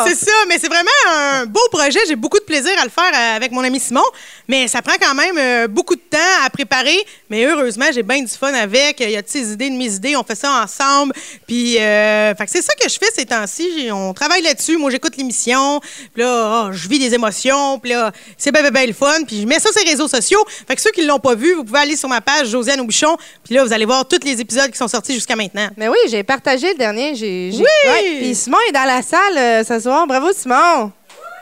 c'est 0.08 0.16
ça, 0.26 0.32
mais 0.48 0.58
c'est 0.60 0.68
vraiment 0.68 0.90
un 1.10 1.46
beau 1.46 1.60
projet. 1.72 2.00
J'ai 2.08 2.16
beaucoup 2.16 2.38
de 2.40 2.44
plaisir 2.44 2.72
à 2.80 2.84
le 2.84 2.90
faire 2.90 3.12
euh, 3.14 3.36
avec 3.36 3.52
mon 3.52 3.64
ami 3.64 3.80
Simon, 3.80 4.04
mais 4.48 4.68
ça 4.68 4.82
prend 4.82 4.96
quand 5.02 5.16
même 5.16 5.38
euh, 5.38 5.68
beaucoup 5.68 5.96
de 5.96 6.02
temps 6.02 6.18
à 6.46 6.50
préparer. 6.50 6.98
Mais 7.30 7.46
heureusement, 7.46 7.86
j'ai 7.94 8.04
bien 8.04 8.22
du 8.22 8.32
fun 8.32 8.54
avec. 8.54 9.00
Il 9.00 9.10
y 9.12 9.18
a 9.18 9.22
de 9.22 9.28
ses 9.28 9.52
idées, 9.54 9.70
de 9.70 9.76
mes 9.76 9.94
idées. 9.94 10.16
On 10.16 10.24
fait 10.24 10.36
ça 10.36 10.52
ensemble. 10.64 11.14
Puis, 11.48 11.80
euh, 11.80 12.36
fait 12.36 12.46
que 12.46 12.52
c'est 12.52 12.62
ça 12.62 12.74
que 12.76 12.88
je 12.88 12.98
fais 12.98 13.10
ces 13.16 13.26
temps-ci. 13.26 13.90
On 13.92 14.14
travaille 14.14 14.42
là-dessus. 14.42 14.78
Moi, 14.78 14.92
j'écoute 14.92 15.18
l'émission. 15.18 15.80
Puis 16.14 16.22
là, 16.24 16.66
oh, 16.68 16.72
je 16.72 16.88
vis 16.88 17.00
des 17.00 17.14
émotions. 17.14 17.80
Puis 17.80 17.92
là, 17.92 18.12
c'est 18.38 18.52
bien, 18.52 18.62
bien, 18.62 18.72
bien 18.72 18.86
le 18.86 18.94
fun. 18.94 19.24
Puis 19.28 19.42
je 19.42 19.48
mets 19.48 19.60
ça 19.60 19.72
sur 19.72 19.84
les 19.84 19.90
réseaux 19.92 20.08
sociaux. 20.08 20.44
Fait 20.68 20.76
que 20.76 20.82
ceux 20.82 20.92
qui 20.92 21.02
ne 21.02 21.08
l'ont 21.08 21.20
pas 21.20 21.36
vu, 21.36 21.54
vous 21.54 21.64
pouvez 21.64 21.80
aller 21.80 21.96
sur 21.98 22.10
ma 22.10 22.22
page 22.22 22.48
Josiane 22.66 22.82
Aubuchon. 22.82 23.16
Puis 23.44 23.54
là, 23.56 23.64
vous 23.64 23.72
allez 23.74 23.86
voir 23.86 24.08
tous 24.08 24.20
les 24.26 24.42
épisodes 24.42 24.72
qui 24.72 24.78
sont 24.78 24.88
sortis 24.88 25.14
jusqu'à 25.14 25.36
maintenant. 25.36 25.70
Mais 25.78 25.88
oui, 25.88 25.98
j'ai 26.10 26.24
partagé 26.24 26.70
le 26.74 26.78
dernier. 26.78 27.16
J'ai, 27.16 27.52
j'ai- 27.52 27.60
Oui! 27.60 27.90
Ouais, 27.90 28.18
Puis 28.22 28.36
Simon 28.36 28.58
est 28.70 28.72
dans 28.72 28.86
la 28.86 29.02
salle 29.02 29.38
euh, 29.38 29.64
ce 29.64 29.80
soir. 29.80 30.08
Bravo, 30.08 30.32
Simon! 30.34 30.92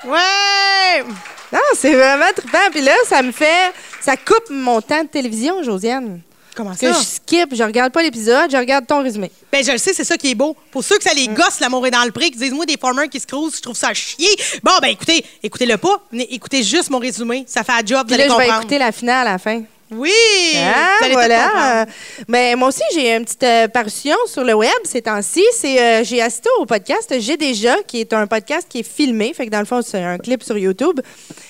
Ouais! 0.06 1.04
Non, 1.52 1.60
c'est 1.78 1.94
vraiment 1.94 2.26
trippant. 2.36 2.70
Puis 2.72 2.82
là, 2.82 2.94
ça 3.08 3.22
me 3.22 3.32
fait... 3.32 3.72
Ça 4.02 4.18
coupe 4.18 4.50
mon 4.50 4.82
temps 4.82 5.04
de 5.04 5.08
télévision, 5.08 5.64
Josiane. 5.64 6.20
Comment 6.56 6.70
Parce 6.70 6.82
que 6.82 6.88
je 6.88 6.94
skip, 6.94 7.56
je 7.56 7.64
regarde 7.64 7.92
pas 7.92 8.04
l'épisode, 8.04 8.52
je 8.52 8.58
regarde 8.58 8.86
ton 8.86 9.02
résumé. 9.02 9.32
Ben, 9.52 9.64
je 9.66 9.72
le 9.72 9.78
sais, 9.80 9.92
c'est 9.92 10.04
ça 10.04 10.18
qui 10.18 10.30
est 10.32 10.36
beau. 10.36 10.56
Pour 10.72 10.84
ceux 10.84 10.98
que 10.98 11.04
ça 11.04 11.14
les 11.14 11.28
gosse, 11.28 11.60
l'amour 11.60 11.88
est 11.88 11.92
dans 11.92 12.04
le 12.04 12.12
pré, 12.12 12.30
qui 12.30 12.38
disent, 12.38 12.52
moi, 12.54 12.66
des 12.68 12.78
farmers 12.78 13.10
qui 13.10 13.20
se 13.20 13.26
crousent, 13.26 13.56
je 13.56 13.62
trouve 13.62 13.76
ça 13.76 13.92
chier. 13.94 14.28
Bon, 14.62 14.72
ben, 14.80 14.90
écoutez, 14.90 15.26
écoutez-le 15.42 15.78
pas. 15.78 16.00
Écoutez 16.30 16.62
juste 16.62 16.92
mon 16.92 17.00
résumé. 17.00 17.44
Ça 17.48 17.64
fait 17.64 17.72
un 17.72 17.84
job, 17.86 18.06
vous 18.08 18.14
allez 18.14 18.28
là, 18.28 18.34
je 18.34 18.38
vais 18.38 18.44
comprendre. 18.44 18.62
écouter 18.62 18.78
la 18.78 18.92
finale 18.92 19.28
à 19.28 19.32
la 19.32 19.38
fin. 19.40 19.64
Oui! 19.92 20.12
Ah, 20.58 21.08
voilà. 21.12 21.86
Mais 22.28 22.56
moi 22.56 22.70
aussi, 22.70 22.82
j'ai 22.94 23.14
une 23.14 23.26
petite 23.26 23.44
euh, 23.44 23.68
parution 23.68 24.16
sur 24.26 24.44
le 24.44 24.54
web 24.54 24.72
ces 24.84 25.02
temps-ci. 25.02 25.44
C'est, 25.54 25.80
euh, 25.80 26.04
j'ai 26.04 26.22
assisté 26.22 26.50
au 26.60 26.66
podcast 26.66 27.14
J'ai 27.20 27.38
déjà, 27.38 27.76
qui 27.84 28.02
est 28.02 28.14
un 28.14 28.28
podcast 28.28 28.68
qui 28.70 28.80
est 28.80 28.90
filmé. 28.90 29.34
Fait 29.34 29.46
que 29.46 29.52
dans 29.52 29.60
le 29.60 29.66
fond, 29.66 29.82
c'est 29.82 30.04
un 30.04 30.18
clip 30.18 30.44
sur 30.44 30.58
YouTube. 30.58 31.00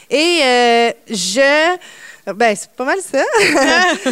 Et 0.09 0.39
euh, 0.43 0.91
je. 1.09 1.77
Ben, 2.33 2.55
c'est 2.55 2.71
pas 2.71 2.85
mal 2.85 2.99
ça. 3.01 3.23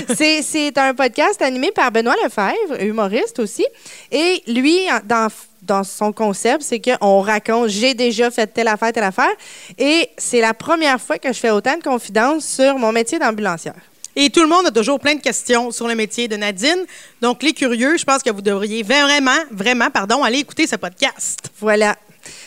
c'est, 0.15 0.41
c'est 0.41 0.77
un 0.77 0.93
podcast 0.93 1.41
animé 1.41 1.71
par 1.71 1.91
Benoît 1.91 2.15
Lefebvre, 2.23 2.81
humoriste 2.81 3.39
aussi. 3.39 3.65
Et 4.11 4.43
lui, 4.47 4.79
dans, 5.05 5.29
dans 5.61 5.83
son 5.85 6.11
concept, 6.11 6.61
c'est 6.61 6.81
qu'on 6.81 7.21
raconte 7.21 7.69
j'ai 7.69 7.93
déjà 7.93 8.29
fait 8.29 8.47
telle 8.47 8.67
affaire, 8.67 8.91
telle 8.91 9.05
affaire. 9.05 9.31
Et 9.77 10.09
c'est 10.17 10.41
la 10.41 10.53
première 10.53 10.99
fois 10.99 11.19
que 11.19 11.31
je 11.31 11.39
fais 11.39 11.51
autant 11.51 11.77
de 11.77 11.83
confidences 11.83 12.45
sur 12.45 12.77
mon 12.77 12.91
métier 12.91 13.17
d'ambulancière. 13.17 13.90
Et 14.15 14.29
tout 14.29 14.41
le 14.41 14.47
monde 14.47 14.67
a 14.67 14.71
toujours 14.71 14.99
plein 14.99 15.15
de 15.15 15.21
questions 15.21 15.71
sur 15.71 15.87
le 15.87 15.95
métier 15.95 16.27
de 16.27 16.35
Nadine. 16.35 16.85
Donc, 17.21 17.41
les 17.43 17.53
curieux, 17.53 17.97
je 17.97 18.03
pense 18.03 18.21
que 18.21 18.29
vous 18.29 18.41
devriez 18.41 18.83
vraiment, 18.83 19.37
vraiment, 19.51 19.89
pardon, 19.89 20.23
aller 20.23 20.39
écouter 20.39 20.67
ce 20.67 20.75
podcast. 20.75 21.39
Voilà. 21.59 21.95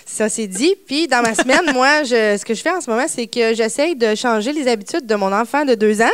Ça, 0.06 0.28
c'est 0.28 0.46
dit. 0.46 0.74
Puis, 0.86 1.08
dans 1.08 1.22
ma 1.22 1.34
semaine, 1.34 1.72
moi, 1.72 2.04
je- 2.04 2.36
ce 2.38 2.44
que 2.44 2.54
je 2.54 2.62
fais 2.62 2.70
en 2.70 2.80
ce 2.80 2.90
moment, 2.90 3.06
c'est 3.08 3.26
que 3.26 3.54
j'essaye 3.54 3.96
de 3.96 4.14
changer 4.14 4.52
les 4.52 4.68
habitudes 4.68 5.06
de 5.06 5.14
mon 5.14 5.32
enfant 5.32 5.64
de 5.64 5.74
deux 5.74 6.00
ans 6.02 6.12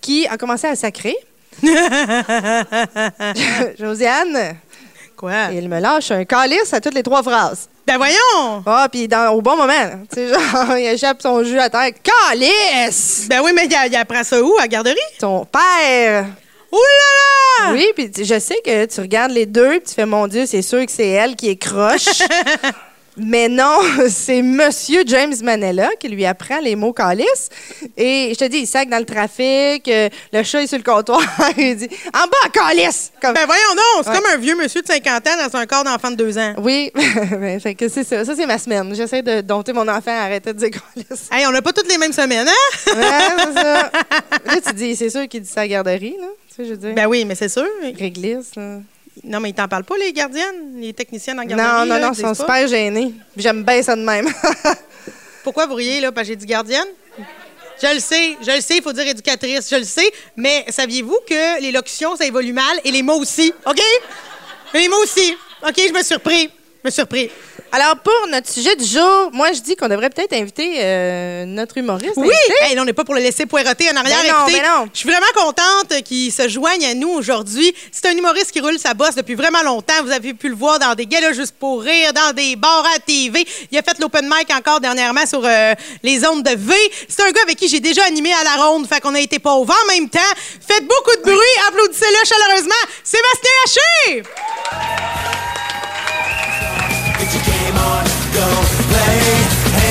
qui 0.00 0.26
a 0.28 0.36
commencé 0.36 0.66
à 0.66 0.76
sacrer. 0.76 1.16
Josiane, 3.78 4.56
Quoi? 5.16 5.48
il 5.52 5.68
me 5.68 5.80
lâche 5.80 6.10
un 6.12 6.24
calice 6.24 6.72
à 6.72 6.80
toutes 6.80 6.94
les 6.94 7.02
trois 7.02 7.22
phrases. 7.22 7.68
Ben, 7.86 7.96
voyons! 7.96 8.62
Ah, 8.66 8.88
puis 8.90 9.08
au 9.32 9.40
bon 9.42 9.56
moment. 9.56 9.90
Tu 10.12 10.16
sais, 10.16 10.28
genre, 10.28 10.76
il 10.78 10.86
échappe 10.86 11.20
son 11.22 11.42
jus 11.42 11.58
à 11.58 11.68
terre. 11.68 11.90
Calice! 12.30 13.26
Ben 13.28 13.40
oui, 13.42 13.52
mais 13.54 13.66
il, 13.66 13.76
il 13.90 13.96
apprend 13.96 14.22
ça 14.22 14.40
où, 14.42 14.56
à 14.58 14.62
la 14.62 14.68
garderie? 14.68 14.96
Ton 15.18 15.44
père! 15.44 16.26
Ouh 16.72 16.76
là 16.76 17.66
là! 17.66 17.72
Oui, 17.72 17.90
puis 17.96 18.10
je 18.24 18.38
sais 18.38 18.60
que 18.64 18.86
tu 18.86 19.00
regardes 19.00 19.32
les 19.32 19.46
deux, 19.46 19.80
puis 19.80 19.88
tu 19.88 19.94
fais, 19.94 20.06
mon 20.06 20.28
Dieu, 20.28 20.46
c'est 20.46 20.62
sûr 20.62 20.84
que 20.86 20.92
c'est 20.92 21.08
elle 21.08 21.34
qui 21.34 21.48
est 21.48 21.56
croche. 21.56 22.06
Mais 23.16 23.48
non, 23.48 23.78
c'est 24.08 24.40
Monsieur 24.42 25.02
James 25.06 25.34
Manella 25.42 25.90
qui 25.98 26.08
lui 26.08 26.24
apprend 26.24 26.60
les 26.60 26.76
mots 26.76 26.92
calice. 26.92 27.48
Et 27.96 28.30
je 28.32 28.38
te 28.38 28.44
dis, 28.48 28.58
il 28.58 28.66
sac 28.66 28.88
dans 28.88 28.98
le 28.98 29.04
trafic, 29.04 29.86
euh, 29.88 30.08
le 30.32 30.42
chat 30.42 30.62
est 30.62 30.66
sur 30.66 30.78
le 30.78 30.84
comptoir, 30.84 31.20
il 31.58 31.76
dit 31.76 31.88
En 32.14 32.26
bas, 32.26 32.48
calice! 32.52 33.10
Comme- 33.20 33.34
Ben 33.34 33.46
voyons 33.46 33.74
non, 33.76 34.02
c'est 34.02 34.10
Ouais. 34.10 34.16
comme 34.16 34.30
un 34.32 34.36
vieux 34.36 34.56
monsieur 34.56 34.80
de 34.82 34.86
50 34.86 35.26
ans 35.26 35.48
dans 35.48 35.56
un 35.58 35.66
corps 35.66 35.84
d'enfant 35.84 36.10
de 36.10 36.16
2 36.16 36.38
ans. 36.38 36.54
Oui, 36.58 36.90
ben, 37.30 37.60
fait 37.60 37.74
que 37.74 37.88
c'est 37.88 38.04
ça. 38.04 38.24
Ça, 38.24 38.34
c'est 38.36 38.46
ma 38.46 38.58
semaine. 38.58 38.94
J'essaie 38.94 39.22
de 39.22 39.40
dompter 39.40 39.72
mon 39.72 39.86
enfant 39.88 40.10
à 40.16 40.22
arrêter 40.24 40.52
de 40.52 40.58
dire 40.58 40.70
calice. 40.70 41.28
Hey, 41.32 41.46
on 41.46 41.50
n'a 41.50 41.62
pas 41.62 41.72
toutes 41.72 41.88
les 41.88 41.98
mêmes 41.98 42.12
semaines, 42.12 42.48
hein? 42.48 42.92
Ouais, 42.94 43.44
c'est 43.54 43.60
ça. 43.60 43.90
Là, 44.46 44.54
tu 44.66 44.72
dis, 44.74 44.96
c'est 44.96 45.10
sûr 45.10 45.26
qu'il 45.28 45.42
dit 45.42 45.48
ça 45.50 45.60
à 45.60 45.64
la 45.64 45.68
garderie, 45.68 46.16
là. 46.20 46.26
Tu 46.48 46.54
sais, 46.56 46.64
je 46.64 46.70
veux 46.70 46.76
dire. 46.76 46.94
Ben 46.94 47.06
oui, 47.06 47.24
mais 47.24 47.34
c'est 47.34 47.48
sûr. 47.48 47.66
Réglisse, 47.98 48.54
là. 48.56 48.78
Non, 49.24 49.40
mais 49.40 49.50
ils 49.50 49.54
t'en 49.54 49.68
parlent 49.68 49.84
pas, 49.84 49.96
les 49.98 50.12
gardiennes, 50.12 50.80
les 50.80 50.92
techniciennes 50.92 51.38
en 51.38 51.44
garderie? 51.44 51.68
Non, 51.68 51.86
non, 51.86 52.00
là, 52.00 52.06
non, 52.06 52.12
ils 52.12 52.16
sont 52.16 52.28
pas? 52.28 52.34
super 52.34 52.68
gênés. 52.68 53.14
J'aime 53.36 53.62
bien 53.64 53.82
ça 53.82 53.94
de 53.96 54.02
même. 54.02 54.28
Pourquoi 55.44 55.66
vous 55.66 55.74
riez, 55.74 56.00
là? 56.00 56.12
Parce 56.12 56.26
que 56.26 56.32
j'ai 56.32 56.36
dit 56.36 56.46
gardienne? 56.46 56.86
Je 57.82 57.94
le 57.94 58.00
sais, 58.00 58.36
je 58.42 58.50
le 58.50 58.60
sais, 58.60 58.76
il 58.76 58.82
faut 58.82 58.92
dire 58.92 59.06
éducatrice, 59.06 59.70
je 59.70 59.76
le 59.76 59.84
sais, 59.84 60.10
mais 60.36 60.66
saviez-vous 60.68 61.18
que 61.26 61.62
les 61.62 61.72
locutions, 61.72 62.14
ça 62.14 62.26
évolue 62.26 62.52
mal 62.52 62.78
et 62.84 62.90
les 62.90 63.02
mots 63.02 63.18
aussi, 63.18 63.54
OK? 63.66 63.80
Les 64.74 64.88
mots 64.88 65.02
aussi. 65.02 65.34
OK, 65.66 65.74
je 65.76 65.92
me 65.92 65.98
suis 65.98 66.04
surpris. 66.04 66.42
Je 66.42 66.88
me 66.88 66.90
suis 66.90 66.96
surpris. 66.96 67.30
Alors, 67.72 67.96
pour 67.98 68.26
notre 68.30 68.50
sujet 68.50 68.74
du 68.74 68.84
jour, 68.84 69.30
moi, 69.32 69.52
je 69.52 69.60
dis 69.60 69.76
qu'on 69.76 69.86
devrait 69.86 70.10
peut-être 70.10 70.32
inviter 70.32 70.78
euh, 70.78 71.44
notre 71.46 71.78
humoriste. 71.78 72.14
Oui! 72.16 72.34
Hey, 72.62 72.74
là, 72.74 72.82
on 72.82 72.84
n'est 72.84 72.92
pas 72.92 73.04
pour 73.04 73.14
le 73.14 73.20
laisser 73.20 73.46
poireter 73.46 73.88
en 73.90 73.96
arrière. 73.96 74.18
Ben 74.24 74.32
non, 74.32 74.38
Écoutez, 74.40 74.60
ben 74.60 74.68
non. 74.68 74.88
Je 74.92 74.98
suis 74.98 75.08
vraiment 75.08 75.26
contente 75.34 76.02
qu'il 76.02 76.32
se 76.32 76.48
joigne 76.48 76.84
à 76.84 76.94
nous 76.94 77.10
aujourd'hui. 77.10 77.72
C'est 77.92 78.06
un 78.06 78.16
humoriste 78.16 78.50
qui 78.50 78.60
roule 78.60 78.78
sa 78.78 78.94
bosse 78.94 79.14
depuis 79.14 79.36
vraiment 79.36 79.62
longtemps. 79.62 80.02
Vous 80.02 80.10
avez 80.10 80.34
pu 80.34 80.48
le 80.48 80.56
voir 80.56 80.80
dans 80.80 80.94
des 80.94 81.06
galas 81.06 81.32
juste 81.32 81.54
pour 81.60 81.82
rire, 81.82 82.12
dans 82.12 82.32
des 82.32 82.56
bars 82.56 82.84
à 82.96 82.98
TV. 82.98 83.46
Il 83.70 83.78
a 83.78 83.82
fait 83.82 83.98
l'open 84.00 84.26
mic 84.28 84.50
encore 84.52 84.80
dernièrement 84.80 85.24
sur 85.26 85.42
euh, 85.44 85.74
les 86.02 86.26
ondes 86.26 86.42
de 86.42 86.56
V. 86.56 86.74
C'est 87.08 87.22
un 87.22 87.30
gars 87.30 87.42
avec 87.44 87.56
qui 87.56 87.68
j'ai 87.68 87.80
déjà 87.80 88.02
animé 88.04 88.32
à 88.32 88.42
la 88.42 88.64
ronde, 88.64 88.88
fait 88.88 89.00
qu'on 89.00 89.14
a 89.14 89.20
été 89.20 89.38
pauvres 89.38 89.72
en 89.84 89.92
même 89.92 90.08
temps. 90.08 90.18
Faites 90.66 90.86
beaucoup 90.86 91.16
de 91.18 91.22
bruit, 91.22 91.68
applaudissez-le 91.68 92.28
chaleureusement. 92.28 92.74
Sébastien 93.04 93.50
Haché! 93.64 95.29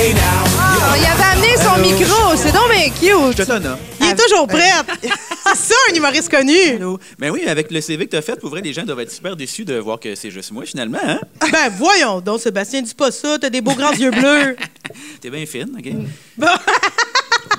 Ah, 0.02 0.96
il 0.98 1.06
avait 1.06 1.24
amené 1.34 1.58
son 1.58 1.78
micro. 1.82 2.34
C'est 2.38 2.54
donc 2.54 2.70
bien 2.72 2.86
Je 2.86 3.28
cute. 3.34 3.36
te 3.36 3.42
donne, 3.44 3.66
hein. 3.68 3.78
Il 4.00 4.08
est 4.08 4.16
toujours 4.16 4.48
prêt. 4.48 4.72
C'est 5.56 5.74
ça, 5.74 5.76
un 5.92 5.96
humoriste 5.96 6.30
connu. 6.30 6.76
Allô? 6.76 7.00
Ben 7.18 7.32
oui, 7.32 7.44
avec 7.48 7.70
le 7.72 7.82
CV 7.82 8.06
que 8.06 8.12
tu 8.12 8.16
as 8.18 8.22
fait, 8.22 8.40
pour 8.40 8.50
vrai, 8.50 8.62
les 8.62 8.72
gens 8.72 8.84
doivent 8.84 9.00
être 9.02 9.12
super 9.12 9.36
déçus 9.36 9.66
de 9.66 9.76
voir 9.78 10.00
que 10.00 10.14
c'est 10.16 10.30
juste 10.32 10.52
moi, 10.52 10.64
finalement. 10.66 11.00
Hein? 11.06 11.20
Ben 11.52 11.70
voyons 11.78 12.22
donc, 12.22 12.40
Sébastien, 12.40 12.82
dis 12.82 12.94
pas 12.94 13.12
ça. 13.12 13.38
T'as 13.40 13.50
des 13.50 13.60
beaux 13.62 13.74
grands 13.74 13.92
yeux 13.92 14.12
bleus. 14.12 14.56
T'es 15.22 15.30
bien 15.30 15.46
fine, 15.46 15.76
OK? 15.78 15.92
Bon. 16.38 16.48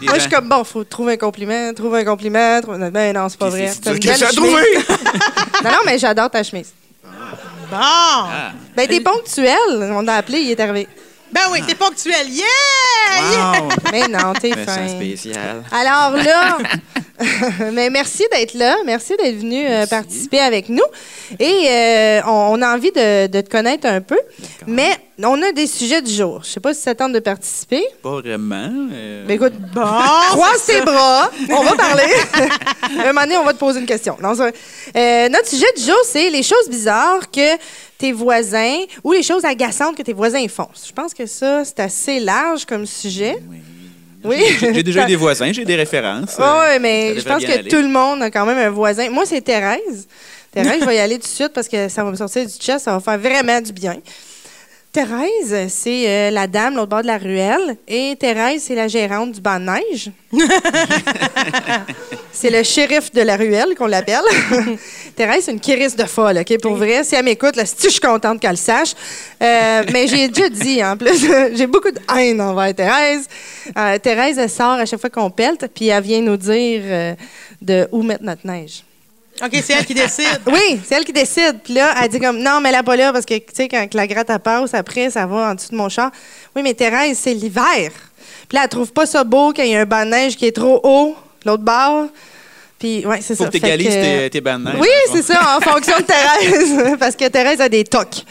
Des 0.01 0.07
Moi, 0.07 0.15
je 0.15 0.21
suis 0.21 0.31
comme, 0.31 0.49
bon, 0.49 0.65
faut 0.65 0.85
trouver 0.85 1.15
un 1.15 1.17
compliment, 1.19 1.75
trouver 1.75 2.01
un 2.01 2.05
compliment. 2.05 2.61
trouver- 2.63 2.91
Ben 2.91 3.13
non, 3.15 3.29
c'est 3.29 3.39
pas 3.39 3.51
vrai. 3.51 3.71
C'est 3.71 3.91
une 3.91 3.99
belle 3.99 4.29
trouver! 4.35 4.79
Non, 5.65 5.71
non, 5.73 5.79
mais 5.85 5.99
j'adore 5.99 6.31
ta 6.31 6.43
chemise. 6.43 6.73
Bon. 7.03 7.77
Ah. 7.77 8.53
Ben, 8.77 8.87
t'es 8.89 9.01
ponctuel. 9.01 9.57
On 9.93 10.01
l'a 10.03 10.15
appelé, 10.17 10.39
il 10.39 10.51
est 10.53 10.61
arrivé. 10.61 10.89
Ben 11.33 11.43
oui, 11.53 11.61
t'es 11.67 11.75
ponctuel. 11.75 12.29
Yeah! 12.29 12.45
Mais 13.93 14.09
non, 14.09 14.33
t'es 14.41 14.53
fin. 14.53 14.89
spécial. 14.89 15.63
Alors 15.73 16.17
là, 16.17 16.59
Mais 17.73 17.91
merci 17.91 18.25
d'être 18.33 18.55
là. 18.55 18.77
Merci 18.87 19.15
d'être 19.17 19.37
venu 19.39 19.67
euh, 19.69 19.87
participer 19.87 20.41
avec 20.41 20.69
nous. 20.69 20.83
Et 21.39 21.67
euh, 21.69 22.21
on, 22.27 22.59
on 22.59 22.63
a 22.63 22.75
envie 22.75 22.91
de, 22.93 23.27
de 23.27 23.41
te 23.43 23.51
connaître 23.51 23.87
un 23.87 24.01
peu. 24.01 24.19
Mais 24.67 24.91
on 25.29 25.43
a 25.43 25.53
des 25.53 25.67
sujets 25.67 26.01
du 26.03 26.13
jour. 26.13 26.41
Je 26.45 26.49
sais 26.51 26.61
pas 26.61 26.73
si 26.75 26.81
ça 26.83 26.95
tente 26.95 27.13
de 27.13 27.19
participer. 27.19 27.83
Pas 28.03 28.21
vraiment. 28.21 28.71
euh, 28.93 29.25
Mais 29.27 29.35
écoute, 29.35 29.53
croise 29.75 30.65
tes 30.67 30.81
bras. 30.83 31.31
On 31.51 31.63
va 31.63 31.75
parler. 31.77 32.05
un 32.99 33.07
moment 33.09 33.23
donné, 33.23 33.37
on 33.37 33.45
va 33.45 33.53
te 33.53 33.59
poser 33.59 33.81
une 33.81 33.87
question. 33.87 34.17
Non, 34.23 34.35
ça- 34.35 34.51
euh, 34.97 35.29
notre 35.29 35.49
sujet 35.49 35.67
du 35.77 35.83
jour, 35.83 35.99
c'est 36.05 36.31
les 36.31 36.43
choses 36.43 36.69
bizarres 36.69 37.31
que 37.31 37.57
tes 37.99 38.13
voisins 38.13 38.79
ou 39.05 39.13
les 39.13 39.23
choses 39.23 39.45
agaçantes 39.45 39.97
que 39.97 40.03
tes 40.03 40.13
voisins 40.15 40.47
font. 40.49 40.69
Je 40.87 40.93
pense 40.93 41.13
que 41.13 41.27
ça, 41.27 41.65
c'est 41.65 41.81
assez 41.81 42.21
large 42.21 42.65
comme 42.65 42.87
sujet. 42.87 43.37
Oui. 44.25 44.37
J'ai 44.61 44.75
j'ai 44.75 44.83
déjà 44.83 45.05
eu 45.05 45.07
des 45.07 45.17
voisins, 45.27 45.51
j'ai 45.53 45.65
des 45.65 45.77
références. 45.77 46.37
Oui, 46.39 46.45
euh, 46.45 46.79
mais 46.81 47.15
je 47.19 47.25
pense 47.27 47.43
que 47.45 47.51
aller. 47.51 47.71
tout 47.71 47.81
le 47.81 47.89
monde 47.89 48.23
a 48.23 48.31
quand 48.31 48.45
même 48.45 48.59
un 48.59 48.71
voisin. 48.71 49.09
Moi, 49.11 49.25
c'est 49.27 49.41
Thérèse. 49.41 50.07
Thérèse, 50.53 50.81
je 50.81 50.85
vais 50.85 50.97
y 50.97 50.99
aller 50.99 51.15
tout 51.17 51.23
de 51.23 51.27
suite 51.29 51.53
parce 51.55 51.69
que 51.69 51.89
ça 51.89 52.05
va 52.05 52.11
me 52.11 52.17
sortir 52.17 52.45
du 52.45 52.53
chest, 52.53 52.85
ça 52.85 52.93
va 52.93 53.01
faire 53.01 53.19
vraiment 53.19 53.61
du 53.61 53.73
bien. 53.73 53.97
Thérèse, 54.93 55.69
c'est 55.69 56.09
euh, 56.09 56.31
la 56.33 56.49
dame 56.49 56.75
l'autre 56.75 56.89
bord 56.89 57.03
de 57.03 57.07
la 57.07 57.19
ruelle. 57.19 57.77
Et 57.87 58.17
Thérèse, 58.19 58.65
c'est 58.65 58.75
la 58.75 58.89
gérante 58.89 59.31
du 59.31 59.41
banc 59.41 59.61
de 59.61 59.67
neige. 59.67 60.11
c'est 62.33 62.51
le 62.51 62.65
shérif 62.65 63.13
de 63.13 63.21
la 63.21 63.37
ruelle 63.37 63.77
qu'on 63.79 63.87
l'appelle. 63.87 64.19
Thérèse, 65.17 65.45
c'est 65.45 65.53
une 65.53 65.63
chérisse 65.63 65.95
de 65.95 66.05
folle, 66.07 66.39
OK? 66.39 66.61
Pour 66.61 66.75
vrai, 66.75 67.05
si 67.05 67.15
elle 67.15 67.25
m'écoute, 67.25 67.55
là, 67.55 67.65
si 67.67 67.77
je 67.85 67.89
suis 67.89 68.01
contente 68.01 68.41
qu'elle 68.41 68.51
le 68.51 68.57
sache. 68.57 68.95
Euh, 69.41 69.85
mais 69.93 70.09
j'ai 70.09 70.27
déjà 70.27 70.49
dit, 70.49 70.83
en 70.83 70.97
plus, 70.97 71.25
j'ai 71.55 71.69
beaucoup 71.69 71.93
de 71.93 72.01
haine 72.17 72.41
envers 72.41 72.75
Thérèse. 72.75 73.29
Euh, 73.79 73.97
Thérèse, 73.99 74.39
elle 74.39 74.51
sort 74.51 74.73
à 74.73 74.87
chaque 74.87 75.01
fois 75.01 75.11
qu'on 75.11 75.31
pelte, 75.31 75.69
puis 75.73 75.87
elle 75.87 76.03
vient 76.03 76.21
nous 76.21 76.37
dire 76.37 77.15
de 77.63 77.87
où 77.93 78.03
mettre 78.03 78.25
notre 78.25 78.45
neige. 78.45 78.83
OK, 79.43 79.51
c'est 79.65 79.73
elle 79.73 79.87
qui 79.87 79.95
décide. 79.95 80.41
Oui, 80.47 80.81
c'est 80.87 80.95
elle 80.97 81.05
qui 81.05 81.13
décide. 81.13 81.61
Puis 81.65 81.75
là, 81.75 81.95
elle 82.03 82.09
dit 82.09 82.21
comme 82.21 82.39
non, 82.39 82.61
mais 82.61 82.71
là 82.73 82.83
pas 82.83 82.97
là 82.97 83.13
parce 83.13 83.25
que 83.25 83.35
tu 83.35 83.45
sais 83.55 83.69
quand 83.69 83.87
la 83.95 84.07
gratte 84.07 84.29
elle 84.31 84.39
passe 84.39 84.75
après, 84.75 85.11
ça 85.11 85.27
va 85.27 85.51
en 85.51 85.55
dessous 85.55 85.71
de 85.71 85.77
mon 85.77 85.89
char. 85.89 86.11
Oui, 86.55 86.63
mais 86.63 86.75
Thérèse, 86.75 87.19
c'est 87.23 87.35
l'hiver. 87.35 87.91
Puis 88.49 88.57
là, 88.57 88.63
elle 88.65 88.69
trouve 88.69 88.93
pas 88.93 89.07
ça 89.07 89.25
beau 89.25 89.53
quand 89.55 89.63
il 89.63 89.71
y 89.71 89.77
a 89.77 89.81
un 89.81 89.87
banc 89.87 90.05
de 90.05 90.11
neige 90.11 90.37
qui 90.37 90.47
est 90.47 90.53
trop 90.57 90.81
haut, 90.83 91.17
l'autre 91.45 91.63
bord. 91.63 92.07
Puis 92.79 93.05
ouais, 93.07 93.21
c'est 93.21 93.37
Faut 93.37 93.45
ça. 93.45 93.51
que 93.51 93.55
tu 93.57 93.61
Fait 93.61 93.67
égalises 93.69 93.89
que- 93.95 94.19
tes, 94.25 94.31
tes 94.31 94.41
bandes 94.41 94.65
de 94.65 94.71
neige, 94.71 94.81
Oui, 94.81 94.89
c'est 95.13 95.23
ça, 95.23 95.57
en 95.57 95.61
fonction 95.61 95.97
de 95.99 96.03
Thérèse, 96.03 96.97
parce 96.99 97.15
que 97.15 97.29
Thérèse 97.29 97.61
a 97.61 97.69
des 97.69 97.85
tocs. 97.85 98.25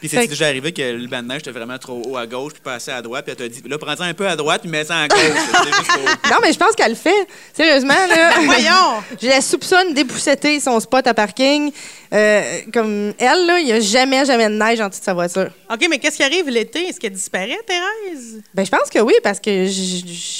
Puis 0.00 0.08
c'est 0.08 0.26
déjà 0.26 0.46
arrivé 0.46 0.72
que 0.72 0.82
le 0.82 1.06
banc 1.06 1.22
de 1.22 1.28
neige 1.28 1.40
était 1.42 1.50
vraiment 1.50 1.78
trop 1.78 2.02
haut 2.06 2.16
à 2.16 2.26
gauche, 2.26 2.54
puis 2.54 2.62
passé 2.62 2.90
à 2.90 3.02
droite, 3.02 3.24
puis 3.24 3.32
elle 3.32 3.36
t'a 3.36 3.48
dit, 3.48 3.62
là, 3.68 3.78
prends-en 3.78 4.02
un 4.02 4.14
peu 4.14 4.26
à 4.26 4.34
droite, 4.34 4.62
puis 4.62 4.70
mets 4.70 4.84
ça 4.84 4.96
à 4.98 5.08
gauche. 5.08 5.18
Non, 6.30 6.36
mais 6.42 6.52
je 6.52 6.58
pense 6.58 6.74
qu'elle 6.74 6.90
le 6.90 6.96
fait. 6.96 7.26
Sérieusement, 7.52 7.94
là. 8.08 8.40
Voyons! 8.44 9.02
Je 9.20 9.26
la 9.28 9.40
soupçonne 9.40 9.94
d'épousseter 9.94 10.60
son 10.60 10.78
spot 10.80 11.06
à 11.06 11.14
parking. 11.14 11.70
Euh, 12.12 12.60
comme 12.72 13.12
elle, 13.18 13.46
là, 13.46 13.58
il 13.58 13.66
n'y 13.66 13.72
a 13.72 13.80
jamais, 13.80 14.24
jamais 14.24 14.48
de 14.48 14.54
neige 14.54 14.80
en 14.80 14.88
dessous 14.88 15.00
de 15.00 15.04
sa 15.04 15.14
voiture. 15.14 15.50
OK, 15.70 15.86
mais 15.88 15.98
qu'est-ce 15.98 16.16
qui 16.16 16.22
arrive 16.22 16.48
l'été? 16.48 16.88
Est-ce 16.88 16.98
qu'elle 16.98 17.12
disparaît, 17.12 17.58
Thérèse? 17.66 18.40
Ben, 18.54 18.64
je 18.64 18.70
pense 18.70 18.88
que 18.90 18.98
oui, 19.00 19.14
parce 19.22 19.38
que 19.40 19.66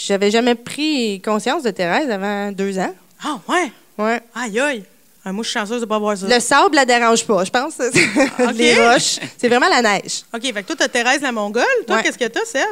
j'avais 0.06 0.30
jamais 0.30 0.54
pris 0.54 1.20
conscience 1.24 1.62
de 1.62 1.70
Thérèse 1.70 2.10
avant 2.10 2.50
deux 2.52 2.78
ans. 2.78 2.94
Ah, 3.22 3.38
ouais? 3.48 3.72
Ouais. 3.98 4.20
Aïe, 4.34 4.58
aïe. 4.60 4.84
Ah, 5.22 5.32
moi, 5.32 5.44
je 5.44 5.50
suis 5.50 5.58
chanceuse 5.58 5.82
de 5.82 5.86
pas 5.86 5.98
voir 5.98 6.16
ça. 6.16 6.26
Le 6.26 6.40
sable 6.40 6.74
la 6.76 6.86
dérange 6.86 7.26
pas, 7.26 7.44
je 7.44 7.50
pense. 7.50 7.74
Les 8.54 8.74
roches, 8.74 9.18
c'est 9.36 9.48
vraiment 9.48 9.68
la 9.68 9.82
neige. 9.82 10.22
OK, 10.34 10.42
fait 10.42 10.62
que 10.62 10.66
toi, 10.68 10.76
t'as 10.78 10.88
Thérèse 10.88 11.20
la 11.20 11.30
Mongole. 11.30 11.62
Toi, 11.86 11.96
Ouais. 11.96 12.02
qu'est-ce 12.02 12.16
que 12.16 12.24
t'as, 12.26 12.44
Seb? 12.46 12.62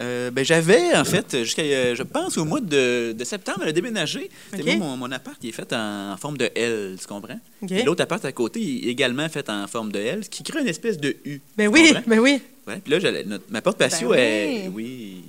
Euh, 0.00 0.30
ben, 0.30 0.44
j'avais, 0.44 0.96
en 0.96 1.04
fait, 1.04 1.38
jusqu'à, 1.42 1.62
euh, 1.62 1.96
je 1.96 2.02
pense, 2.04 2.38
au 2.38 2.44
mois 2.44 2.60
de, 2.60 3.12
de 3.12 3.24
septembre, 3.24 3.58
elle 3.62 3.70
a 3.70 3.72
déménagé. 3.72 4.30
C'était 4.52 4.70
OK. 4.72 4.78
moi, 4.78 4.86
mon, 4.86 4.96
mon 4.96 5.10
appart, 5.12 5.36
il 5.42 5.48
est 5.48 5.52
fait 5.52 5.72
en, 5.72 6.12
en 6.12 6.16
forme 6.16 6.38
de 6.38 6.48
L, 6.54 6.96
tu 7.00 7.06
comprends? 7.08 7.40
Et 7.68 7.82
l'autre 7.82 8.02
appart 8.04 8.24
à 8.24 8.30
côté, 8.30 8.60
il 8.60 8.86
est 8.88 8.92
également 8.92 9.28
fait 9.28 9.48
en 9.50 9.66
forme 9.66 9.90
de 9.90 9.98
L, 9.98 10.22
ce 10.24 10.30
qui 10.30 10.44
crée 10.44 10.60
une 10.60 10.68
espèce 10.68 10.98
de 10.98 11.16
U. 11.24 11.40
Ben 11.56 11.66
oui, 11.66 11.88
comprends? 11.88 12.02
ben 12.06 12.18
oui. 12.20 12.40
Ouais, 12.68 12.76
puis 12.82 12.92
là, 12.92 13.00
j'allais- 13.00 13.24
notre- 13.24 13.44
ma 13.50 13.62
porte 13.62 13.78
patio 13.78 14.10
Ben 14.10 14.18
est. 14.18 14.68
oui. 14.68 14.70
Oui. 14.74 15.24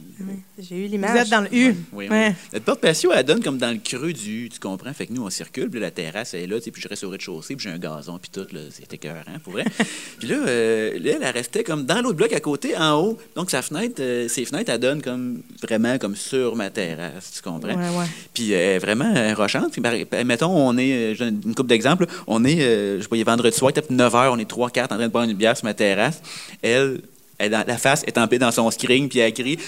J'ai 0.59 0.75
eu 0.75 0.85
Vous 0.85 0.91
l'image. 0.91 1.17
êtes 1.19 1.29
dans 1.29 1.41
le 1.41 1.53
U. 1.53 1.67
Oui, 1.67 1.75
oui. 1.93 2.07
Ouais. 2.09 2.35
Notre 2.53 2.65
porte 2.65 2.81
patio, 2.81 3.11
elle 3.13 3.23
donne 3.23 3.43
comme 3.43 3.57
dans 3.57 3.71
le 3.71 3.77
creux 3.77 4.13
du 4.13 4.45
U, 4.45 4.49
tu 4.49 4.59
comprends? 4.59 4.93
Fait 4.93 5.07
que 5.07 5.13
nous, 5.13 5.23
on 5.23 5.29
circule, 5.29 5.69
puis 5.69 5.79
la 5.79 5.91
terrasse 5.91 6.33
elle 6.33 6.41
est 6.41 6.47
là, 6.47 6.57
tu 6.57 6.65
sais, 6.65 6.71
puis 6.71 6.81
je 6.81 6.87
reste 6.87 7.03
au 7.03 7.09
rez-de-chaussée, 7.09 7.55
puis 7.55 7.67
j'ai 7.67 7.73
un 7.73 7.77
gazon, 7.77 8.17
puis 8.19 8.29
tout, 8.31 8.47
là, 8.53 8.61
c'était 8.71 8.95
écœurant, 8.95 9.39
pour 9.43 9.53
vrai. 9.53 9.65
puis 10.19 10.27
là, 10.27 10.37
euh, 10.47 10.99
là, 10.99 11.13
elle, 11.21 11.33
restait 11.33 11.63
comme 11.63 11.85
dans 11.85 12.01
l'autre 12.01 12.17
bloc 12.17 12.33
à 12.33 12.39
côté, 12.39 12.75
en 12.77 12.99
haut. 12.99 13.17
Donc, 13.35 13.51
sa 13.51 13.61
fenêtre, 13.61 14.01
euh, 14.01 14.27
ses 14.27 14.45
fenêtres, 14.45 14.71
elle 14.71 14.79
donne 14.79 15.01
comme 15.01 15.41
vraiment 15.61 15.97
comme 15.97 16.15
sur 16.15 16.55
ma 16.55 16.69
terrasse, 16.69 17.31
tu 17.35 17.41
comprends? 17.41 17.75
Ouais, 17.75 17.97
ouais. 17.97 18.05
Puis 18.33 18.53
euh, 18.53 18.57
elle 18.57 18.75
est 18.75 18.79
vraiment 18.79 19.13
rochante. 19.35 19.71
Puis, 19.71 19.81
mettons, 20.25 20.51
on 20.51 20.77
est, 20.77 21.15
je 21.15 21.23
donne 21.23 21.41
une 21.45 21.55
coupe 21.55 21.67
d'exemple, 21.67 22.07
on 22.25 22.43
est, 22.43 22.61
euh, 22.61 22.97
je 22.97 23.03
sais 23.03 23.07
pas, 23.07 23.15
il 23.17 23.21
est 23.21 23.23
vendredi 23.23 23.55
soir, 23.55 23.71
peut-être 23.71 23.91
9 23.91 24.13
h, 24.13 24.29
on 24.31 24.39
est 24.39 24.49
3-4 24.49 24.83
en 24.83 24.87
train 24.87 24.97
de 24.99 25.07
boire 25.07 25.23
une 25.23 25.33
bière 25.33 25.55
sur 25.55 25.65
ma 25.65 25.73
terrasse. 25.73 26.21
Elle, 26.61 27.01
la 27.39 27.77
face 27.77 28.03
est 28.07 28.13
tempée 28.13 28.39
dans 28.39 28.51
son 28.51 28.69
screen, 28.71 29.09
puis 29.09 29.19
elle 29.19 29.33
crie 29.33 29.59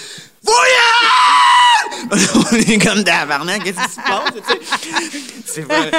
Voyons! 0.43 0.59
on 2.11 2.55
est 2.55 2.85
comme 2.85 3.03
tabarnak, 3.03 3.63
qu'est-ce 3.63 3.77
qui 3.77 3.91
se 3.91 4.01
passe? 4.01 4.33
C'est 5.45 5.61
vrai. 5.61 5.91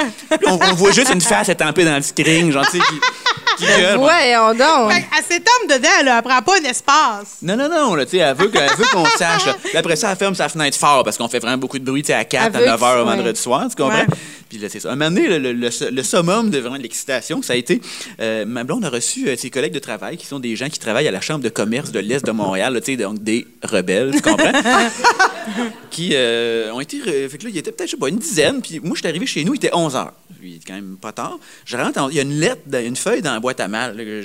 On, 0.47 0.57
voit 0.73 0.91
juste 0.91 1.11
une 1.13 1.21
face 1.21 1.49
étampée 1.49 1.85
dans 1.85 1.95
le 1.95 2.01
screen, 2.01 2.51
genre, 2.51 2.65
tu 2.69 2.77
sais, 2.77 2.83
qui 3.65 3.81
gueule. 3.81 3.97
Ouais, 3.97 4.35
on 4.37 4.53
donc. 4.53 4.91
Fait 4.91 5.01
qu'elle 5.01 5.23
s'étombe 5.25 5.69
dedans, 5.79 6.03
là. 6.05 6.17
Elle 6.17 6.29
prend 6.29 6.41
pas 6.41 6.53
un 6.59 6.69
espace. 6.69 7.37
Non, 7.41 7.55
non, 7.55 7.69
non, 7.69 7.95
là, 7.95 8.05
tu 8.05 8.11
sais, 8.11 8.17
elle 8.17 8.35
veut 8.35 8.47
que- 8.47 8.57
elle 8.57 8.69
veut 8.77 8.85
qu'on 8.91 9.05
sache. 9.05 9.45
là. 9.45 9.55
Puis 9.63 9.77
après 9.77 9.95
ça, 9.95 10.11
elle 10.11 10.17
ferme 10.17 10.35
sa 10.35 10.49
fenêtre 10.49 10.77
fort 10.77 11.03
parce 11.03 11.17
qu'on 11.17 11.27
fait 11.27 11.39
vraiment 11.39 11.57
beaucoup 11.57 11.79
de 11.79 11.85
bruit, 11.85 12.01
tu 12.03 12.07
sais, 12.07 12.13
à 12.13 12.25
4, 12.25 12.47
Elle 12.47 12.55
à 12.55 12.59
veut 12.59 12.65
9 12.65 12.83
heures 12.83 13.03
que- 13.03 13.09
ouais. 13.09 13.15
vendredi 13.15 13.39
soir, 13.41 13.65
tu 13.69 13.75
comprends? 13.81 13.99
Ouais. 13.99 14.07
Puis 14.49 14.57
là, 14.57 14.67
c'est 14.69 14.81
ça. 14.81 14.91
Un 14.91 14.95
moment 14.97 15.09
donné, 15.11 15.27
le, 15.29 15.37
le- 15.37 15.53
le- 15.53 15.89
le 15.91 16.03
summum 16.03 16.49
de 16.49 16.59
vraiment 16.59 16.77
de 16.77 16.83
l'excitation, 16.83 17.41
ça 17.41 17.53
a 17.53 17.55
été, 17.55 17.79
euh, 18.19 18.43
ma 18.45 18.65
blonde 18.65 18.83
a 18.83 18.89
reçu 18.89 19.29
euh, 19.29 19.37
ses 19.37 19.49
collègues 19.49 19.71
de 19.73 19.79
travail 19.79 20.17
qui 20.17 20.25
sont 20.25 20.39
des 20.39 20.57
gens 20.57 20.67
qui 20.67 20.77
travaillent 20.79 21.07
à 21.07 21.11
la 21.11 21.21
Chambre 21.21 21.39
de 21.43 21.49
commerce 21.49 21.91
de 21.91 21.99
l'Est 21.99 22.25
de 22.25 22.31
Montréal, 22.31 22.73
là, 22.73 22.81
tu 22.81 22.91
sais, 22.91 22.97
donc 22.97 23.23
des 23.23 23.47
rebelles, 23.63 24.11
tu 24.13 24.21
comprends? 24.21 24.51
qui 25.89 26.11
euh, 26.13 26.71
ont 26.73 26.79
été. 26.79 26.97
re- 26.97 27.29
Fait 27.29 27.37
que 27.37 27.43
là, 27.45 27.49
il 27.49 27.57
était 27.57 27.71
peut-être, 27.71 27.87
je 27.89 27.91
sais 27.95 27.97
pas, 27.99 28.09
une 28.09 28.17
dizaine. 28.17 28.61
Puis 28.61 28.79
moi, 28.79 28.91
je 28.95 28.99
suis 28.99 29.07
arrivé 29.07 29.25
chez 29.25 29.43
nous, 29.43 29.53
il 29.53 29.57
était 29.57 29.73
11 29.73 29.95
h. 29.95 30.07
Il 30.43 30.55
est 30.55 30.59
quand 30.65 30.73
même 30.73 30.97
pas 30.99 31.11
tard. 31.11 31.37
Je 31.65 31.77
rentre, 31.77 31.99
en- 32.01 32.09
il 32.09 32.15
y 32.15 32.19
a 32.19 32.23
une 32.23 32.39
lettre, 32.39 32.61
dans- 32.65 32.83
une 32.83 32.95
feuille 32.95 33.21
dans 33.21 33.33
la 33.33 33.39
boîte 33.39 33.50
à 33.59 33.67
mal. 33.67 33.95
je, 33.97 34.23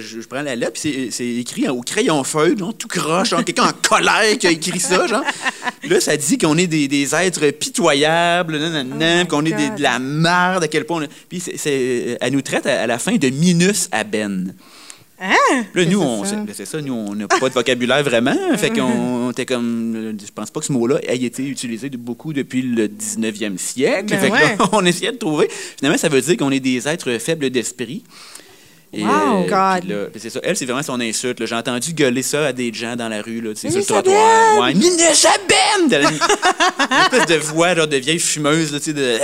je 0.00 0.26
prends 0.28 0.42
la 0.42 0.56
lettre, 0.56 0.72
puis 0.80 1.08
c'est- 1.10 1.26
écrit 1.26 1.68
au 1.68 1.80
crayon 1.82 2.22
feuille, 2.24 2.56
genre, 2.58 2.74
tout 2.74 2.88
croche, 2.88 3.30
genre, 3.30 3.44
quelqu'un 3.44 3.68
en 3.68 3.72
colère 3.72 4.36
qui 4.38 4.46
a 4.46 4.50
écrit 4.50 4.80
ça, 4.80 5.06
genre. 5.06 5.22
Là, 5.88 6.00
ça 6.00 6.16
dit 6.16 6.38
qu'on 6.38 6.56
est 6.58 6.66
des, 6.66 6.88
des 6.88 7.14
êtres 7.14 7.50
pitoyables, 7.50 8.58
my 8.58 9.26
qu'on 9.26 9.44
est 9.44 9.52
des- 9.52 9.70
de 9.70 9.82
la 9.82 9.98
merde, 9.98 10.64
à 10.64 10.68
quel 10.68 10.84
point. 10.84 11.02
on 11.04 11.06
Puis 11.28 11.40
c'est- 11.40 12.16
elle 12.20 12.32
nous 12.32 12.42
traite 12.42 12.66
à, 12.66 12.82
à 12.82 12.86
la 12.86 12.98
fin 12.98 13.16
de 13.16 13.28
minus 13.30 13.88
à 13.92 14.04
Ben. 14.04 14.54
Hein? 15.20 15.64
Là, 15.74 15.84
nous, 15.84 15.98
c'est 16.00 16.06
on, 16.06 16.24
ça? 16.24 16.36
c'est 16.46 16.54
c'est 16.54 16.64
ça, 16.64 16.80
nous, 16.80 16.92
on 16.94 17.12
n'a 17.16 17.26
pas 17.26 17.48
de 17.48 17.54
vocabulaire 17.54 18.04
vraiment. 18.04 18.36
fait 18.56 18.70
qu'on 18.70 18.82
on 19.26 19.30
était 19.32 19.46
comme. 19.46 19.94
euh, 19.96 20.12
Je 20.24 20.30
pense 20.32 20.48
pas 20.50 20.60
que 20.60 20.66
ce 20.66 20.72
mot-là 20.72 21.00
ait 21.02 21.16
été 21.18 21.44
utilisé 21.44 21.90
de 21.90 21.96
beaucoup 21.96 22.32
depuis 22.32 22.62
le 22.62 22.86
19e 22.86 23.58
siècle. 23.58 24.10
Ben 24.10 24.20
fait 24.20 24.28
que 24.30 24.34
là, 24.34 24.40
ouais. 24.44 24.56
on 24.72 24.84
essayait 24.86 25.10
de 25.10 25.16
trouver. 25.16 25.48
Finalement, 25.76 25.98
ça 25.98 26.08
veut 26.08 26.20
dire 26.20 26.36
qu'on 26.36 26.52
est 26.52 26.60
des 26.60 26.86
êtres 26.86 27.18
faibles 27.18 27.50
d'esprit. 27.50 28.04
Et, 28.92 29.02
Wow. 29.04 29.44
euh, 29.50 29.80
God. 29.82 30.10
c'est 30.16 30.30
ça. 30.30 30.40
Elle, 30.42 30.56
c'est 30.56 30.64
vraiment 30.64 30.82
son 30.82 30.98
insulte. 31.00 31.40
là. 31.40 31.46
J'ai 31.46 31.54
entendu 31.54 31.92
gueuler 31.92 32.22
ça 32.22 32.46
à 32.46 32.52
des 32.52 32.72
gens 32.72 32.96
dans 32.96 33.08
la 33.08 33.20
rue, 33.20 33.40
là, 33.40 33.54
sur 33.54 33.70
le 33.70 33.84
trottoir. 33.84 34.58
Ouais, 34.60 34.72
Minusabem! 34.74 35.88
T'as 35.90 36.00
Une 36.00 37.02
espèce 37.02 37.26
de 37.26 37.36
voix 37.36 37.74
genre, 37.74 37.86
de 37.86 37.96
vieille 37.96 38.18
fumeuse, 38.18 38.72
là, 38.72 38.78
de. 38.78 39.18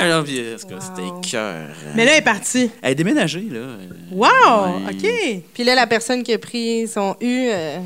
Ah! 0.00 0.22
Cas, 0.24 0.76
C'était 0.80 1.30
cœur. 1.30 1.66
Mais 1.94 2.04
là, 2.04 2.12
elle 2.12 2.18
est 2.18 2.22
partie. 2.22 2.70
Elle 2.82 2.92
est 2.92 2.94
déménagée, 2.94 3.46
là. 3.50 3.60
Wow! 4.10 4.26
Ouais. 4.86 4.92
OK. 4.92 5.42
Puis 5.54 5.64
là, 5.64 5.74
la 5.74 5.86
personne 5.86 6.22
qui 6.22 6.32
a 6.32 6.38
pris 6.38 6.86
son 6.88 7.16
U. 7.20 7.48
euh, 7.50 7.78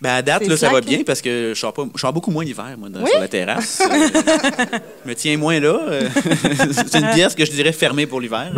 Ben 0.00 0.10
à 0.14 0.22
date, 0.22 0.46
là, 0.46 0.56
ça 0.56 0.70
va 0.70 0.80
bien 0.80 0.98
hein? 1.00 1.02
parce 1.06 1.20
que 1.20 1.52
je 1.54 1.58
sors, 1.60 1.72
pas, 1.72 1.84
je 1.94 2.00
sors 2.00 2.12
beaucoup 2.12 2.30
moins 2.30 2.44
l'hiver, 2.44 2.74
moi, 2.78 2.88
dans- 2.88 3.02
Oui? 3.02 3.10
sur 3.10 3.20
la 3.20 3.28
terrasse. 3.28 3.82
Je 5.04 5.08
me 5.10 5.14
tiens 5.14 5.36
moins 5.36 5.58
là. 5.60 5.78
Euh, 5.88 6.08
c'est 6.90 6.98
une 6.98 7.10
pièce 7.14 7.34
que 7.34 7.44
je 7.44 7.50
dirais 7.52 7.72
fermée 7.72 8.06
pour 8.06 8.20
l'hiver. 8.20 8.52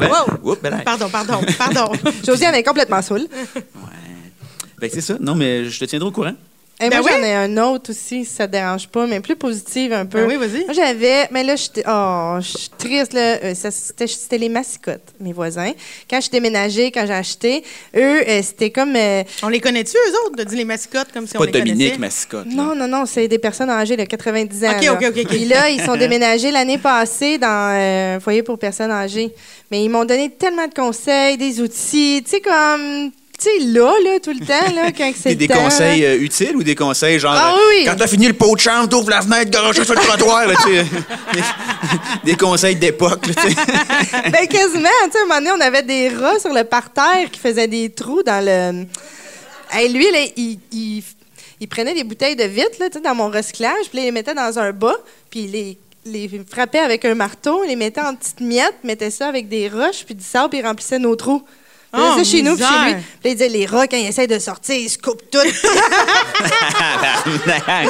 Wow! 0.00 0.50
Oups, 0.52 0.62
ben. 0.62 0.80
Pardon, 0.84 1.08
pardon, 1.10 1.40
pardon. 1.58 1.92
Josiane 2.24 2.54
est 2.54 2.62
complètement 2.62 3.02
saoule. 3.02 3.26
Ben, 4.80 4.88
c'est 4.92 5.00
ça. 5.02 5.16
Non, 5.20 5.34
mais 5.34 5.66
je 5.66 5.78
te 5.78 5.84
tiendrai 5.84 6.08
au 6.08 6.12
courant. 6.12 6.32
Et 6.82 6.88
Ben 6.88 7.00
moi, 7.00 7.10
oui. 7.12 7.18
j'en 7.20 7.26
ai 7.26 7.34
un 7.34 7.56
autre 7.58 7.90
aussi, 7.90 8.24
si 8.24 8.30
ça 8.32 8.46
te 8.46 8.52
dérange 8.52 8.88
pas, 8.88 9.06
mais 9.06 9.20
plus 9.20 9.36
positive 9.36 9.92
un 9.92 10.06
peu. 10.06 10.26
Ben 10.26 10.28
oui, 10.28 10.36
vas-y. 10.36 10.64
Moi, 10.64 10.72
j'avais. 10.72 11.28
Mais 11.30 11.44
là, 11.44 11.54
j'étais. 11.56 11.82
Oh, 11.86 12.36
je 12.40 12.46
suis 12.58 12.68
triste, 12.78 13.12
là. 13.12 13.38
Euh, 13.44 13.52
C'était 13.54 14.06
c'était 14.06 14.38
les 14.38 14.48
mascottes, 14.48 15.12
mes 15.20 15.32
voisins. 15.34 15.72
Quand 16.08 16.16
je 16.16 16.22
suis 16.22 16.30
déménagée, 16.30 16.90
quand 16.90 17.04
j'ai 17.06 17.12
acheté, 17.12 17.64
eux, 17.96 18.22
euh, 18.26 18.40
c'était 18.42 18.70
comme. 18.70 18.96
euh, 18.96 19.22
On 19.42 19.48
les 19.48 19.60
connaît-tu, 19.60 19.94
eux 19.96 20.26
autres, 20.26 20.36
de 20.36 20.44
dire 20.44 20.56
les 20.58 20.64
mascottes 20.64 21.12
comme 21.12 21.26
si 21.26 21.36
on 21.36 21.40
Pas 21.40 21.46
les 21.46 21.52
Dominique 21.52 21.76
connaissait? 21.94 21.98
Mascotte. 21.98 22.46
là. 22.46 22.52
Non, 22.54 22.74
non, 22.74 22.88
non, 22.88 23.04
c'est 23.04 23.28
des 23.28 23.38
personnes 23.38 23.70
âgées 23.70 23.96
de 23.98 24.04
90 24.04 24.64
ans. 24.64 24.70
OK, 24.76 24.82
là. 24.84 24.92
OK, 24.94 25.04
OK, 25.10 25.18
OK. 25.18 25.26
Puis 25.28 25.44
là, 25.44 25.68
ils 25.68 25.82
sont 25.82 25.96
déménagés 25.98 26.50
l'année 26.50 26.78
passée 26.78 27.36
dans 27.36 27.76
euh, 27.76 28.16
un 28.16 28.20
foyer 28.20 28.42
pour 28.42 28.58
personnes 28.58 28.90
âgées. 28.90 29.32
Mais 29.70 29.84
ils 29.84 29.88
m'ont 29.90 30.04
donné 30.06 30.30
tellement 30.30 30.66
de 30.66 30.74
conseils, 30.74 31.36
des 31.36 31.60
outils, 31.60 32.22
tu 32.24 32.30
sais, 32.30 32.40
comme 32.40 33.10
tu 33.40 33.48
sais, 33.48 33.64
là, 33.66 33.92
là, 34.04 34.20
tout 34.20 34.32
le 34.32 34.44
temps, 34.44 34.74
là, 34.74 34.92
quand 34.92 35.10
c'est 35.20 35.34
Des, 35.34 35.48
temps, 35.48 35.62
conseils 35.64 36.04
euh, 36.04 36.18
utiles 36.20 36.56
ou 36.56 36.62
des 36.62 36.74
conseils 36.74 37.18
genre. 37.18 37.34
Ah 37.34 37.54
euh, 37.54 37.58
oui. 37.70 37.84
Quand 37.86 37.96
t'as 37.96 38.06
fini 38.06 38.26
le 38.26 38.34
pot 38.34 38.54
de 38.54 38.60
chambre, 38.60 38.88
t'ouvres 38.88 39.10
la 39.10 39.22
fenêtre, 39.22 39.50
garoche 39.50 39.80
sur 39.82 39.94
le 39.94 40.00
trottoir, 40.00 40.46
là, 40.46 40.54
tu 40.64 40.70
sais. 40.74 40.84
des, 41.32 41.42
des 42.32 42.36
conseils 42.36 42.76
d'époque, 42.76 43.22
tu 43.22 43.32
sais. 43.32 43.54
Ben, 44.30 44.46
quasiment. 44.46 44.88
Tu 45.06 45.12
sais, 45.12 45.18
à 45.18 45.22
un 45.22 45.26
moment 45.26 45.36
donné, 45.40 45.50
on 45.52 45.60
avait 45.60 45.82
des 45.82 46.08
rats 46.10 46.38
sur 46.38 46.52
le 46.52 46.64
parterre 46.64 47.30
qui 47.32 47.40
faisaient 47.40 47.68
des 47.68 47.90
trous 47.90 48.22
dans 48.22 48.44
le. 48.44 48.86
Hey, 49.72 49.88
lui, 49.92 50.04
là, 50.10 50.18
il, 50.36 50.58
il- 50.72 51.02
il 51.62 51.68
prenait 51.68 51.92
des 51.94 52.04
bouteilles 52.04 52.36
de 52.36 52.44
vitre 52.44 52.70
là, 52.80 52.88
tu 52.88 52.94
sais, 52.94 53.00
dans 53.04 53.14
mon 53.14 53.28
recyclage, 53.30 53.90
puis 53.90 53.98
il 53.98 54.04
les 54.04 54.12
mettait 54.12 54.32
dans 54.34 54.58
un 54.58 54.72
bas, 54.72 54.96
puis 55.30 55.40
il 55.40 55.50
les, 55.52 55.78
les 56.06 56.40
frappait 56.50 56.78
avec 56.78 57.04
un 57.04 57.14
marteau, 57.14 57.62
il 57.64 57.68
les 57.68 57.76
mettait 57.76 58.00
en 58.00 58.14
petites 58.14 58.40
miettes, 58.40 58.76
mettait 58.82 59.10
ça 59.10 59.28
avec 59.28 59.46
des 59.48 59.68
roches, 59.68 60.04
puis 60.06 60.14
du 60.14 60.24
sable, 60.24 60.48
puis 60.48 60.58
il 60.60 60.66
remplissait 60.66 60.98
nos 60.98 61.14
trous. 61.16 61.42
Oh, 61.92 62.14
ça, 62.18 62.24
chez 62.24 62.42
nous, 62.42 62.56
puis 62.56 62.64
chez 62.64 62.84
lui. 62.84 62.94
Puis 62.94 63.02
là, 63.24 63.30
il 63.30 63.32
disait, 63.34 63.48
les 63.48 63.66
rats, 63.66 63.86
quand 63.88 63.96
ils 63.96 64.06
essayent 64.06 64.28
de 64.28 64.38
sortir, 64.38 64.76
ils 64.76 64.88
se 64.88 64.98
coupent 64.98 65.28
tout. 65.30 65.38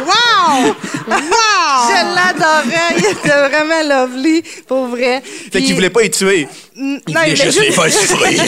Wow! 0.00 0.74
Wow! 1.08 1.88
Je 1.88 2.14
l'adorais. 2.14 2.94
Il 2.98 3.04
était 3.04 3.28
vraiment 3.28 3.82
lovely, 3.88 4.42
pour 4.66 4.86
vrai. 4.86 5.20
Fait 5.22 5.50
Puis- 5.50 5.64
qu'il 5.64 5.74
voulait 5.74 5.90
pas 5.90 6.02
y 6.04 6.10
tuer. 6.10 6.48
Mm, 6.74 6.96
Il 7.08 7.14
non, 7.14 7.20
voulait 7.20 7.36
juste 7.36 7.60
les 7.60 7.72
faire 7.72 7.92
souffrir. 7.92 8.30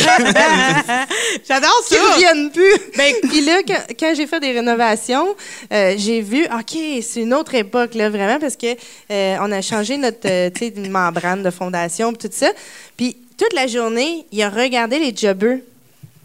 J'adore 1.49 1.85
qui 1.89 1.95
ça. 1.95 2.13
reviennent 2.15 2.51
plus. 2.51 2.75
Ben, 2.97 3.15
Puis 3.29 3.41
là, 3.43 3.61
quand, 3.67 3.81
quand 3.99 4.13
j'ai 4.17 4.27
fait 4.27 4.41
des 4.41 4.53
rénovations, 4.53 5.35
euh, 5.73 5.95
j'ai 5.99 6.21
vu, 6.21 6.45
OK, 6.45 6.79
c'est 7.03 7.21
une 7.21 7.35
autre 7.35 7.55
époque, 7.55 7.95
là, 7.95 8.09
vraiment, 8.11 8.39
parce 8.39 8.57
que 8.57 8.75
euh, 9.11 9.37
on 9.41 9.51
a 9.53 9.61
changé 9.63 9.97
notre 9.97 10.27
euh, 10.27 10.51
tu 10.51 10.67
sais, 10.67 10.89
membrane 10.89 11.43
de 11.43 11.51
fondation, 11.51 12.13
puis 12.13 12.29
tout 12.29 12.35
ça. 12.37 12.49
Puis 12.97 13.17
toute 13.43 13.53
la 13.55 13.67
journée, 13.67 14.25
il 14.31 14.43
a 14.43 14.51
regardé 14.51 14.99
les 14.99 15.15
jobbers. 15.17 15.59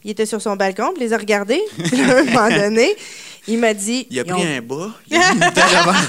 Il 0.03 0.11
était 0.11 0.25
sur 0.25 0.41
son 0.41 0.55
balcon, 0.55 0.91
puis 0.93 1.03
il 1.03 1.07
les 1.07 1.13
a 1.13 1.17
regardés. 1.17 1.61
Puis 1.77 1.99
à 2.01 2.17
un 2.17 2.23
moment 2.23 2.49
donné, 2.49 2.95
il 3.47 3.57
m'a 3.57 3.73
dit... 3.73 4.05
Il 4.09 4.19
a 4.19 4.23
pris 4.23 4.33
ont- 4.33 4.45
un 4.45 4.61
bas, 4.61 4.91
il 5.09 5.17
a 5.17 5.33
mis 5.33 5.41
une 5.41 5.51
terre 5.51 5.79
avant, 5.79 5.99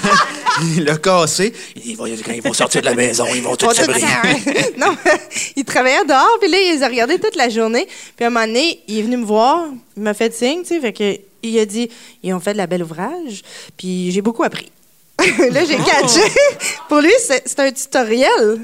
il 0.77 0.83
l'a 0.85 0.97
cassé. 0.97 1.51
Il 1.83 1.97
quand 1.97 2.31
ils 2.31 2.41
vont 2.41 2.53
sortir 2.53 2.81
de 2.81 2.85
la 2.85 2.93
maison, 2.95 3.25
ils 3.33 3.41
vont 3.41 3.55
tout- 3.55 3.65
briser. 3.67 4.05
non, 4.77 4.95
il 5.55 5.65
travaillait 5.65 6.05
dehors, 6.05 6.37
puis 6.39 6.49
là, 6.49 6.57
il 6.61 6.75
les 6.77 6.83
a 6.83 6.87
regardés 6.87 7.19
toute 7.19 7.35
la 7.35 7.49
journée. 7.49 7.87
Puis 8.15 8.23
à 8.23 8.27
un 8.27 8.29
moment 8.29 8.45
donné, 8.45 8.79
il 8.87 8.99
est 8.99 9.01
venu 9.01 9.17
me 9.17 9.25
voir, 9.25 9.65
il 9.97 10.03
m'a 10.03 10.13
fait 10.13 10.33
signe, 10.33 10.61
tu 10.61 10.67
sais, 10.67 10.79
fait 10.79 10.93
que 10.93 11.19
il 11.41 11.57
a 11.59 11.65
dit, 11.65 11.89
ils 12.23 12.33
ont 12.33 12.39
fait 12.39 12.53
de 12.53 12.57
la 12.57 12.67
belle 12.67 12.83
ouvrage, 12.83 13.41
puis 13.77 14.11
j'ai 14.11 14.21
beaucoup 14.21 14.43
appris. 14.43 14.71
là, 15.51 15.63
j'ai 15.65 15.77
catché. 15.77 16.21
Pour 16.89 16.99
lui, 17.01 17.11
c'est 17.19 17.59
un 17.59 17.71
tutoriel. 17.71 18.59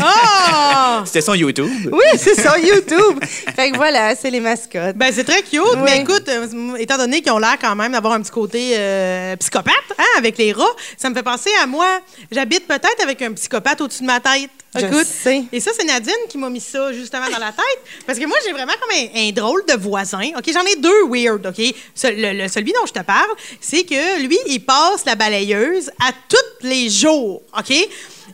Oh! 0.00 1.02
C'était 1.04 1.20
son 1.20 1.34
YouTube. 1.34 1.70
Oui, 1.92 2.04
c'est 2.16 2.40
sur 2.40 2.56
YouTube. 2.56 3.22
fait 3.54 3.70
que 3.70 3.76
voilà, 3.76 4.14
c'est 4.16 4.30
les 4.30 4.40
mascottes. 4.40 4.96
Ben, 4.96 5.12
c'est 5.12 5.24
très 5.24 5.42
cute, 5.42 5.60
Oui. 5.60 5.78
mais 5.84 6.00
écoute, 6.00 6.28
euh, 6.28 6.76
étant 6.78 6.96
donné 6.98 7.20
qu'ils 7.20 7.32
ont 7.32 7.38
l'air 7.38 7.56
quand 7.60 7.74
même 7.76 7.92
d'avoir 7.92 8.14
un 8.14 8.20
petit 8.22 8.30
côté 8.30 8.74
euh, 8.76 9.36
psychopathe, 9.36 9.74
hein, 9.98 10.04
avec 10.16 10.38
les 10.38 10.52
rats, 10.52 10.64
ça 10.96 11.10
me 11.10 11.14
fait 11.14 11.22
penser 11.22 11.50
à 11.62 11.66
moi. 11.66 11.86
J'habite 12.32 12.66
peut-être 12.66 13.02
avec 13.02 13.20
un 13.22 13.32
psychopathe 13.32 13.80
au-dessus 13.80 14.02
de 14.02 14.06
ma 14.06 14.20
tête. 14.20 14.50
Écoute, 14.86 15.06
et 15.52 15.60
ça, 15.60 15.70
c'est 15.78 15.84
Nadine 15.86 16.12
qui 16.28 16.36
m'a 16.36 16.50
mis 16.50 16.60
ça 16.60 16.92
justement 16.92 17.24
dans 17.30 17.38
la 17.38 17.52
tête. 17.52 17.80
Parce 18.06 18.18
que 18.18 18.26
moi, 18.26 18.36
j'ai 18.44 18.52
vraiment 18.52 18.74
comme 18.80 18.90
un, 18.96 19.28
un 19.28 19.32
drôle 19.32 19.64
de 19.66 19.72
voisin. 19.74 20.30
OK, 20.36 20.44
j'en 20.52 20.62
ai 20.64 20.76
deux 20.76 21.06
weird, 21.08 21.46
OK? 21.46 21.74
Ce- 21.94 22.06
le- 22.06 22.42
le- 22.42 22.48
celui 22.48 22.72
dont 22.72 22.84
je 22.86 22.92
te 22.92 23.02
parle, 23.02 23.30
c'est 23.62 23.84
que 23.84 24.20
lui, 24.20 24.38
il 24.46 24.60
passe 24.60 25.04
la 25.06 25.14
balayeuse 25.14 25.90
à 26.06 26.10
tous 26.28 26.66
les 26.66 26.90
jours, 26.90 27.40
OK? 27.58 27.72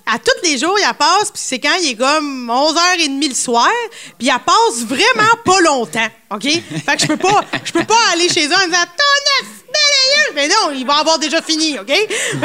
À 0.06 0.18
tous 0.18 0.42
les 0.42 0.58
jours, 0.58 0.74
il 0.76 0.82
la 0.82 0.92
passe, 0.92 1.30
puis 1.30 1.40
c'est 1.42 1.60
quand 1.60 1.76
il 1.80 1.90
est 1.90 1.94
comme 1.96 2.50
11h30 2.50 3.28
le 3.28 3.34
soir, 3.34 3.70
puis 4.18 4.26
il 4.26 4.38
passe 4.44 4.84
vraiment 4.84 5.30
pas 5.44 5.60
longtemps, 5.60 6.08
OK? 6.32 6.42
Fait 6.42 6.96
que 6.96 7.02
je 7.02 7.06
peux 7.06 7.16
pas, 7.16 7.42
je 7.64 7.70
peux 7.72 7.84
pas 7.84 7.98
aller 8.12 8.28
chez 8.28 8.46
eux 8.48 8.52
en 8.52 8.66
disant 8.66 8.84
«Ton 8.98 9.44
neuf 9.46 9.52
balayeuse!» 9.68 10.32
Mais 10.34 10.48
non, 10.48 10.72
il 10.74 10.84
va 10.84 10.94
avoir 10.96 11.18
déjà 11.20 11.40
fini, 11.40 11.78
OK? 11.78 11.86
Que... 11.86 12.42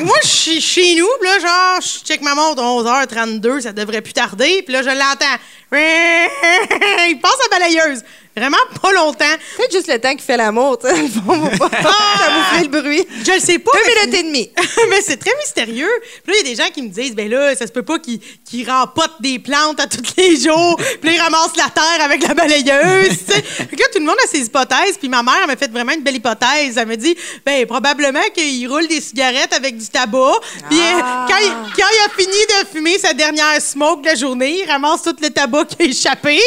Moi, 0.00 0.16
je 0.22 0.28
suis 0.28 0.60
chez 0.60 0.94
nous, 0.94 1.08
là, 1.22 1.38
genre, 1.38 1.80
je 1.80 2.04
check 2.04 2.22
ma 2.22 2.34
montre, 2.34 2.62
11h32, 2.62 3.60
ça 3.60 3.72
devrait 3.72 4.00
plus 4.00 4.14
tarder, 4.14 4.62
puis 4.62 4.72
là, 4.72 4.82
je 4.82 4.88
l'entends. 4.88 5.38
Il 7.08 7.18
passe 7.20 7.38
à 7.46 7.48
balayeuse. 7.50 8.02
Vraiment 8.34 8.56
pas 8.80 8.92
longtemps. 8.92 9.34
Peut-être 9.56 9.72
juste 9.72 9.88
le 9.88 9.98
temps 9.98 10.12
qu'il 10.12 10.22
fait 10.22 10.38
l'amour, 10.38 10.78
tu 10.78 10.88
sais. 10.88 11.02
le 11.02 11.08
fond, 11.08 11.48
pas 11.58 11.68
camoufler 11.68 12.62
le 12.62 12.68
bruit. 12.68 13.06
Je 13.26 13.32
le 13.32 13.40
sais 13.40 13.58
pas. 13.58 13.72
Deux 13.72 13.94
minutes 13.94 14.20
et 14.20 14.22
demie. 14.22 14.50
mais 14.88 15.02
c'est 15.02 15.18
très 15.18 15.36
mystérieux. 15.38 15.90
Puis 16.24 16.32
là, 16.32 16.38
il 16.40 16.48
y 16.48 16.52
a 16.52 16.54
des 16.54 16.62
gens 16.62 16.70
qui 16.70 16.80
me 16.80 16.88
disent, 16.88 17.14
ben 17.14 17.28
là, 17.28 17.54
ça 17.54 17.66
se 17.66 17.72
peut 17.72 17.82
pas 17.82 17.98
qu'il 17.98 18.70
rempote 18.70 19.12
des 19.20 19.38
plantes 19.38 19.80
à 19.80 19.86
tous 19.86 20.14
les 20.16 20.36
jours. 20.40 20.76
Puis 20.76 21.10
là, 21.10 21.12
il 21.16 21.20
ramasse 21.20 21.56
la 21.56 21.68
terre 21.68 22.04
avec 22.04 22.26
la 22.26 22.32
balayeuse. 22.32 23.18
tu 23.26 23.32
sais. 23.34 23.42
Tout 23.92 23.98
le 23.98 24.06
monde 24.06 24.16
a 24.24 24.26
ses 24.26 24.46
hypothèses. 24.46 24.96
Puis 24.98 25.10
ma 25.10 25.22
mère, 25.22 25.34
elle 25.42 25.48
m'a 25.48 25.56
fait 25.56 25.70
vraiment 25.70 25.92
une 25.92 26.02
belle 26.02 26.16
hypothèse. 26.16 26.78
Elle 26.78 26.88
me 26.88 26.96
dit, 26.96 27.14
ben 27.44 27.66
probablement 27.66 28.22
qu'il 28.34 28.66
roule 28.66 28.86
des 28.86 29.02
cigarettes 29.02 29.52
avec 29.52 29.76
du 29.76 29.86
tabac. 29.88 30.36
Puis 30.70 30.78
euh, 30.78 31.00
quand, 31.28 31.36
il, 31.42 31.52
quand 31.76 31.88
il 31.92 32.06
a 32.06 32.08
fini 32.16 32.32
de 32.32 32.68
fumer 32.72 32.98
sa 32.98 33.12
dernière 33.12 33.60
smoke 33.60 34.00
de 34.00 34.06
la 34.06 34.14
journée, 34.14 34.62
il 34.62 34.70
ramasse 34.70 35.02
tout 35.02 35.16
le 35.20 35.28
tabac 35.28 35.66
qui 35.66 35.82
a 35.82 35.86
échappé. 35.86 36.40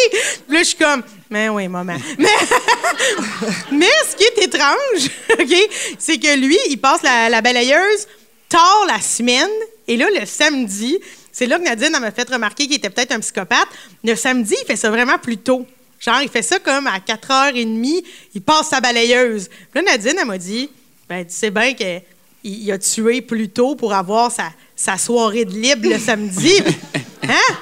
Puis 0.48 0.58
là, 0.58 0.60
je 0.64 0.64
suis 0.64 0.78
comme, 0.78 1.04
mais 1.30 1.50
oui, 1.50 1.68
maman. 1.68 1.98
Mais, 2.18 2.28
mais 3.72 3.92
ce 4.10 4.16
qui 4.16 4.24
est 4.24 4.46
étrange, 4.46 5.10
OK, 5.40 5.70
c'est 5.98 6.18
que 6.18 6.38
lui, 6.38 6.58
il 6.70 6.78
passe 6.78 7.02
la, 7.04 7.30
la 7.30 7.42
balayeuse 7.42 8.08
tard 8.50 8.86
la 8.88 9.02
semaine. 9.02 9.50
Et 9.88 9.98
là, 9.98 10.08
le 10.18 10.26
samedi, 10.26 11.00
c'est 11.32 11.48
là 11.48 11.60
que 11.60 11.64
Nadine 11.64 11.98
m'a 12.00 12.12
fait 12.12 12.30
remarquer 12.30 12.66
qu'il 12.66 12.76
était 12.76 12.90
peut-être 12.90 13.12
un 13.12 13.20
psychopathe. 13.20 13.68
Le 14.04 14.16
samedi, 14.16 14.56
il 14.62 14.66
fait 14.66 14.76
ça 14.76 14.90
vraiment 14.90 15.18
plus 15.18 15.38
tôt. 15.38 15.68
Genre, 16.00 16.22
il 16.22 16.30
fait 16.30 16.42
ça 16.42 16.60
comme 16.60 16.88
à 16.88 17.00
4h30, 17.00 18.04
il 18.34 18.42
passe 18.42 18.70
sa 18.70 18.80
balayeuse. 18.80 19.50
Puis 19.50 19.84
là, 19.84 19.92
Nadine, 19.92 20.16
elle 20.20 20.28
m'a 20.28 20.38
dit, 20.38 20.70
ben, 21.10 21.26
tu 21.26 21.34
sais 21.34 21.50
bien 21.50 21.74
qu'il 21.74 22.02
il 22.44 22.72
a 22.72 22.78
tué 22.78 23.22
plus 23.22 23.50
tôt 23.50 23.76
pour 23.76 23.94
avoir 23.94 24.32
sa, 24.32 24.52
sa 24.76 24.98
soirée 24.98 25.46
de 25.46 25.52
libre 25.52 25.90
le 25.90 26.00
samedi. 26.00 26.54
Hein? 27.28 27.56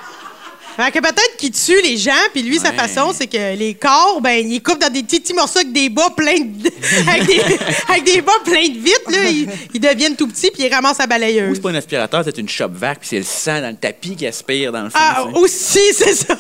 Que 0.78 1.00
peut-être 1.00 1.38
qu'il 1.38 1.52
tue 1.52 1.82
les 1.82 1.98
gens, 1.98 2.12
puis 2.34 2.42
lui, 2.42 2.58
sa 2.58 2.72
façon, 2.72 3.14
c'est 3.16 3.28
que 3.28 3.56
les 3.56 3.74
corps, 3.74 4.20
ben, 4.22 4.46
il 4.50 4.62
coupe 4.62 4.80
dans 4.80 4.92
des 4.92 5.04
petits, 5.04 5.20
petits 5.20 5.34
morceaux 5.34 5.60
avec 5.60 5.72
des 5.72 5.90
bas 5.90 6.10
pleins 6.16 6.40
de... 6.40 6.72
avec, 7.10 7.26
des, 7.26 7.42
avec 7.90 8.04
des 8.04 8.22
bas 8.22 8.34
pleins 8.44 8.68
de 8.68 8.80
vitres, 8.80 9.10
là. 9.12 9.26
Ils, 9.26 9.48
ils 9.74 9.80
deviennent 9.80 10.16
tout 10.16 10.28
petits, 10.28 10.52
puis 10.52 10.64
ils 10.64 10.74
ramassent 10.74 10.98
sa 10.98 11.06
Ou 11.06 11.08
balayeuse. 11.08 11.56
c'est 11.56 11.62
pas 11.62 11.70
un 11.70 11.76
aspirateur, 11.76 12.24
c'est 12.26 12.38
une 12.38 12.50
shop 12.50 12.70
vac, 12.74 13.00
puis 13.00 13.10
c'est 13.10 13.18
le 13.18 13.24
sang 13.24 13.62
dans 13.62 13.70
le 13.70 13.76
tapis 13.76 14.16
qui 14.16 14.26
aspire 14.28 14.72
dans 14.72 14.84
le 14.84 14.90
fond. 14.90 15.00
Ah, 15.00 15.26
aussi, 15.36 15.80
c'est 15.94 16.14
ça. 16.16 16.36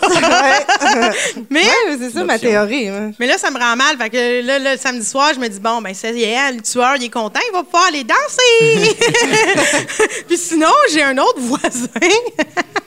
mais, 1.49 1.61
Ouais, 1.63 1.97
c'est 1.99 2.11
ça 2.11 2.23
ma 2.23 2.39
théorie. 2.39 2.89
mais 3.19 3.27
là, 3.27 3.37
ça 3.37 3.51
me 3.51 3.59
rend 3.59 3.75
mal. 3.75 3.97
Fait 3.97 4.09
que 4.09 4.45
là, 4.45 4.59
le 4.73 4.77
samedi 4.77 5.05
soir, 5.05 5.31
je 5.33 5.39
me 5.39 5.47
dis, 5.47 5.59
bon, 5.59 5.81
ben, 5.81 5.93
ça 5.93 6.09
y 6.11 6.23
est, 6.23 6.51
le 6.51 6.61
tueur, 6.61 6.95
il 6.97 7.05
est 7.05 7.09
content, 7.09 7.39
il 7.49 7.53
va 7.53 7.63
pouvoir 7.63 7.85
aller 7.87 8.03
danser. 8.03 8.95
puis 10.27 10.37
sinon, 10.37 10.71
j'ai 10.91 11.03
un 11.03 11.17
autre 11.17 11.39
voisin 11.39 11.89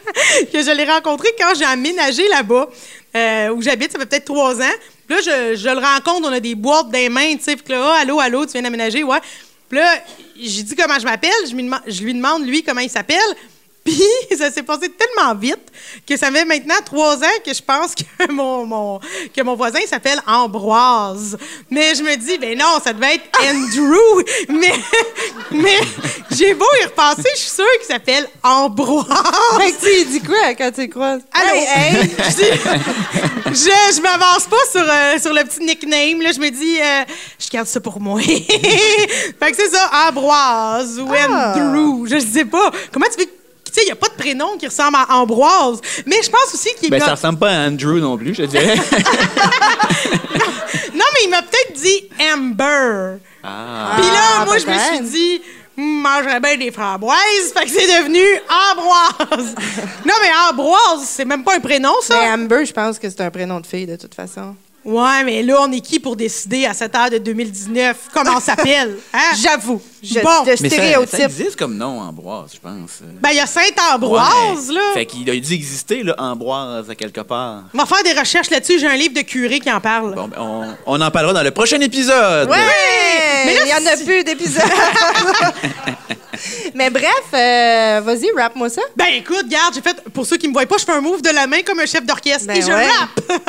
que 0.53 0.63
je 0.63 0.71
l'ai 0.71 0.85
rencontré 0.85 1.29
quand 1.39 1.55
j'ai 1.59 1.65
aménagé 1.65 2.27
là-bas, 2.29 2.69
euh, 3.15 3.49
où 3.51 3.63
j'habite, 3.63 3.93
ça 3.93 3.99
fait 3.99 4.07
peut-être 4.07 4.25
trois 4.25 4.61
ans. 4.61 4.75
Puis 5.07 5.17
là, 5.17 5.55
je, 5.55 5.69
le 5.69 5.81
rencontre, 5.81 6.29
on 6.29 6.33
a 6.33 6.41
des 6.41 6.55
boîtes 6.55 6.87
les 6.93 7.09
mains, 7.09 7.37
tu 7.37 7.45
sais, 7.45 7.57
puis 7.57 7.73
là, 7.73 7.95
Ah, 7.95 8.01
allô, 8.03 8.19
allô, 8.21 8.45
tu 8.45 8.53
viens 8.53 8.63
d'aménager, 8.63 9.03
ouais. 9.05 9.19
Puis 9.69 9.79
là, 9.79 9.95
j'ai 10.39 10.63
dit 10.63 10.77
comment 10.77 10.99
je 10.99 11.05
m'appelle, 11.05 11.31
je 11.47 12.03
lui 12.03 12.15
demande, 12.15 12.47
lui, 12.47 12.63
comment 12.63 12.81
il 12.81 12.91
s'appelle. 12.91 13.19
Puis 13.87 14.03
ça 14.39 14.51
s'est 14.51 14.63
passé 14.63 14.91
tellement 14.91 15.35
vite 15.35 15.61
que 16.07 16.17
ça 16.17 16.31
fait 16.31 16.45
maintenant 16.45 16.75
trois 16.85 17.17
ans 17.17 17.37
que 17.45 17.55
je 17.55 17.63
pense 17.63 17.95
que 17.95 18.31
mon, 18.33 18.67
mon- 18.67 19.01
que 19.35 19.43
mon 19.43 19.55
voisin 19.55 19.79
s'appelle 19.89 20.21
Ambroise. 20.27 21.39
Mais 21.71 21.95
je 21.95 22.03
me 22.03 22.17
dis, 22.17 22.37
ben 22.39 22.59
non, 22.59 22.79
ça 22.85 22.93
devait 22.93 23.15
être 23.15 23.25
Andrew. 23.43 24.23
mais 24.49 24.73
mais 25.53 25.79
j'ai 26.33 26.55
beau 26.55 26.67
y 26.83 26.85
repenser, 26.85 27.29
je 27.35 27.41
suis 27.41 27.51
sûre 27.51 27.65
qu'il 27.79 27.87
s'appelle 27.87 28.29
Ambroise. 28.43 29.07
Que 29.07 30.01
tu 30.01 30.05
dit 30.07 30.21
quoi 30.21 30.55
quand 30.59 30.71
tu 30.73 30.89
croises? 30.89 31.23
Allô? 31.33 31.55
Hey, 31.55 31.67
hey! 31.95 32.11
je 32.19 32.37
dis- 32.37 32.61
je, 33.47 33.97
je 33.97 34.01
m'avance 34.03 34.45
pas 34.51 34.57
sur, 34.71 34.83
euh, 34.83 35.19
sur 35.21 35.33
le 35.33 35.45
petit 35.45 35.61
nickname. 35.61 36.21
Là. 36.23 36.33
Je 36.33 36.41
me 36.41 36.51
dis, 36.51 36.81
euh, 36.81 37.05
je 37.39 37.49
garde 37.49 37.67
ça 37.69 37.81
pour 37.81 38.01
moi. 38.01 38.21
fait 38.21 39.51
que 39.51 39.57
c'est 39.57 39.71
ça, 39.71 39.91
Ambroise 40.09 40.99
ou 40.99 41.09
Ah. 41.13 41.55
Andrew. 41.57 42.07
Je 42.09 42.19
sais 42.19 42.45
pas. 42.45 42.71
Comment 42.93 43.07
tu 43.17 43.25
veux. 43.25 43.31
Sais, 43.77 43.83
il 43.83 43.87
n'y 43.87 43.93
a 43.93 43.97
pas 43.97 44.09
de 44.09 44.15
prénom 44.15 44.57
qui 44.57 44.67
ressemble 44.67 44.97
à 44.97 45.17
Ambroise. 45.17 45.83
Mais 46.07 46.17
je 46.23 46.31
pense 46.31 46.55
aussi 46.55 46.71
qu'il 46.81 46.89
Ben, 46.89 46.99
ça 46.99 47.11
ressemble 47.11 47.39
pas 47.39 47.51
à 47.51 47.67
Andrew 47.69 47.99
non 48.01 48.17
plus, 48.17 48.35
je 48.35 48.45
dirais. 48.45 48.75
Non, 50.95 51.05
mais 51.13 51.21
il 51.25 51.31
m'a 51.31 51.43
peut-être 51.43 51.75
dit 51.75 52.09
Amber. 52.33 53.19
Ah. 53.45 53.97
Puis 53.99 54.07
là, 54.07 54.21
Ah, 54.41 54.45
moi, 54.47 54.57
je 54.57 54.67
me 54.67 54.79
suis 54.79 55.01
dit, 55.11 55.43
Hmm, 55.77 56.01
mangerais 56.01 56.41
bien 56.41 56.57
des 56.57 56.71
framboises. 56.73 57.53
Fait 57.55 57.65
que 57.67 57.71
c'est 57.71 57.87
devenu 57.87 58.23
Ambroise. 58.73 59.55
non, 60.07 60.15
mais 60.23 60.31
Ambroise, 60.51 61.05
c'est 61.07 61.27
même 61.27 61.45
pas 61.45 61.57
un 61.57 61.61
prénom, 61.61 61.93
ça. 62.01 62.19
Mais 62.19 62.31
Amber, 62.31 62.65
je 62.65 62.73
pense 62.73 62.99
que 62.99 63.11
c'est 63.11 63.21
un 63.21 63.31
prénom 63.31 63.61
de 63.61 63.67
fille, 63.67 63.85
de 63.87 63.97
toute 63.97 64.15
façon. 64.15 64.55
Ouais, 64.87 65.23
mais 65.25 65.43
là, 65.43 65.57
on 65.61 65.73
est 65.73 65.81
qui 65.81 65.99
pour 66.01 66.17
décider 66.17 66.65
à 66.65 66.73
cette 66.73 66.95
heure 66.95 67.11
de 67.11 67.19
2019 67.19 68.09
comment 68.15 68.37
on 68.37 68.41
s'appelle? 68.41 68.97
Hein? 69.13 69.35
J'avoue. 69.43 69.83
Je, 70.03 70.21
Bon. 70.21 70.43
de 70.45 70.51
Mais 70.63 70.69
ça, 70.69 71.07
ça 71.17 71.25
existe 71.25 71.57
comme 71.57 71.77
nom, 71.77 72.01
Ambroise, 72.01 72.51
je 72.55 72.59
pense. 72.61 73.01
Ben, 73.21 73.31
il 73.31 73.37
y 73.37 73.41
a 73.41 73.47
Sainte-Ambroise, 73.47 74.69
Ouais. 74.69 74.75
là. 74.75 74.81
Fait 74.95 75.07
qu'il 75.07 75.29
a 75.31 75.35
dû 75.37 75.53
exister, 75.55 76.03
là, 76.03 76.15
Ambroise, 76.19 76.89
à 76.91 76.95
quelque 76.95 77.21
part. 77.23 77.63
On 77.75 77.79
va 77.79 77.87
faire 77.87 78.03
des 78.05 78.13
recherches 78.19 78.51
là-dessus. 78.51 78.79
J'ai 78.79 78.87
un 78.89 78.97
livre 78.97 79.15
de 79.15 79.23
curé 79.23 79.59
qui 79.61 79.71
en 79.71 79.81
parle. 79.81 80.15
Bon, 80.15 80.29
ben, 80.29 80.37
on, 80.39 80.65
on 80.87 81.01
en 81.01 81.11
parlera 81.11 81.33
dans 81.33 81.43
le 81.43 81.51
prochain 81.51 81.81
épisode. 81.81 82.49
Ouais! 82.51 82.57
Mais 83.47 83.57
il 83.65 83.71
y 83.71 83.75
en 83.75 83.87
a 83.93 83.97
plus 83.97 84.23
d'épisodes. 84.25 84.63
Mais 86.75 86.91
bref, 86.91 87.07
euh, 87.33 88.01
vas-y, 88.05 88.27
rappe-moi 88.37 88.69
ça. 88.69 88.83
Ben 88.95 89.07
écoute, 89.15 89.45
regarde, 89.45 89.73
j'ai 89.75 89.81
fait, 89.81 89.97
pour 90.13 90.27
ceux 90.27 90.37
qui 90.37 90.47
me 90.49 90.53
voient 90.53 90.67
pas, 90.67 90.77
je 90.79 90.85
fais 90.85 90.93
un 90.93 91.01
move 91.01 91.23
de 91.23 91.31
la 91.31 91.47
main 91.47 91.63
comme 91.65 91.81
un 91.81 91.87
chef 91.87 92.05
d'orchestre 92.05 92.47
Ben 92.47 92.59
et 92.59 92.63
je 92.63 92.67
ouais. 92.67 92.87
rappe. 92.87 93.21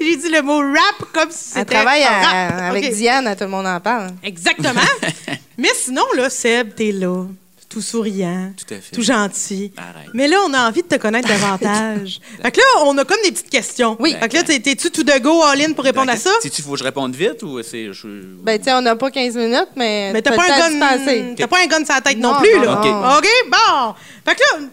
j'ai 0.00 0.16
dit 0.16 0.28
le 0.28 0.42
mot 0.42 0.58
rap 0.58 1.08
comme 1.12 1.30
si 1.30 1.52
Elle 1.54 1.60
c'était 1.60 1.74
travaille 1.76 2.02
un 2.02 2.08
à- 2.08 2.48
rap. 2.48 2.70
avec. 2.70 2.92
Diane, 2.94 3.26
à 3.28 3.36
tout 3.36 3.44
le 3.44 3.50
monde 3.50 3.66
en 3.68 3.78
parle. 3.78 4.08
Exactement. 4.24 4.80
Mais 5.58 5.70
sinon, 5.74 6.04
là, 6.16 6.28
Seb, 6.30 6.74
t'es 6.74 6.92
là, 6.92 7.24
tout 7.68 7.80
souriant, 7.80 8.52
Tout 8.56 8.74
à 8.74 8.78
fait. 8.80 8.94
tout 8.94 9.00
gentil. 9.02 9.72
Arrête. 9.78 10.10
Mais 10.12 10.28
là, 10.28 10.36
on 10.46 10.52
a 10.52 10.68
envie 10.68 10.82
de 10.82 10.88
te 10.88 10.96
connaître 10.96 11.26
davantage. 11.26 12.20
fait 12.42 12.50
que 12.50 12.58
là, 12.60 12.84
on 12.84 12.98
a 12.98 13.04
comme 13.06 13.16
des 13.24 13.32
petites 13.32 13.48
questions. 13.48 13.96
Oui. 13.98 14.14
Fait 14.20 14.28
que 14.28 14.34
là, 14.34 14.42
t'es- 14.42 14.60
t'es-tu 14.60 14.90
tout 14.90 15.02
de 15.04 15.18
go 15.20 15.42
all-in 15.42 15.72
pour 15.72 15.84
répondre 15.84 16.10
à 16.10 16.16
ça? 16.16 16.30
Si 16.42 16.50
tu 16.50 16.60
faut 16.60 16.72
que 16.72 16.78
je 16.78 16.84
réponde 16.84 17.14
vite 17.14 17.42
ou 17.42 17.62
c'est. 17.62 17.92
Je... 17.94 18.06
Ben, 18.42 18.58
tu 18.58 18.64
sais, 18.64 18.72
on 18.74 18.82
n'a 18.82 18.94
pas 18.94 19.10
15 19.10 19.36
minutes, 19.36 19.68
mais. 19.76 20.10
Mais 20.12 20.20
t'as 20.20 20.36
pas, 20.36 20.42
un 20.44 20.58
gun, 20.70 21.34
t'as 21.34 21.46
pas 21.46 21.62
un 21.62 21.66
gun 21.66 21.84
sur 21.84 21.94
la 21.94 22.00
tête 22.02 22.18
non, 22.18 22.34
Non, 22.34 22.40
plus, 22.40 22.60
là. 22.60 22.80
non. 22.84 23.16
OK, 23.18 23.28
bon. 23.50 23.94
Fait 24.26 24.34
que 24.34 24.40
là, 24.40 24.66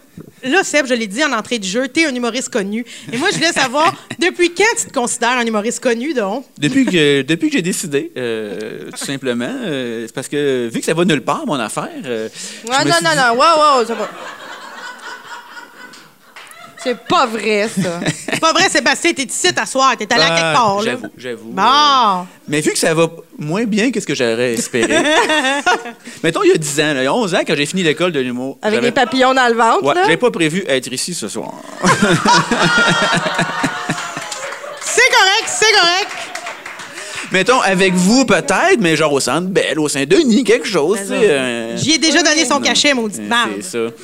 là, 0.44 0.62
Seb, 0.64 0.86
je 0.86 0.94
l'ai 0.94 1.06
dit 1.06 1.22
en 1.24 1.32
entrée 1.32 1.58
du 1.58 1.68
jeu, 1.68 1.88
t'es 1.88 2.04
un 2.06 2.14
humoriste 2.14 2.48
connu. 2.48 2.84
Et 3.12 3.16
moi, 3.16 3.28
je 3.30 3.36
voulais 3.36 3.52
savoir, 3.52 3.94
depuis 4.18 4.52
quand 4.54 4.64
tu 4.78 4.86
te 4.86 4.92
considères 4.92 5.30
un 5.38 5.46
humoriste 5.46 5.80
connu, 5.80 6.14
donc? 6.14 6.44
Depuis 6.58 6.84
que, 6.86 7.22
depuis 7.22 7.48
que 7.48 7.56
j'ai 7.56 7.62
décidé, 7.62 8.12
euh, 8.16 8.90
tout 8.90 9.04
simplement, 9.04 9.52
euh, 9.64 10.04
c'est 10.06 10.14
parce 10.14 10.28
que 10.28 10.68
vu 10.72 10.80
que 10.80 10.86
ça 10.86 10.94
va 10.94 11.04
nulle 11.04 11.22
part, 11.22 11.46
mon 11.46 11.54
affaire. 11.54 11.88
euh, 12.04 12.28
Ouais, 12.66 12.84
non, 12.84 12.90
non, 13.02 13.10
dit- 13.10 13.16
non, 13.16 13.32
wow, 13.34 13.78
wow, 13.78 13.86
ça 13.86 13.94
va. 13.94 14.10
C'est 16.82 16.96
pas 17.06 17.26
vrai, 17.26 17.68
ça. 17.68 18.00
C'est 18.30 18.40
pas 18.40 18.52
vrai, 18.52 18.68
Sébastien, 18.70 19.12
t'es 19.12 19.24
ici 19.24 19.48
à 19.54 19.66
soir, 19.66 19.94
t'es 19.98 20.10
allé 20.12 20.22
à 20.22 20.28
quelque 20.28 20.54
part, 20.54 20.76
là. 20.76 20.82
J'avoue, 20.84 21.06
j'avoue. 21.18 21.50
Bon. 21.50 21.62
euh, 21.62 22.22
mais 22.48 22.60
vu 22.62 22.70
que 22.72 22.78
ça 22.78 22.94
va 22.94 23.06
moins 23.38 23.64
bien 23.64 23.90
que 23.90 24.00
ce 24.00 24.06
que 24.06 24.14
j'aurais 24.14 24.54
espéré. 24.54 24.96
Mettons, 26.22 26.42
il 26.42 26.50
y 26.50 26.54
a 26.54 26.56
10 26.56 26.80
ans, 26.80 26.94
là, 26.94 27.02
il 27.02 27.04
y 27.04 27.06
a 27.06 27.14
11 27.14 27.34
ans, 27.34 27.40
quand 27.46 27.54
j'ai 27.54 27.66
fini 27.66 27.82
l'école 27.82 28.12
de 28.12 28.20
l'humour. 28.20 28.56
Avec 28.62 28.76
j'avais- 28.78 28.86
des 28.88 28.92
papillons 28.92 29.34
dans 29.34 29.48
le 29.48 29.54
ventre, 29.54 29.84
Ouais, 29.84 29.94
là? 29.94 30.02
j'avais 30.04 30.16
pas 30.16 30.30
prévu 30.30 30.64
être 30.68 30.90
ici 30.92 31.12
ce 31.12 31.28
soir. 31.28 31.52
C'est 34.82 35.08
correct, 35.08 35.46
c'est 35.46 35.72
correct. 35.72 36.08
Mettons, 37.32 37.60
avec 37.60 37.94
vous 37.94 38.24
peut-être, 38.24 38.78
mais 38.80 38.96
genre 38.96 39.12
au 39.12 39.20
centre 39.20 39.46
Belle, 39.48 39.78
au 39.78 39.88
Saint-Denis, 39.88 40.42
quelque 40.42 40.66
chose. 40.66 40.98
tu 41.00 41.06
sais, 41.08 41.14
euh, 41.30 41.76
J'y 41.76 41.92
ai 41.92 41.98
déjà 41.98 42.22
donné 42.22 42.44
son 42.44 42.60
cachet, 42.60 42.92
maudite 42.92 43.20
Euh, 43.20 43.28
merde. 43.28 43.50
C'est 43.60 43.70
ça. 43.88 43.94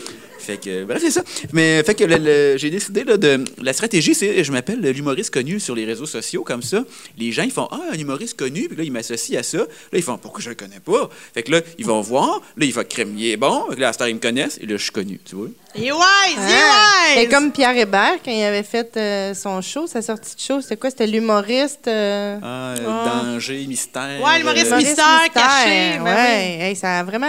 Fait 0.47 0.57
que, 0.59 0.84
bref, 0.84 0.99
c'est 1.01 1.11
ça. 1.11 1.22
Mais 1.53 1.82
fait 1.82 1.94
que 1.94 2.05
le- 2.05 2.16
le- 2.18 2.57
j'ai 2.57 2.70
décidé 2.70 3.05
là, 3.05 3.16
de. 3.16 3.42
La 3.61 3.72
stratégie, 3.72 4.14
c'est 4.14 4.44
je 4.44 4.53
m'appelle 4.53 4.80
l'humoriste 4.80 5.32
connu 5.32 5.59
sur 5.61 5.74
les 5.74 5.84
réseaux 5.84 6.07
sociaux, 6.07 6.42
comme 6.44 6.62
ça. 6.62 6.84
Les 7.18 7.32
gens, 7.32 7.42
ils 7.42 7.51
font 7.51 7.68
Ah, 7.72 7.80
un 7.92 7.99
humoriste 7.99 8.36
connu, 8.38 8.68
puis 8.68 8.76
là, 8.76 8.84
ils 8.84 8.92
m'associent 8.92 9.38
à 9.40 9.42
ça. 9.42 9.59
Là, 9.59 9.64
ils 9.94 10.03
font 10.03 10.16
Pourquoi 10.18 10.40
je 10.40 10.49
le 10.51 10.55
connais 10.55 10.80
pas? 10.80 11.09
Fait 11.34 11.42
que 11.42 11.51
là, 11.53 11.61
ils 11.78 11.84
vont 11.86 12.01
voir. 12.01 12.40
Là, 12.57 12.64
ils 12.66 12.72
font 12.72 12.84
Crème, 12.88 13.14
il 13.16 13.30
est 13.30 13.36
bon. 13.36 13.64
Fait 13.70 13.76
que 13.76 13.80
là, 13.80 13.88
à 13.88 13.92
cette 13.92 14.03
heure, 14.03 14.09
ils 14.09 14.14
me 14.14 14.20
connaissent. 14.20 14.59
Et 14.62 14.66
là, 14.66 14.76
je 14.76 14.82
suis 14.82 14.92
connu, 14.92 15.18
tu 15.28 15.34
vois. 15.36 15.49
Est 15.74 15.92
wise, 15.92 15.92
il 15.92 16.38
Ah. 16.38 17.20
wise. 17.20 17.28
comme 17.28 17.53
Pierre 17.53 17.76
Hébert, 17.76 18.14
quand 18.24 18.30
il 18.30 18.42
avait 18.42 18.62
fait 18.62 18.97
euh, 18.97 19.34
son 19.34 19.61
show, 19.61 19.86
sa 19.86 20.01
sortie 20.01 20.34
de 20.36 20.40
show, 20.40 20.61
c'était 20.62 20.76
quoi? 20.76 20.90
C'était 20.90 21.07
l'humoriste. 21.07 21.86
euh, 21.88 22.38
Ah, 22.42 22.74
euh, 22.78 22.86
Ah. 22.88 23.22
danger, 23.24 23.66
mystère. 23.66 24.20
Ouais, 24.22 24.38
l'humoriste 24.38 24.72
euh, 24.72 24.76
mystère. 24.76 25.26
caché, 25.34 25.99
ben 25.99 26.05
ouais. 26.05 26.59
Hey, 26.61 26.76
ça 26.76 27.01
a 27.01 27.03
vraiment. 27.05 27.26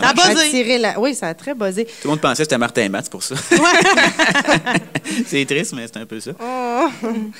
Ça 0.00 0.08
a 0.08 0.12
buzzé. 0.12 0.46
attiré 0.46 0.78
la... 0.78 1.00
Oui, 1.00 1.14
ça 1.14 1.28
a 1.28 1.34
très 1.34 1.54
buzzé. 1.54 1.84
Tout 1.84 1.90
le 2.04 2.10
monde 2.10 2.20
que 2.38 2.44
c'était 2.44 2.58
Martin 2.58 2.88
Matt, 2.88 3.04
c'est 3.06 3.10
pour 3.10 3.22
ça. 3.22 3.34
c'est 5.26 5.44
triste, 5.46 5.72
mais 5.74 5.86
c'est 5.86 5.98
un 5.98 6.06
peu 6.06 6.20
ça. 6.20 6.32
Oh. 6.40 6.86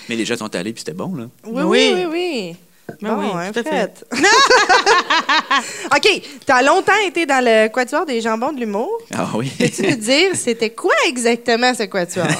Mais 0.08 0.16
les 0.16 0.24
gens 0.24 0.36
sont 0.36 0.54
allés, 0.54 0.72
puis 0.72 0.80
c'était 0.80 0.92
bon, 0.96 1.14
là. 1.14 1.24
Oui, 1.46 1.62
Oui. 1.62 1.92
oui, 1.94 1.94
oui, 1.94 2.06
oui. 2.12 2.56
Ben 3.00 3.14
bon, 3.14 3.22
oui, 3.22 3.28
hein, 3.36 3.50
tout 3.50 3.60
à 3.60 3.62
fait. 3.64 4.04
OK, 5.96 6.22
t'as 6.44 6.62
longtemps 6.62 6.92
été 7.06 7.24
dans 7.24 7.42
le 7.42 7.68
quatuor 7.68 8.04
des 8.04 8.20
jambons 8.20 8.52
de 8.52 8.60
l'humour. 8.60 8.90
Ah 9.14 9.30
oui. 9.34 9.50
Peux-tu 9.58 9.82
nous 9.88 9.96
dire, 9.96 10.30
c'était 10.34 10.70
quoi 10.70 10.92
exactement 11.08 11.72
ce 11.74 11.84
quatuor? 11.84 12.26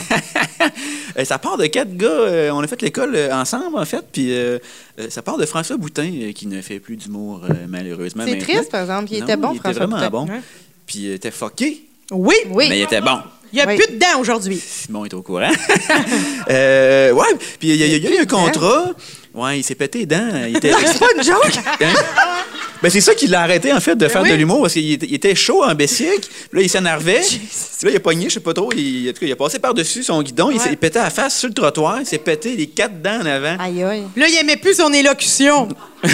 Euh, 1.17 1.25
ça 1.25 1.39
part 1.39 1.57
de 1.57 1.67
quatre 1.67 1.97
gars. 1.97 2.09
euh, 2.09 2.51
on 2.51 2.59
a 2.61 2.67
fait 2.67 2.83
l'école 2.83 3.15
euh, 3.15 3.33
ensemble, 3.33 3.79
en 3.79 3.85
fait. 3.85 4.05
Puis 4.11 4.33
euh, 4.35 4.59
euh, 4.99 5.07
ça 5.11 5.23
part 5.23 5.37
de 5.37 5.47
François 5.47 5.77
Boutin, 5.77 6.11
euh, 6.13 6.33
qui 6.33 6.49
ne 6.49 6.61
fait 6.61 6.81
plus 6.81 6.97
d'humour, 6.97 7.43
euh, 7.49 7.53
malheureusement. 7.69 8.25
C'est 8.27 8.39
triste, 8.39 8.71
par 8.73 8.81
exemple. 8.81 9.09
Il 9.13 9.19
Non, 9.21 9.25
était 9.25 9.37
bon, 9.37 9.51
il 9.53 9.57
était 9.59 9.63
François 9.73 9.87
vraiment 9.87 9.97
Boutin. 10.11 10.35
bon. 10.35 10.43
Puis 10.87 10.99
il 11.01 11.13
était 11.13 11.31
fucké, 11.31 11.84
Oui, 12.11 12.35
Oui. 12.51 12.67
mais 12.69 12.79
il 12.79 12.83
était 12.83 13.01
bon. 13.01 13.19
il 13.53 13.59
y 13.59 13.63
a 13.63 13.67
Oui. 13.67 13.77
plus 13.77 13.95
de 13.95 13.99
dents 13.99 14.21
aujourd'hui. 14.21 14.61
Simon 14.65 15.05
est 15.05 15.15
au 15.15 15.23
courant. 15.23 15.51
Euh, 16.51 17.13
ouais, 17.13 17.27
puis 17.59 17.69
il 17.71 17.77
y, 17.77 17.83
a- 17.83 17.87
il 17.87 18.03
y 18.05 18.07
a 18.07 18.11
eu 18.11 18.19
un 18.23 18.27
contrat. 18.27 18.91
Ouais, 19.33 19.59
il 19.61 19.63
s'est 19.63 19.75
pété 19.75 20.01
les 20.01 20.07
dents. 20.07 20.29
Il 20.47 20.57
était... 20.57 20.71
C'est 20.87 20.99
pas 20.99 21.07
une 21.17 21.23
joke? 21.25 21.53
Hein? 21.81 21.93
Ben, 22.83 22.91
c'est 22.91 23.01
ça 23.01 23.15
qui 23.15 23.27
l'a 23.29 23.41
arrêté, 23.41 23.73
en 23.73 23.81
fait, 23.81 23.97
de 23.97 24.07
faire 24.09 24.21
oui. 24.23 24.29
de 24.31 24.35
l'humour, 24.35 24.61
parce 24.61 24.75
qu'il 24.75 24.93
était, 24.93 25.07
il 25.07 25.15
était 25.15 25.35
chaud 25.35 25.65
en 25.65 25.75
bessique. 25.75 26.29
Puis 26.51 26.59
là, 26.59 26.61
il 26.61 26.69
s'énervait. 26.69 27.23
Là, 27.83 27.91
il 27.91 27.97
a 27.97 28.01
pogné, 28.01 28.29
je 28.29 28.35
sais 28.35 28.41
pas 28.41 28.53
trop. 28.53 28.71
Il, 28.77 29.09
en 29.09 29.13
tout 29.15 29.21
cas, 29.21 29.27
il 29.27 29.33
a 29.33 29.37
passé 29.37 29.59
par-dessus 29.59 30.03
son 30.03 30.23
guidon. 30.23 30.51
Il 30.51 30.61
s'est 30.61 30.69
il 30.71 30.77
pétait 30.77 30.99
la 31.01 31.09
face 31.09 31.39
sur 31.39 31.49
le 31.49 31.55
trottoir. 31.55 32.01
Il 32.01 32.07
s'est 32.07 32.19
pété 32.19 32.55
les 32.55 32.67
quatre 32.67 33.01
dents 33.01 33.21
en 33.23 33.27
avant. 33.27 33.57
Aïe, 33.59 33.83
aïe. 33.83 34.03
Là, 34.17 34.29
il 34.29 34.37
aimait 34.39 34.59
plus 34.59 34.75
son 34.75 34.93
élocution. 34.93 35.67
ouais. 36.05 36.11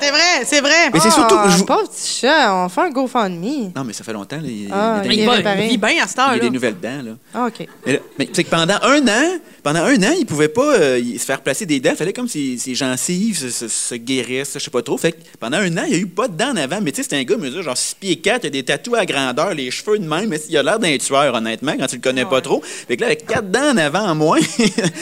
C'est 0.00 0.10
vrai, 0.10 0.44
c'est 0.44 0.60
vrai. 0.60 0.90
Mais 0.92 1.00
c'est 1.00 1.10
surtout. 1.10 1.34
Oh, 1.44 1.48
je 1.48 1.62
pauvre 1.64 1.88
petit 1.88 2.20
chat, 2.20 2.54
on 2.54 2.68
fait 2.68 2.80
un 2.82 2.90
GoFundMe. 2.90 3.72
Non, 3.74 3.84
mais 3.84 3.92
ça 3.92 4.04
fait 4.04 4.12
longtemps. 4.12 4.36
là, 4.36 4.42
il, 4.46 4.68
Ah, 4.72 5.00
il, 5.04 5.12
il 5.12 5.18
il, 5.18 5.22
est 5.22 5.26
va- 5.26 5.32
réparé. 5.32 5.64
il 5.64 5.70
vit 5.70 5.78
bien 5.78 6.02
à 6.02 6.06
cette 6.06 6.18
il 6.18 6.36
a 6.36 6.38
des 6.38 6.50
nouvelles 6.50 6.78
dents. 6.80 7.02
Là. 7.04 7.10
Ah, 7.34 7.46
OK. 7.46 7.66
Mais, 7.86 7.92
là, 7.94 7.98
mais 8.18 8.28
c'est 8.32 8.44
que 8.44 8.50
pendant 8.50 8.78
un 8.82 9.08
an, 9.08 9.38
pendant 9.62 9.80
un 9.84 10.02
an, 10.02 10.12
il 10.18 10.24
pouvait 10.26 10.48
pas 10.48 10.74
euh, 10.76 11.00
se 11.18 11.24
faire 11.24 11.40
placer 11.40 11.66
des 11.66 11.80
dents. 11.80 11.90
Il 11.90 11.96
fallait 11.96 12.12
comme 12.12 12.28
ses, 12.28 12.56
ses 12.58 12.74
gencives 12.74 13.38
se, 13.38 13.50
se, 13.50 13.68
se 13.68 13.94
guérissent, 13.96 14.52
je 14.54 14.58
sais 14.60 14.70
pas 14.70 14.82
trop. 14.82 14.96
Fait 14.98 15.12
que 15.12 15.18
pendant 15.40 15.58
un 15.58 15.76
an, 15.76 15.82
il 15.86 15.92
y 15.92 15.96
a 15.96 15.98
eu 15.98 16.06
pas 16.06 16.28
de 16.28 16.36
dents 16.36 16.50
en 16.52 16.56
avant. 16.56 16.80
Mais 16.82 16.92
tu 16.92 16.96
sais, 16.98 17.02
c'était 17.04 17.16
un 17.16 17.24
gars, 17.24 17.36
mesure 17.36 17.62
genre 17.62 17.76
6 17.76 17.94
pieds 18.00 18.16
4, 18.16 18.44
il 18.44 18.46
a 18.46 18.50
des 18.50 18.62
tatous 18.64 18.94
à 18.94 19.04
grandeur, 19.06 19.54
les 19.54 19.70
cheveux 19.70 19.98
de 19.98 20.06
même. 20.08 20.28
Mais 20.28 20.40
il 20.48 20.56
a 20.56 20.62
l'air 20.62 20.78
d'un 20.78 20.96
tueur, 20.98 21.34
honnêtement, 21.34 21.74
quand 21.78 21.86
tu 21.86 21.96
le 21.96 22.02
connais 22.02 22.24
pas 22.24 22.40
trop. 22.40 22.62
Fait 22.62 22.96
que 22.96 23.00
là, 23.02 23.08
avec 23.08 23.26
quatre 23.26 23.50
dents 23.50 23.70
en 23.72 23.76
avant 23.76 24.06
en 24.08 24.14
moins, 24.14 24.38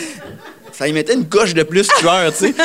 ça 0.73 0.87
lui 0.87 0.93
mettait 0.93 1.15
une 1.15 1.29
coche 1.29 1.55
de 1.55 1.63
plus 1.63 1.87
tueur, 1.99 2.33
tu 2.33 2.47
sais. 2.47 2.55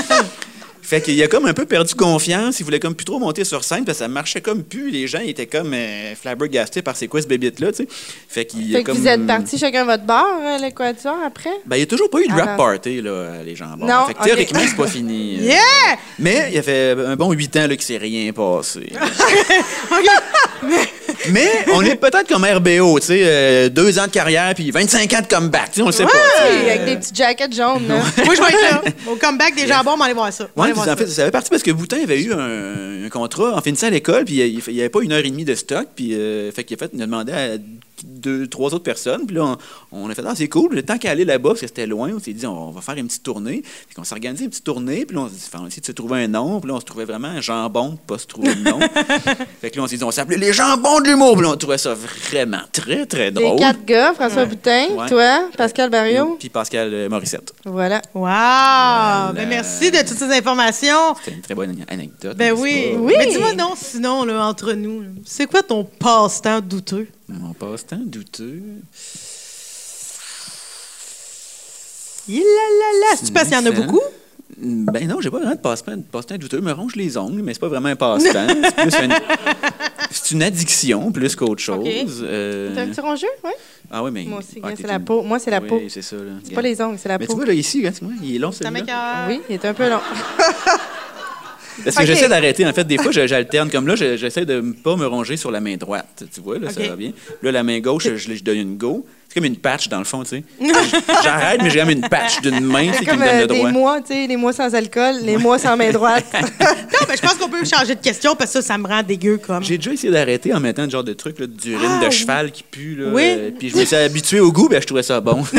Fait 0.92 1.00
qu'il 1.00 1.24
a 1.24 1.28
comme 1.30 1.46
un 1.46 1.54
peu 1.54 1.66
perdu 1.66 1.96
confiance. 1.96 2.60
Il 2.60 2.66
voulait 2.66 2.82
comme 2.82 2.96
plus 2.96 3.06
trop 3.06 3.18
monter 3.18 3.46
sur 3.46 3.64
scène 3.64 3.86
parce 3.86 4.00
que 4.00 4.04
ça 4.04 4.10
marchait 4.10 4.42
comme 4.42 4.62
plus. 4.62 4.92
Les 4.92 5.08
gens 5.08 5.22
étaient 5.26 5.46
comme 5.46 5.74
euh, 5.74 6.14
flabbergastés 6.22 6.82
par 6.82 6.98
c'est 6.98 7.08
quoi 7.08 7.22
ce 7.22 7.28
bébite-là, 7.28 7.72
tu 7.72 7.78
sais. 7.78 7.88
Fait 8.28 8.44
qu'il 8.44 8.76
a 8.76 8.84
comme... 8.84 8.98
vous 8.98 9.08
êtes 9.08 9.26
partis 9.26 9.58
chacun 9.58 9.86
votre 9.86 10.04
bar, 10.04 10.28
euh, 10.42 10.58
le 10.58 10.70
quatuor, 10.72 11.16
après? 11.26 11.50
Ben, 11.66 11.78
il 11.78 11.80
n'y 11.80 11.84
a 11.84 11.86
toujours 11.86 12.10
pas 12.10 12.20
eu 12.20 12.28
de 12.28 12.34
rap 12.34 12.58
party, 12.58 13.02
là, 13.02 13.42
les 13.46 13.56
gens. 13.56 13.78
Bon, 13.78 13.86
Non, 13.86 14.06
fait 14.08 14.16
que 14.16 14.20
ok. 14.20 14.26
théoriquement, 14.26 14.60
c'est 14.68 14.76
pas 14.76 14.88
fini. 14.88 15.38
euh. 15.40 15.44
Yeah! 15.44 15.98
Mais 16.20 16.48
il 16.50 16.56
y 16.56 16.58
a 16.58 16.62
fait 16.62 16.92
un 16.92 17.16
bon 17.16 17.32
huit 17.32 17.56
ans 17.56 17.68
là, 17.68 17.70
qu'il 17.78 17.84
s'est 17.84 17.98
rien 17.98 18.34
passé. 18.34 18.92
Mais 21.30 21.50
on 21.74 21.82
est 21.84 21.96
peut-être 21.96 22.28
comme 22.28 22.44
RBO, 22.46 23.00
tu 23.00 23.08
sais, 23.08 23.22
euh, 23.24 23.70
deux 23.70 24.00
ans 24.00 24.06
de 24.06 24.12
carrière 24.12 24.54
puis 24.56 24.72
25 24.72 25.14
ans 25.14 25.22
de 25.22 25.28
comeback, 25.28 25.72
tu 25.72 25.76
sais, 25.78 25.82
on 25.84 25.88
le 25.88 25.92
sait 25.92 26.04
pas. 26.04 26.10
avec 26.66 26.86
des 26.86 26.96
petits 26.98 27.14
jackets 27.14 27.54
jaunes, 27.54 27.88
là. 27.88 27.96
Moi, 28.26 28.36
je 28.36 28.42
vais 28.42 28.50
être 28.50 28.72
là. 28.72 28.82
Au 29.08 29.16
comeback 29.16 29.56
des 29.56 29.68
jambons, 29.68 29.92
on 29.94 29.98
va 29.98 30.06
aller 30.06 30.14
voir 30.14 30.34
ça. 30.34 30.48
Ouais, 30.56 30.74
en 30.90 30.96
fait, 30.96 31.08
ça. 31.08 31.26
fait 31.26 31.32
partie 31.32 31.50
parce 31.50 31.64
que 31.64 31.72
Boutin 31.72 32.02
avait 32.04 32.22
eu 32.22 32.34
un, 32.34 33.06
un 33.06 33.10
contrat 33.10 33.56
en 33.58 33.62
finissant 33.62 33.88
à 33.88 33.92
l'école, 33.92 34.26
puis 34.26 34.36
il 34.36 34.74
n'y 34.74 34.80
avait 34.80 34.90
pas 34.90 35.02
une 35.02 35.12
heure 35.12 35.26
et 35.26 35.30
demie 35.30 35.46
de 35.46 35.56
stock, 35.56 35.88
puis 35.96 36.14
euh, 36.14 36.52
fait 36.52 36.64
qu'il 36.64 36.76
a, 36.76 36.80
fait, 36.80 36.92
il 36.94 37.02
a 37.02 37.06
demandé 37.06 37.32
à 37.32 37.58
deux, 38.04 38.48
trois 38.48 38.74
autres 38.74 38.84
personnes, 38.84 39.28
puis 39.28 39.36
là, 39.36 39.44
on, 39.44 40.06
on 40.06 40.10
a 40.10 40.16
fait, 40.16 40.24
ah, 40.26 40.34
c'est 40.36 40.48
cool, 40.48 40.74
le 40.74 40.82
temps 40.82 40.98
qu'à 40.98 41.12
aller 41.12 41.24
là-bas, 41.26 41.50
parce 41.50 41.62
que 41.62 41.68
c'était 41.68 41.86
loin, 41.86 42.10
on 42.16 42.20
s'est 42.20 42.34
dit, 42.34 42.48
on, 42.48 42.72
va 42.72 42.82
faire 42.82 42.96
une 42.96 43.06
petite 43.08 43.22
tournée, 43.22 43.62
puis 43.62 43.96
on 44.00 44.04
s'est 44.04 44.14
organisé 44.16 44.46
une 44.46 44.50
petite 44.50 44.64
tournée, 44.64 45.06
puis 45.06 45.16
là, 45.16 45.22
on 45.24 45.28
s'est 45.30 45.36
dit, 45.36 45.50
on 45.54 45.60
va 45.62 45.68
essayer 45.68 45.82
de 45.82 45.86
se 45.86 45.92
trouver 45.92 46.24
un 46.24 46.28
nom, 46.28 46.60
puis 46.60 46.70
là, 46.70 46.76
on 46.78 46.80
se 46.80 46.86
trouvait 46.86 47.06
vraiment 47.06 47.28
un 47.28 47.42
jambon, 47.42 48.00
pas 48.08 48.18
se 48.18 48.26
trouver 48.26 48.56
de 48.56 48.62
nom. 48.64 48.80
fait 49.62 49.70
que 49.70 49.78
là, 49.78 49.84
on 49.84 49.88
s'est 49.88 49.98
dit, 49.98 50.04
on 50.04 50.10
s'appelait 50.10 50.38
les 50.38 50.52
jambons 50.52 51.00
de 51.00 51.10
l'humour, 51.10 51.34
puis 51.34 51.44
là, 51.44 51.50
on 51.52 51.58
trouvait 51.58 51.78
ça 51.78 51.94
vraiment 51.94 52.62
très, 52.72 53.06
très 53.06 53.26
Les 53.26 53.32
drôle. 53.32 53.60
quatre 53.60 53.86
gars, 53.86 54.14
François 54.16 54.46
Boutin, 54.46 54.88
Ouais. 54.96 55.08
toi, 55.08 55.50
Pascal 55.56 55.92
Barriot. 55.92 56.38
Puis 56.40 56.50
Pascal 56.50 56.90
euh, 56.92 57.08
Morissette. 57.10 57.54
Voilà. 57.66 58.02
Wow! 58.16 59.34
Ben, 59.36 59.48
merci 59.48 59.92
de 59.92 59.98
toutes 60.00 60.18
ces 60.18 60.32
informations. 60.32 60.61
C'était 61.24 61.36
une 61.36 61.42
très 61.42 61.56
bonne 61.56 61.76
anecdote. 61.88 62.38
Ben 62.38 62.54
oui. 62.54 62.92
Oui. 62.98 63.14
Mais 63.18 63.28
dis-moi 63.28 63.54
non, 63.54 63.74
sinon, 63.76 64.24
là, 64.26 64.46
entre 64.46 64.74
nous, 64.74 65.04
c'est 65.26 65.48
quoi 65.48 65.64
ton 65.64 65.84
passe-temps 65.84 66.62
douteux? 66.62 67.08
Mon 67.28 67.54
passe-temps 67.54 68.02
douteux. 68.04 68.62
Il 72.28 72.40
là 72.40 72.44
là 72.44 73.00
là. 73.00 73.18
C'est-tu 73.18 73.32
parce 73.32 73.48
qu'il 73.48 73.58
y 73.58 73.60
en 73.62 73.66
a 73.66 73.72
beaucoup? 73.72 74.02
Ben 74.58 75.08
non, 75.08 75.22
j'ai 75.22 75.32
pas 75.32 75.38
vraiment 75.38 75.56
de 75.56 75.60
passe-temps 75.60 75.96
passe-temps 76.12 76.38
douteux. 76.38 76.58
Je 76.58 76.64
me 76.64 76.72
ronge 76.72 76.96
les 76.96 77.18
ongles, 77.18 77.42
mais 77.42 77.54
c'est 77.54 77.60
pas 77.60 77.68
vraiment 77.70 77.90
un 77.90 77.96
passe-temps. 77.96 78.48
C'est 78.64 78.76
plus 78.76 79.06
une, 79.06 79.14
c'est 80.12 80.32
une 80.32 80.44
addiction 80.44 81.12
plus 81.12 81.36
qu'autre 81.36 81.62
chose. 81.62 81.80
Ok. 81.88 82.28
Euh, 82.28 82.76
T'as 82.76 82.82
un 82.84 82.88
petit 82.88 83.00
rongeux? 83.02 83.28
Oui. 83.44 83.52
Ah 83.94 84.02
oui, 84.04 84.12
mais. 84.14 84.24
Moi 84.24 84.40
aussi, 84.40 84.60
ah, 84.64 84.70
c'est 84.76 84.88
la 84.88 84.96
une- 84.96 85.04
peau. 85.04 85.22
Moi, 85.22 85.38
c'est 85.40 85.52
la 85.52 85.60
Oui, 85.60 85.68
peau. 85.68 85.82
c'est 85.90 86.02
ça. 86.02 86.16
là. 86.16 86.32
C'est 86.44 86.54
pas 86.54 86.62
les 86.62 86.82
ongles, 86.82 86.98
c'est 86.98 87.10
la 87.10 87.18
Mais 87.18 87.26
tu 87.26 87.32
peau. 87.32 87.36
vois, 87.38 87.46
là, 87.46 87.54
ici, 87.54 87.80
regarde-moi, 87.80 88.14
il 88.24 88.36
est 88.36 88.40
long, 88.40 88.52
celui-là. 88.52 89.26
Oui, 89.28 89.42
il 89.50 89.54
est 89.56 89.66
un 89.66 89.74
peu 89.74 89.90
long. 89.90 90.00
Parce 91.84 91.96
que 91.96 92.06
j'essaie 92.06 92.30
d'arrêter. 92.30 92.66
En 92.68 92.74
fait, 92.74 92.84
des 92.84 92.98
fois, 92.98 93.12
j'alterne. 93.12 93.70
Comme 93.72 93.88
là, 93.88 93.96
je- 93.96 94.16
j'essaie 94.18 94.46
de 94.46 94.60
ne 94.62 94.72
pas 94.74 94.96
me 94.96 95.06
ronger 95.06 95.36
sur 95.38 95.52
la 95.52 95.60
main 95.62 95.78
droite. 95.78 96.24
Tu 96.34 96.42
vois, 96.42 96.60
là, 96.60 96.70
ça 96.70 96.82
va 96.88 96.96
bien. 96.96 97.12
Là, 97.42 97.52
la 97.52 97.64
main 97.64 97.80
gauche, 97.80 98.08
je, 98.16 98.34
je 98.36 98.44
donne 98.44 98.58
une 98.58 98.78
go. 98.78 99.06
C'est 99.34 99.40
comme 99.40 99.46
une 99.46 99.56
patch, 99.56 99.88
dans 99.88 100.00
le 100.00 100.04
fond, 100.04 100.24
tu 100.24 100.30
sais. 100.30 100.44
J'arrête, 101.24 101.62
mais 101.64 101.70
j'ai 101.70 101.80
même 101.80 101.92
une 101.92 102.02
patch 102.10 102.42
d'une 102.42 102.60
main 102.60 102.88
tu 102.88 102.92
sais, 102.92 102.98
C'est 103.00 103.06
qui 103.06 103.12
me 103.12 103.12
comme 103.12 103.20
donne 103.26 103.30
euh, 103.30 103.42
le 103.44 103.48
des 103.48 103.58
droit. 103.60 103.72
mois, 103.72 104.02
tu 104.02 104.08
sais, 104.08 104.28
les 104.28 104.36
mois 104.36 104.52
sans 104.52 104.76
alcool, 104.76 105.16
les 105.24 105.38
mois 105.38 105.58
sans 105.58 105.78
main 105.78 105.90
droite. 105.92 106.26
Non, 106.60 107.08
mais 107.08 107.16
je 107.16 107.22
pense 107.22 107.36
qu'on 107.36 107.48
peut 107.50 107.64
changer 107.66 107.96
de 107.96 108.02
question 108.02 108.36
parce 108.36 108.52
que 108.54 108.62
ça, 108.62 108.68
ça 108.68 108.78
me 108.78 108.86
rend 108.88 109.02
dégueu 109.04 109.38
comme. 109.38 109.64
J'ai 109.64 109.78
déjà 109.78 109.92
essayé 109.94 110.12
d'arrêter 110.14 110.54
en 110.54 110.60
mettant 110.60 110.84
ce 110.86 110.90
genre 110.90 111.04
de 111.06 111.14
truc, 111.14 111.40
là, 111.40 111.48
d'urine 111.48 111.90
Ah, 111.98 112.02
de 112.02 112.06
oui. 112.08 112.12
cheval 112.12 112.52
qui 112.52 112.64
pue. 112.64 112.96
Là, 112.96 113.08
Oui. 113.14 113.24
Euh, 113.26 113.52
puis 113.58 113.70
je 113.70 113.78
me 113.78 113.86
suis 113.86 113.96
habitué 113.96 114.40
au 114.42 114.52
goût, 114.52 114.68
ben, 114.70 114.82
je 114.82 114.86
trouvais 114.86 115.02
ça 115.04 115.20
bon. 115.22 115.44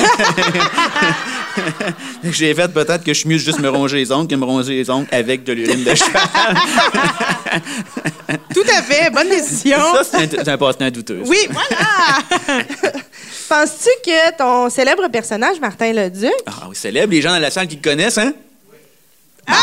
J'ai 2.25 2.55
fait 2.55 2.69
peut-être 2.69 3.05
que 3.05 3.13
je 3.13 3.19
suis 3.21 3.29
mieux 3.29 3.37
de 3.37 3.41
juste 3.43 3.59
me 3.59 3.69
ronger 3.69 3.97
les 3.97 4.13
ongles 4.13 4.29
que 4.29 4.35
me 4.37 4.45
ronger 4.45 4.75
les 4.75 4.91
ongles 4.91 5.09
avec 5.11 5.45
de 5.45 5.53
l'urine 5.53 5.85
de 5.85 5.95
cheval. 5.95 6.23
Tout 8.55 8.63
à 8.79 8.83
fait, 8.83 9.11
bonne 9.11 9.29
décision. 9.29 9.79
Ça, 9.79 10.03
c'est 10.05 10.17
un, 10.17 10.29
c'est 10.45 10.49
un 10.49 10.57
passe-temps 10.59 10.91
douteux. 10.91 11.21
ça. 11.25 11.31
Oui, 11.31 11.39
voilà. 11.51 12.63
Penses-tu 13.53 13.91
que 14.11 14.37
ton 14.39 14.71
célèbre 14.71 15.07
personnage, 15.09 15.61
Martin 15.61 15.93
Leduc, 15.93 16.33
Ah 16.47 16.69
oui, 16.71 16.75
célèbre, 16.75 17.13
les 17.13 17.21
gens 17.21 17.33
dans 17.33 17.39
la 17.39 17.51
salle 17.51 17.69
qui 17.69 17.77
le 17.77 17.83
connaissent, 17.83 18.17
hein? 18.17 18.33
Ah! 19.47 19.55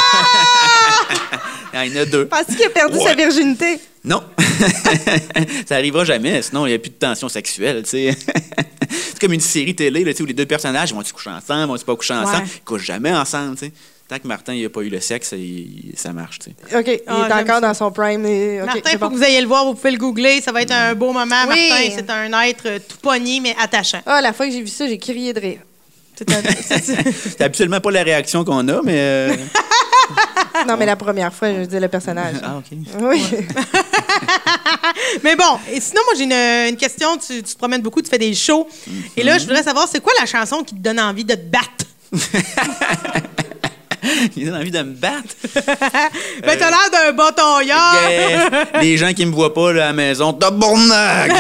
Il 1.84 1.92
y 1.96 1.98
en 1.98 2.02
a 2.04 2.06
deux. 2.06 2.28
penses-tu 2.28 2.56
qu'il 2.56 2.66
a 2.68 2.70
perdu 2.70 2.98
Ouais. 3.00 3.04
sa 3.04 3.16
virginité? 3.16 3.80
Non. 4.04 4.22
ça 5.68 5.76
arrivera 5.78 6.06
jamais, 6.06 6.40
sinon 6.44 6.68
il 6.68 6.70
n'y 6.70 6.76
a 6.76 6.80
plus 6.80 6.90
de 6.92 6.96
tension 6.96 7.30
sexuelle, 7.30 7.82
tu 7.82 7.90
sais. 7.90 8.16
C'est 8.92 9.20
comme 9.20 9.34
une 9.34 9.40
série 9.42 9.74
télé 9.76 10.04
là, 10.04 10.12
où 10.20 10.26
les 10.26 10.34
deux 10.34 10.46
personnages 10.46 10.94
vont-ils 10.94 11.12
coucher 11.14 11.32
ensemble, 11.32 11.68
vont-ils 11.70 11.86
pas 11.86 11.96
coucher 11.96 12.14
ensemble, 12.14 12.44
Ouais. 12.44 12.50
ils 12.58 12.62
couchent 12.64 12.86
jamais 12.86 13.12
ensemble, 13.12 13.56
tu 13.58 13.66
sais. 13.66 13.72
Tant 14.10 14.18
que 14.18 14.28
Martin 14.28 14.56
n'a 14.56 14.70
pas 14.70 14.82
eu 14.82 14.90
le 14.90 15.00
sexe, 15.00 15.34
il- 15.34 15.94
ça 15.96 16.12
marche. 16.12 16.40
OK, 16.76 16.84
il 16.88 17.00
Ah, 17.06 17.28
est 17.30 17.34
encore 17.44 17.56
ça. 17.56 17.62
dans 17.62 17.74
son 17.76 17.92
prime. 17.92 18.26
et- 18.26 18.58
Martin, 18.60 18.80
il 18.86 18.92
faut 18.94 18.98
bon. 18.98 19.10
que 19.10 19.16
vous 19.16 19.24
ayez 19.24 19.40
le 19.40 19.48
voir, 19.48 19.66
vous 19.66 19.76
pouvez 19.76 19.92
le 19.92 19.98
googler. 20.00 20.42
Ça 20.42 20.52
va 20.52 20.64
être 20.64 20.72
un 20.74 20.96
beau 20.96 21.14
moment. 21.14 21.44
Oui. 21.48 21.70
Martin, 21.70 21.90
c'est 21.96 22.10
un 22.10 22.42
être 22.42 22.66
euh, 22.66 22.80
tout 22.80 22.98
pogné, 22.98 23.40
mais 23.40 23.56
attachant. 23.62 24.00
Ah, 24.08 24.20
la 24.20 24.34
fois 24.34 24.48
que 24.48 24.52
j'ai 24.52 24.62
vu 24.62 24.68
ça, 24.68 24.88
j'ai 24.88 24.98
crié 24.98 25.32
de 25.32 25.40
rire. 25.40 25.60
C'est 26.18 27.42
absolument 27.42 27.80
pas 27.80 27.92
la 27.92 28.04
réaction 28.04 28.44
qu'on 28.44 28.68
a, 28.68 28.82
mais. 28.84 28.96
euh, 28.98 29.36
Non, 30.68 30.76
mais 30.76 30.88
la 30.88 30.96
première 30.96 31.32
fois, 31.34 31.54
je 31.54 31.66
dis 31.66 31.80
le 31.80 31.88
personnage. 31.88 32.36
Ah, 32.44 32.58
OK. 32.58 32.78
Oui. 33.00 33.24
mais 35.24 35.36
bon, 35.36 35.60
et 35.72 35.80
sinon, 35.80 36.02
moi, 36.06 36.14
j'ai 36.18 36.24
une, 36.24 36.70
une 36.74 36.78
question. 36.78 37.16
Tu, 37.18 37.44
tu 37.44 37.54
te 37.54 37.58
promènes 37.58 37.82
beaucoup, 37.82 38.02
tu 38.02 38.10
fais 38.10 38.18
des 38.18 38.34
shows. 38.34 38.68
Et 39.16 39.24
là, 39.24 39.38
je 39.38 39.46
voudrais 39.46 39.64
savoir, 39.64 39.88
c'est 39.88 40.02
quoi 40.02 40.12
la 40.20 40.26
chanson 40.26 40.64
qui 40.64 40.74
te 40.76 40.80
donne 40.80 41.00
envie 41.00 41.24
de 41.24 41.36
te 41.36 41.46
battre? 41.46 41.86
Il 44.36 44.50
a 44.50 44.58
envie 44.58 44.72
de 44.72 44.80
me 44.80 44.94
battre. 44.94 45.36
Ben, 46.42 46.58
t'as 46.58 46.70
l'air 46.70 46.90
d'un. 46.92 47.10
Yeah. 47.64 48.82
Les 48.82 48.98
gens 48.98 49.14
qui 49.14 49.26
me 49.26 49.32
voient 49.32 49.54
pas 49.54 49.74
là, 49.74 49.84
à 49.84 49.88
la 49.88 49.94
maison, 49.94 50.34
tabarnak! 50.34 51.32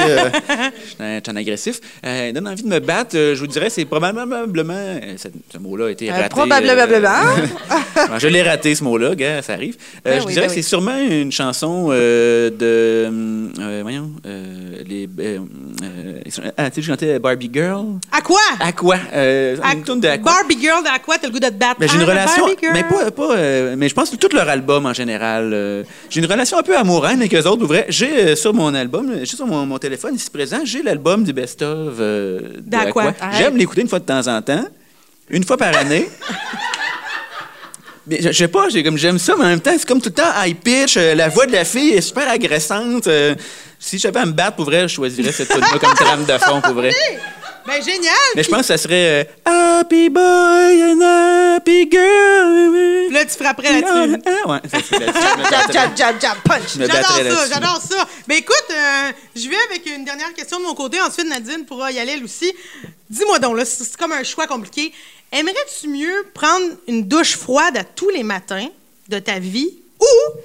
Je 0.99 1.21
suis 1.21 1.31
un- 1.31 1.35
agressif. 1.35 1.79
Euh, 2.05 2.31
donne 2.31 2.47
envie 2.47 2.63
de 2.63 2.67
me 2.67 2.79
battre, 2.79 3.15
euh, 3.15 3.33
je 3.35 3.39
vous 3.39 3.47
dirais, 3.47 3.69
c'est 3.69 3.85
probablement. 3.85 4.35
euh, 4.35 5.15
ce, 5.17 5.57
mot-là 5.57 5.87
a 5.87 5.91
été 5.91 6.11
raté. 6.11 6.29
probablement. 6.29 7.35
Je 8.17 8.27
l'ai 8.27 8.41
raté, 8.43 8.75
ce 8.75 8.83
mot-là, 8.83 9.15
gars, 9.15 9.41
ça 9.41 9.53
arrive. 9.53 9.77
Ben 10.03 10.21
je 10.21 10.27
dirais 10.27 10.41
ben 10.41 10.47
que 10.47 10.53
c'est 10.53 10.61
sûrement 10.61 10.97
une 10.97 11.31
chanson 11.31 11.89
de. 11.89 13.81
voyons. 13.81 14.11
les, 14.25 15.07
ah, 16.57 16.69
tu 16.69 16.75
sais, 16.75 16.81
je 16.81 16.87
chantais 16.91 17.19
Barbie 17.19 17.49
Girl. 17.53 17.85
À 18.11 18.21
quoi? 18.21 18.39
À 18.59 18.71
quoi? 18.71 18.97
Euh, 19.13 19.55
À- 19.63 19.73
une 19.73 19.83
tourne 19.83 19.99
de 19.99 20.07
à 20.07 20.17
quoi? 20.17 20.33
Barbie 20.33 20.59
Girl, 20.59 20.83
à 20.93 20.99
quoi 20.99 21.17
t'as 21.17 21.27
le 21.27 21.33
goût 21.33 21.39
de 21.39 21.47
te 21.47 21.53
battre? 21.53 21.79
Ben, 21.79 21.87
j'ai 21.89 21.95
une 21.95 22.01
Ah, 22.01 22.05
relation, 22.05 22.47
Mais 22.73 22.83
pas, 22.83 23.11
pas 23.11 23.35
euh, 23.35 23.75
mais 23.77 23.89
je 23.89 23.93
pense 23.95 24.09
que 24.09 24.15
tout 24.15 24.29
leur 24.35 24.47
album 24.49 24.85
en 24.85 24.93
général. 24.93 25.51
euh, 25.53 25.83
j'ai 26.09 26.19
une 26.21 26.25
relation 26.31 26.57
un 26.57 26.63
peu 26.63 26.77
amoureuse 26.77 27.11
avec 27.13 27.33
eux 27.33 27.39
autres. 27.47 27.57
pour 27.57 27.67
vrai. 27.67 27.85
J'ai 27.89 28.29
euh, 28.29 28.35
sur 28.35 28.53
mon 28.53 28.73
album, 28.73 29.11
j'ai 29.23 29.35
sur 29.35 29.47
mon, 29.47 29.65
mon 29.65 29.77
téléphone 29.77 30.15
ici 30.15 30.29
présent, 30.29 30.59
j'ai 30.63 30.81
l'album 30.83 31.23
du 31.23 31.33
best 31.33 31.61
of. 31.61 31.95
euh, 31.99 32.39
de 32.57 32.61
D'Aqua. 32.61 32.87
Aqua. 33.09 33.13
Arrête. 33.21 33.37
J'aime 33.37 33.57
l'écouter 33.57 33.81
une 33.81 33.89
fois 33.89 33.99
de 33.99 34.05
temps 34.05 34.27
en 34.27 34.41
temps, 34.41 34.65
une 35.29 35.43
fois 35.43 35.57
par 35.57 35.75
année. 35.77 36.09
Mais 38.07 38.17
je, 38.21 38.29
je 38.31 38.37
sais 38.37 38.47
pas, 38.47 38.69
j'ai 38.69 38.81
comme 38.83 38.97
j'aime 38.97 39.19
ça, 39.19 39.35
mais 39.37 39.45
en 39.45 39.49
même 39.49 39.59
temps, 39.59 39.71
c'est 39.77 39.87
comme 39.87 40.01
tout 40.01 40.09
le 40.09 40.15
temps 40.15 40.31
high 40.43 40.55
pitch. 40.55 40.97
euh, 40.97 41.13
la 41.13 41.29
voix 41.29 41.45
de 41.45 41.51
la 41.51 41.63
fille 41.63 41.91
est 41.91 42.01
super 42.01 42.27
agressante. 42.29 43.05
euh, 43.07 43.35
si 43.77 43.99
j'avais 43.99 44.19
à 44.19 44.25
me 44.25 44.31
battre 44.31 44.55
pour 44.55 44.65
vrai, 44.65 44.87
je 44.87 44.95
choisirais 44.95 45.31
cette 45.31 45.49
tune 45.49 45.61
là 45.61 45.77
comme 45.79 45.93
trame 45.93 46.25
de 46.25 46.37
fond 46.39 46.59
pour 46.59 46.73
vrai. 46.73 46.91
Ben, 47.69 47.83
génial. 47.83 48.13
Mais 48.35 48.43
je 48.43 48.49
pense 48.49 48.61
que 48.61 48.65
ça 48.65 48.77
serait 48.77 49.23
euh, 49.47 49.79
Happy 49.79 50.09
Boy 50.09 50.83
and 50.83 51.01
Happy 51.01 51.87
Girl. 51.91 53.11
Là, 53.11 53.25
tu 53.25 53.31
frapperais 53.31 53.81
là-dessus. 53.81 54.21
Ah, 54.25 54.49
ouais, 54.49 54.59
ça 54.71 54.81
serait 54.81 55.05
là-dessus. 55.05 55.51
Jab, 55.51 55.71
jab, 55.71 55.97
jab, 55.97 56.21
jab, 56.21 56.37
punch. 56.43 56.73
je 56.73 56.79
me 56.79 56.87
J'adore 56.87 57.01
battrais 57.01 57.17
ça, 57.17 57.23
là-dessus. 57.23 57.53
j'adore 57.53 57.81
ça. 57.81 58.07
Mais 58.27 58.37
écoute, 58.39 58.65
euh, 58.71 59.11
je 59.35 59.47
vais 59.49 59.55
avec 59.69 59.85
une 59.85 60.03
dernière 60.03 60.33
question 60.33 60.59
de 60.59 60.63
mon 60.63 60.73
côté. 60.73 60.99
Ensuite, 60.99 61.27
Nadine 61.27 61.65
pourra 61.65 61.91
y 61.91 61.99
aller 61.99 62.13
elle 62.13 62.23
aussi. 62.23 62.51
Dis-moi 63.09 63.37
donc, 63.39 63.55
là, 63.55 63.65
c'est 63.65 63.83
c'est 63.83 63.97
comme 63.97 64.13
un 64.13 64.23
choix 64.23 64.47
compliqué. 64.47 64.91
Aimerais-tu 65.31 65.87
mieux 65.89 66.25
prendre 66.33 66.65
une 66.87 67.07
douche 67.07 67.37
froide 67.37 67.77
à 67.77 67.83
tous 67.83 68.09
les 68.09 68.23
matins 68.23 68.67
de 69.09 69.19
ta 69.19 69.37
vie 69.37 69.69
ou 69.99 70.39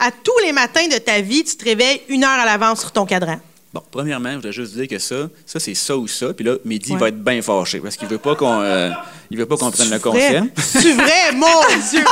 à 0.00 0.10
tous 0.10 0.38
les 0.44 0.50
matins 0.52 0.88
de 0.88 0.98
ta 0.98 1.20
vie, 1.20 1.44
tu 1.44 1.56
te 1.56 1.64
réveilles 1.64 2.02
une 2.08 2.24
heure 2.24 2.30
à 2.40 2.44
l'avance 2.44 2.80
sur 2.80 2.90
ton 2.90 3.06
cadran? 3.06 3.38
Bon, 3.74 3.82
premièrement, 3.90 4.30
je 4.30 4.36
voudrais 4.36 4.52
juste 4.52 4.72
dire 4.74 4.86
que 4.86 5.00
ça, 5.00 5.28
ça 5.44 5.58
c'est 5.58 5.74
ça 5.74 5.96
ou 5.96 6.06
ça. 6.06 6.32
Puis 6.32 6.44
là, 6.44 6.54
Mehdi 6.64 6.92
Ouais. 6.92 6.98
va 6.98 7.08
être 7.08 7.18
bien 7.24 7.42
fâché 7.42 7.80
parce 7.80 7.96
qu'il 7.96 8.06
veut 8.06 8.18
pas 8.18 8.36
qu'on 8.36 8.60
euh, 8.62 8.90
il 9.32 9.36
veut 9.36 9.46
pas 9.46 9.56
qu'on 9.56 9.68
prenne 9.72 9.90
le 9.90 9.98
conscient. 9.98 10.46
C'est 10.56 10.92
vrai, 10.92 11.32
mon 11.34 11.46
Dieu! 11.90 12.04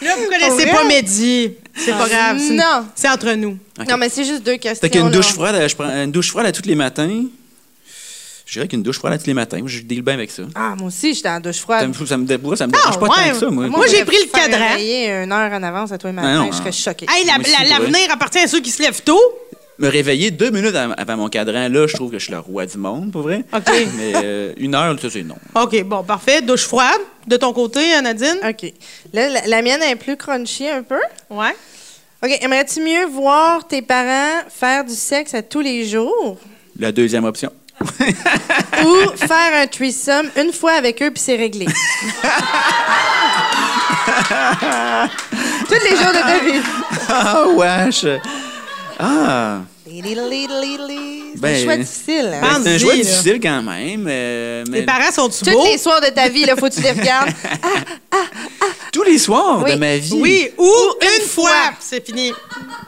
Là, 0.00 0.16
vous 0.16 0.24
connaissez 0.30 0.70
pas 0.70 0.82
Mehdi. 0.84 1.50
C'est 1.76 1.92
pas 1.92 2.08
grave. 2.08 2.38
c'est- 2.38 2.54
Non. 2.54 2.86
C'est 2.94 3.08
entre 3.10 3.32
nous. 3.34 3.58
Non, 3.86 3.98
mais 3.98 4.08
c'est 4.08 4.24
juste 4.24 4.42
deux 4.44 4.56
questions. 4.56 4.80
Fait 4.80 4.88
qu'une 4.88 5.10
douche 5.10 5.34
froide, 5.34 5.62
je 5.68 5.74
prends 5.76 5.90
une 5.90 6.10
douche 6.10 6.30
froide 6.30 6.46
à 6.46 6.52
tous 6.52 6.64
les 6.66 6.74
matins. 6.74 7.24
Je 8.46 8.54
dirais 8.54 8.66
qu'une 8.66 8.82
douche 8.82 8.96
froide 8.98 9.12
à 9.12 9.18
tous 9.18 9.26
les 9.26 9.34
matins. 9.34 9.58
Moi, 9.58 9.68
je 9.68 9.80
deal 9.82 10.02
bien 10.02 10.14
avec 10.14 10.30
ça. 10.30 10.42
Ah, 10.54 10.74
moi 10.76 10.88
aussi, 10.88 11.14
j'étais 11.14 11.28
en 11.28 11.38
douche 11.38 11.56
Ça 11.56 11.62
froide. 11.62 11.86
me, 11.88 12.06
ça 12.06 12.16
me, 12.16 12.24
dé- 12.24 12.38
ça 12.56 12.66
me 12.66 12.72
Ah, 12.74 12.78
dérange 12.78 12.98
pas 12.98 13.06
ouais. 13.06 13.24
tant 13.26 13.30
que 13.32 13.36
ça, 13.38 13.50
moi. 13.50 13.66
Moi, 13.68 13.86
j'ai 13.88 14.04
pris 14.04 14.16
le 14.24 14.30
cadran. 14.30 14.70
réveiller 14.70 15.10
une 15.22 15.30
heure 15.32 15.52
en 15.52 15.62
avance 15.62 15.92
à 15.92 15.98
toi 15.98 16.10
le 16.10 16.16
matin, 16.16 16.46
Ah 16.46 16.48
je 16.50 16.56
serais 16.56 16.72
choquée. 16.72 17.06
Hey, 17.08 17.26
l'avenir 17.26 18.10
appartient 18.10 18.38
à 18.40 18.48
ceux 18.48 18.60
qui 18.60 18.70
se 18.70 18.82
lèvent 18.82 19.02
tôt. 19.02 19.20
Me 19.80 19.88
réveiller 19.88 20.30
deux 20.30 20.50
minutes 20.50 20.76
av- 20.76 20.94
avant 20.98 21.16
mon 21.16 21.28
cadran, 21.28 21.68
là, 21.70 21.86
je 21.86 21.94
trouve 21.94 22.10
que 22.10 22.18
je 22.18 22.24
suis 22.24 22.32
le 22.32 22.38
roi 22.38 22.66
du 22.66 22.76
monde, 22.76 23.10
pour 23.10 23.22
vrai. 23.22 23.44
OK. 23.52 23.62
Mais 23.96 24.12
euh, 24.14 24.52
une 24.58 24.74
heure, 24.74 24.94
ça, 25.00 25.08
c'est 25.10 25.22
non. 25.22 25.36
OK, 25.54 25.82
bon, 25.84 26.02
parfait. 26.04 26.42
Douche 26.42 26.64
froide. 26.66 27.00
De 27.26 27.36
ton 27.38 27.52
côté, 27.54 27.80
Nadine? 28.02 28.36
OK. 28.46 28.72
Là, 29.14 29.28
la, 29.30 29.46
la 29.46 29.62
mienne 29.62 29.82
est 29.82 29.96
plus 29.96 30.16
crunchy 30.18 30.68
un 30.68 30.82
peu. 30.82 31.00
Ouais. 31.30 31.56
OK. 32.22 32.30
Aimerais-tu 32.42 32.82
mieux 32.82 33.06
voir 33.06 33.66
tes 33.66 33.80
parents 33.80 34.42
faire 34.50 34.84
du 34.84 34.94
sexe 34.94 35.32
à 35.32 35.42
tous 35.42 35.60
les 35.60 35.86
jours? 35.86 36.36
La 36.78 36.92
deuxième 36.92 37.24
option. 37.24 37.50
ou 37.80 38.94
faire 39.16 39.54
un 39.62 39.66
threesome 39.66 40.28
une 40.36 40.52
fois 40.52 40.72
avec 40.72 41.02
eux 41.02 41.10
puis 41.10 41.22
c'est 41.22 41.36
réglé? 41.36 41.64
Tous 45.66 45.74
les 45.84 45.96
jours 45.96 46.12
de 46.12 46.20
ta 46.20 46.38
vie. 46.44 46.60
Ah, 47.08 47.44
wesh! 47.54 48.04
Ah! 48.98 49.60
C'est 50.02 51.40
Ben, 51.40 51.54
un 51.56 51.64
choix 51.64 51.76
difficile. 51.76 52.30
hein? 52.34 52.40
Ben, 52.42 52.60
c'est 52.64 52.74
un 52.74 52.78
choix 52.78 52.94
là. 52.94 53.02
difficile 53.02 53.40
quand 53.42 53.62
même. 53.62 54.06
euh, 54.08 54.64
mais 54.70 54.80
Tes 54.80 54.86
parents 54.86 55.12
sont-tu 55.12 55.44
Tous 55.44 55.50
beaux? 55.52 55.64
les 55.64 55.78
soirs 55.78 56.00
de 56.00 56.06
ta 56.08 56.28
vie, 56.28 56.42
il 56.46 56.54
faut 56.58 56.68
que 56.68 56.74
tu 56.74 56.80
les 56.80 56.92
regardes. 56.92 57.30
tous 58.92 59.02
les 59.04 59.18
soirs 59.18 59.62
Oui. 59.64 59.72
de 59.72 59.76
ma 59.78 59.96
vie. 59.96 60.12
Oui, 60.14 60.48
ou 60.58 60.64
une, 61.00 61.22
une 61.22 61.28
fois. 61.28 61.50
fois. 61.50 61.72
C'est 61.80 62.04
fini. 62.04 62.32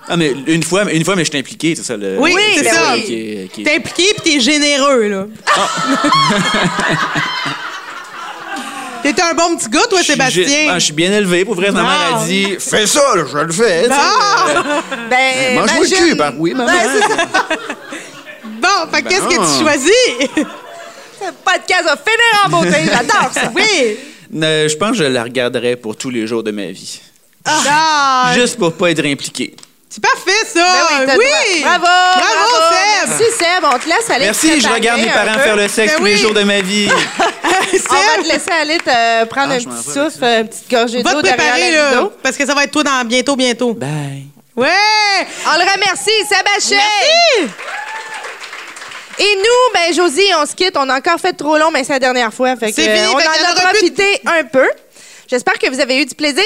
Ah, 0.08 0.16
mais 0.16 0.32
une 0.46 0.62
fois, 0.62 0.90
une 0.92 1.04
fois 1.04 1.16
mais 1.16 1.24
je 1.24 1.30
suis 1.30 1.38
impliqué, 1.38 1.74
c'est 1.76 1.84
ça 1.84 1.96
le. 1.96 2.18
Oui, 2.18 2.34
c'est 2.56 2.62
le 2.64 2.68
ça. 2.68 2.94
T'es 2.96 3.48
impliqué 3.76 4.14
puis 4.14 4.22
t'es 4.32 4.40
généreux, 4.40 5.08
là. 5.08 5.26
T'es 9.02 9.20
un 9.20 9.34
bon 9.34 9.56
petit 9.56 9.68
gars, 9.68 9.80
toi, 9.90 10.02
Sébastien. 10.02 10.68
ah, 10.70 10.78
je 10.78 10.84
suis 10.84 10.92
bien 10.92 11.12
élevé. 11.12 11.44
Pour 11.44 11.54
vrai, 11.54 11.70
ma 11.70 11.82
mère 11.82 12.16
a 12.16 12.24
dit 12.26 12.56
Fais 12.58 12.86
ça, 12.86 13.00
là, 13.16 13.24
je 13.30 13.38
le 13.38 13.52
fais. 13.52 13.84
sais. 13.84 13.88
Ah! 13.90 14.82
Ben, 15.10 15.54
Mange-moi 15.56 15.84
le 15.84 15.96
cul, 16.08 16.16
par 16.16 16.32
oui, 16.38 16.54
maman. 16.54 16.70
Bon, 18.44 18.68
fait 18.92 19.02
qu'est-ce 19.02 19.20
que 19.22 19.36
Bon. 19.36 19.44
tu 19.58 19.62
choisis? 19.64 19.92
Le 20.36 21.30
podcast 21.44 21.84
va 21.84 21.96
finir 21.96 22.46
en 22.46 22.48
beauté. 22.50 22.76
J'adore 22.90 23.30
ça. 23.32 23.52
oui. 23.54 23.96
Euh, 24.42 24.68
je 24.68 24.76
pense 24.76 24.90
que 24.92 24.96
je 24.98 25.04
la 25.04 25.22
regarderais 25.24 25.76
pour 25.76 25.96
tous 25.96 26.10
les 26.10 26.26
jours 26.26 26.42
de 26.42 26.50
ma 26.50 26.66
vie. 26.66 27.00
Ah! 27.44 28.32
Juste 28.34 28.56
pour 28.58 28.72
pas 28.74 28.90
être 28.90 29.04
impliqué. 29.04 29.54
C'est 29.94 30.00
parfait, 30.02 30.46
ça! 30.54 31.04
Ben 31.06 31.18
oui! 31.18 31.60
Bravo! 31.62 31.82
Bravo, 31.84 32.56
Seb! 32.70 33.08
Merci, 33.10 33.24
Seb. 33.38 33.64
On 33.64 33.78
te 33.78 33.86
laisse 33.88 34.08
aller. 34.08 34.20
te 34.20 34.24
Merci, 34.24 34.58
je 34.58 34.68
regarde 34.68 35.00
mes 35.02 35.06
parents 35.10 35.34
peu. 35.34 35.40
faire 35.40 35.56
le 35.56 35.68
sexe 35.68 35.92
Ben 35.92 35.98
tous 35.98 36.04
les 36.06 36.16
jours 36.16 36.32
de 36.32 36.42
ma 36.44 36.62
vie. 36.62 36.88
On 37.90 37.94
va 38.16 38.22
te 38.22 38.26
laisser 38.28 38.50
aller 38.58 38.78
te 38.78 39.24
prendre 39.26 39.52
Ah, 39.52 39.56
un 39.56 39.58
petit 39.58 39.84
souffle, 39.84 40.24
une 40.24 40.48
petite 40.48 40.70
gorgée 40.70 41.02
Va 41.02 41.12
d'eau 41.12 41.20
te 41.20 41.26
derrière 41.26 41.52
préparer, 41.52 41.72
la 41.72 41.90
là, 41.90 42.08
parce 42.22 42.38
que 42.38 42.46
ça 42.46 42.54
va 42.54 42.64
être 42.64 42.70
toi 42.70 42.84
dans 42.84 43.04
bientôt, 43.06 43.36
bientôt. 43.36 43.74
Bye. 43.74 44.28
Ouais! 44.56 44.68
On 45.46 45.58
le 45.58 45.70
remercie, 45.70 46.10
Sébastien. 46.26 46.78
Merci! 47.38 47.52
Et 49.18 49.36
nous, 49.36 49.74
ben 49.74 49.92
Josie, 49.94 50.30
on 50.40 50.46
se 50.46 50.54
quitte. 50.54 50.74
On 50.78 50.88
a 50.88 50.96
encore 50.96 51.20
fait 51.20 51.34
trop 51.34 51.58
long, 51.58 51.70
mais 51.70 51.84
c'est 51.84 51.92
la 51.92 51.98
dernière 51.98 52.32
fois. 52.32 52.56
Fait 52.56 52.70
que, 52.70 52.76
C'est 52.76 52.94
fini, 52.96 53.14
on 53.14 53.18
fait 53.18 53.28
en 53.28 53.30
en 53.30 53.50
a 53.50 53.54
de- 53.54 53.60
profité 53.60 54.20
un 54.24 54.44
peu. 54.44 54.68
J'espère 55.28 55.58
que 55.58 55.68
vous 55.68 55.80
avez 55.80 55.98
eu 55.98 56.06
du 56.06 56.14
plaisir. 56.14 56.42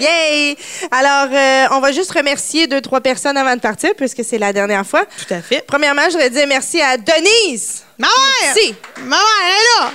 Yay! 0.00 0.56
Alors, 0.90 1.28
euh, 1.32 1.66
on 1.76 1.80
va 1.80 1.92
juste 1.92 2.10
remercier 2.12 2.66
deux, 2.66 2.80
trois 2.80 3.00
personnes 3.00 3.36
avant 3.36 3.54
de 3.54 3.60
partir, 3.60 3.90
puisque 3.96 4.24
c'est 4.24 4.38
la 4.38 4.52
dernière 4.52 4.86
fois. 4.86 5.04
Tout 5.04 5.34
à 5.34 5.40
fait. 5.40 5.64
Premièrement, 5.66 6.02
je 6.06 6.12
voudrais 6.12 6.30
dire 6.30 6.46
merci 6.48 6.80
à 6.80 6.96
Denise. 6.96 7.82
Ma 7.98 8.06
mère! 8.08 8.54
Si. 8.56 8.74
Ma 9.00 9.16
mère, 9.16 9.18
elle 9.46 9.52
est 9.52 9.80
là! 9.80 9.92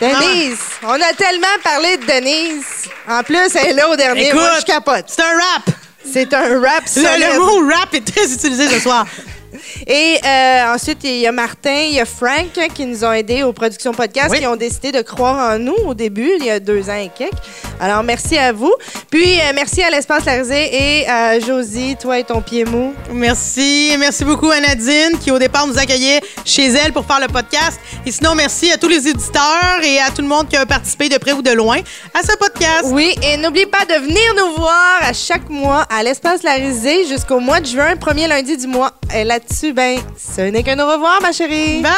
Denise. 0.00 0.58
On 0.82 0.92
a 1.00 1.12
tellement 1.16 1.46
parlé 1.62 1.96
de 1.96 2.04
Denise. 2.06 2.64
En 3.08 3.22
plus, 3.22 3.54
elle 3.56 3.68
est 3.68 3.72
là 3.74 3.88
au 3.88 3.96
dernier. 3.96 4.28
Écoute, 4.28 4.40
Moi, 4.40 4.50
je 4.60 4.64
capote. 4.64 5.04
C'est 5.08 5.22
un 5.22 5.32
rap! 5.34 5.62
C'est 6.12 6.32
un 6.34 6.60
rap 6.60 6.84
Le, 6.96 7.02
le 7.34 7.38
mot 7.38 7.68
rap 7.72 7.94
est 7.94 8.04
très 8.06 8.32
utilisé 8.32 8.68
ce 8.68 8.80
soir. 8.80 9.06
Et 9.86 10.18
euh, 10.24 10.74
ensuite, 10.74 10.98
il 11.04 11.16
y 11.18 11.26
a 11.26 11.32
Martin, 11.32 11.74
il 11.88 11.94
y 11.94 12.00
a 12.00 12.04
Frank 12.04 12.56
hein, 12.58 12.66
qui 12.74 12.86
nous 12.86 13.04
ont 13.04 13.12
aidés 13.12 13.42
aux 13.42 13.52
productions 13.52 13.92
podcast, 13.92 14.28
Oui. 14.30 14.40
qui 14.40 14.46
ont 14.46 14.56
décidé 14.56 14.92
de 14.92 15.02
croire 15.02 15.54
en 15.54 15.58
nous 15.58 15.76
au 15.86 15.94
début, 15.94 16.30
il 16.38 16.46
y 16.46 16.50
a 16.50 16.60
deux 16.60 16.88
ans 16.88 16.94
et 16.96 17.10
quelques. 17.16 17.32
Alors, 17.80 18.02
merci 18.02 18.36
à 18.36 18.52
vous. 18.52 18.72
Puis, 19.10 19.38
euh, 19.40 19.52
merci 19.54 19.82
à 19.82 19.90
l'Espace 19.90 20.24
Larisée 20.26 21.00
et 21.00 21.08
à 21.08 21.40
Josie, 21.40 21.96
toi 22.00 22.18
et 22.18 22.24
ton 22.24 22.42
pied 22.42 22.64
mou. 22.64 22.92
Merci. 23.10 23.94
Merci 23.98 24.24
beaucoup 24.24 24.50
à 24.50 24.60
Nadine 24.60 25.18
qui, 25.20 25.30
au 25.30 25.38
départ, 25.38 25.66
nous 25.66 25.78
accueillait 25.78 26.20
chez 26.44 26.66
elle 26.66 26.92
pour 26.92 27.06
faire 27.06 27.20
le 27.20 27.26
podcast. 27.28 27.80
Et 28.04 28.12
sinon, 28.12 28.34
merci 28.34 28.70
à 28.70 28.76
tous 28.76 28.88
les 28.88 29.08
éditeurs 29.08 29.80
et 29.82 29.98
à 29.98 30.10
tout 30.10 30.20
le 30.22 30.28
monde 30.28 30.48
qui 30.48 30.56
a 30.56 30.66
participé 30.66 31.08
de 31.08 31.16
près 31.18 31.32
ou 31.32 31.42
de 31.42 31.50
loin 31.52 31.78
à 32.12 32.22
ce 32.22 32.36
podcast. 32.36 32.84
Oui, 32.86 33.14
et 33.22 33.36
n'oublie 33.38 33.66
pas 33.66 33.84
de 33.86 33.94
venir 33.94 34.34
nous 34.36 34.56
voir 34.56 34.98
à 35.02 35.12
chaque 35.14 35.48
mois 35.48 35.86
à 35.90 36.02
l'Espace 36.02 36.42
Larisée 36.42 37.06
jusqu'au 37.06 37.40
mois 37.40 37.60
de 37.60 37.66
juin, 37.66 37.96
premier 37.96 38.26
lundi 38.26 38.56
du 38.58 38.66
mois. 38.66 38.92
Et 39.14 39.24
là-dessus, 39.40 39.72
ben, 39.72 39.98
ce 40.16 40.42
n'est 40.42 40.62
qu'un 40.62 40.78
au 40.78 40.90
revoir, 40.90 41.20
ma 41.22 41.32
chérie. 41.32 41.82
Bye! 41.82 41.92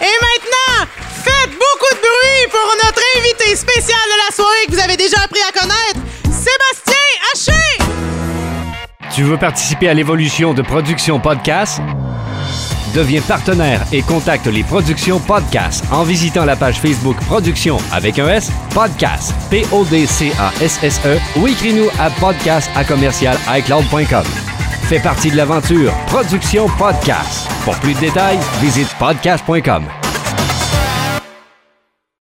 Et 0.00 0.04
maintenant, 0.04 0.86
faites 1.24 1.50
beaucoup 1.50 1.94
de 1.94 2.00
bruit 2.00 2.50
pour 2.50 2.74
notre 2.84 3.02
invité 3.18 3.56
spécial 3.56 3.98
de 4.06 4.28
la 4.28 4.34
soirée 4.34 4.66
que 4.66 4.72
vous 4.72 4.80
avez 4.80 4.96
déjà 4.96 5.18
appris 5.22 5.40
à 5.48 5.52
connaître, 5.52 6.00
Sébastien 6.24 6.94
Haché! 7.32 7.78
Tu 9.14 9.22
veux 9.22 9.38
participer 9.38 9.88
à 9.88 9.94
l'évolution 9.94 10.52
de 10.52 10.62
Production 10.62 11.18
Podcast? 11.20 11.80
Deviens 12.94 13.20
partenaire 13.22 13.82
et 13.92 14.02
contacte 14.02 14.46
les 14.46 14.62
Productions 14.62 15.20
Podcast 15.20 15.84
en 15.92 16.02
visitant 16.02 16.44
la 16.44 16.56
page 16.56 16.80
Facebook 16.80 17.16
Production 17.26 17.78
avec 17.92 18.18
un 18.18 18.28
S, 18.28 18.50
Podcast, 18.74 19.34
P-O-D-C-A-S-S-E 19.50 21.18
ou 21.38 21.46
écris-nous 21.46 21.88
à 21.98 22.10
podcast 22.10 22.70
à 22.74 22.84
commercial 22.84 23.36
iCloud.com. 23.48 24.55
Fais 24.88 25.00
partie 25.00 25.32
de 25.32 25.36
l'aventure 25.36 25.92
Production 26.06 26.68
Podcast. 26.78 27.50
Pour 27.64 27.74
plus 27.80 27.94
de 27.94 27.98
détails, 27.98 28.38
visite 28.60 28.88
podcast.com. 29.00 30.05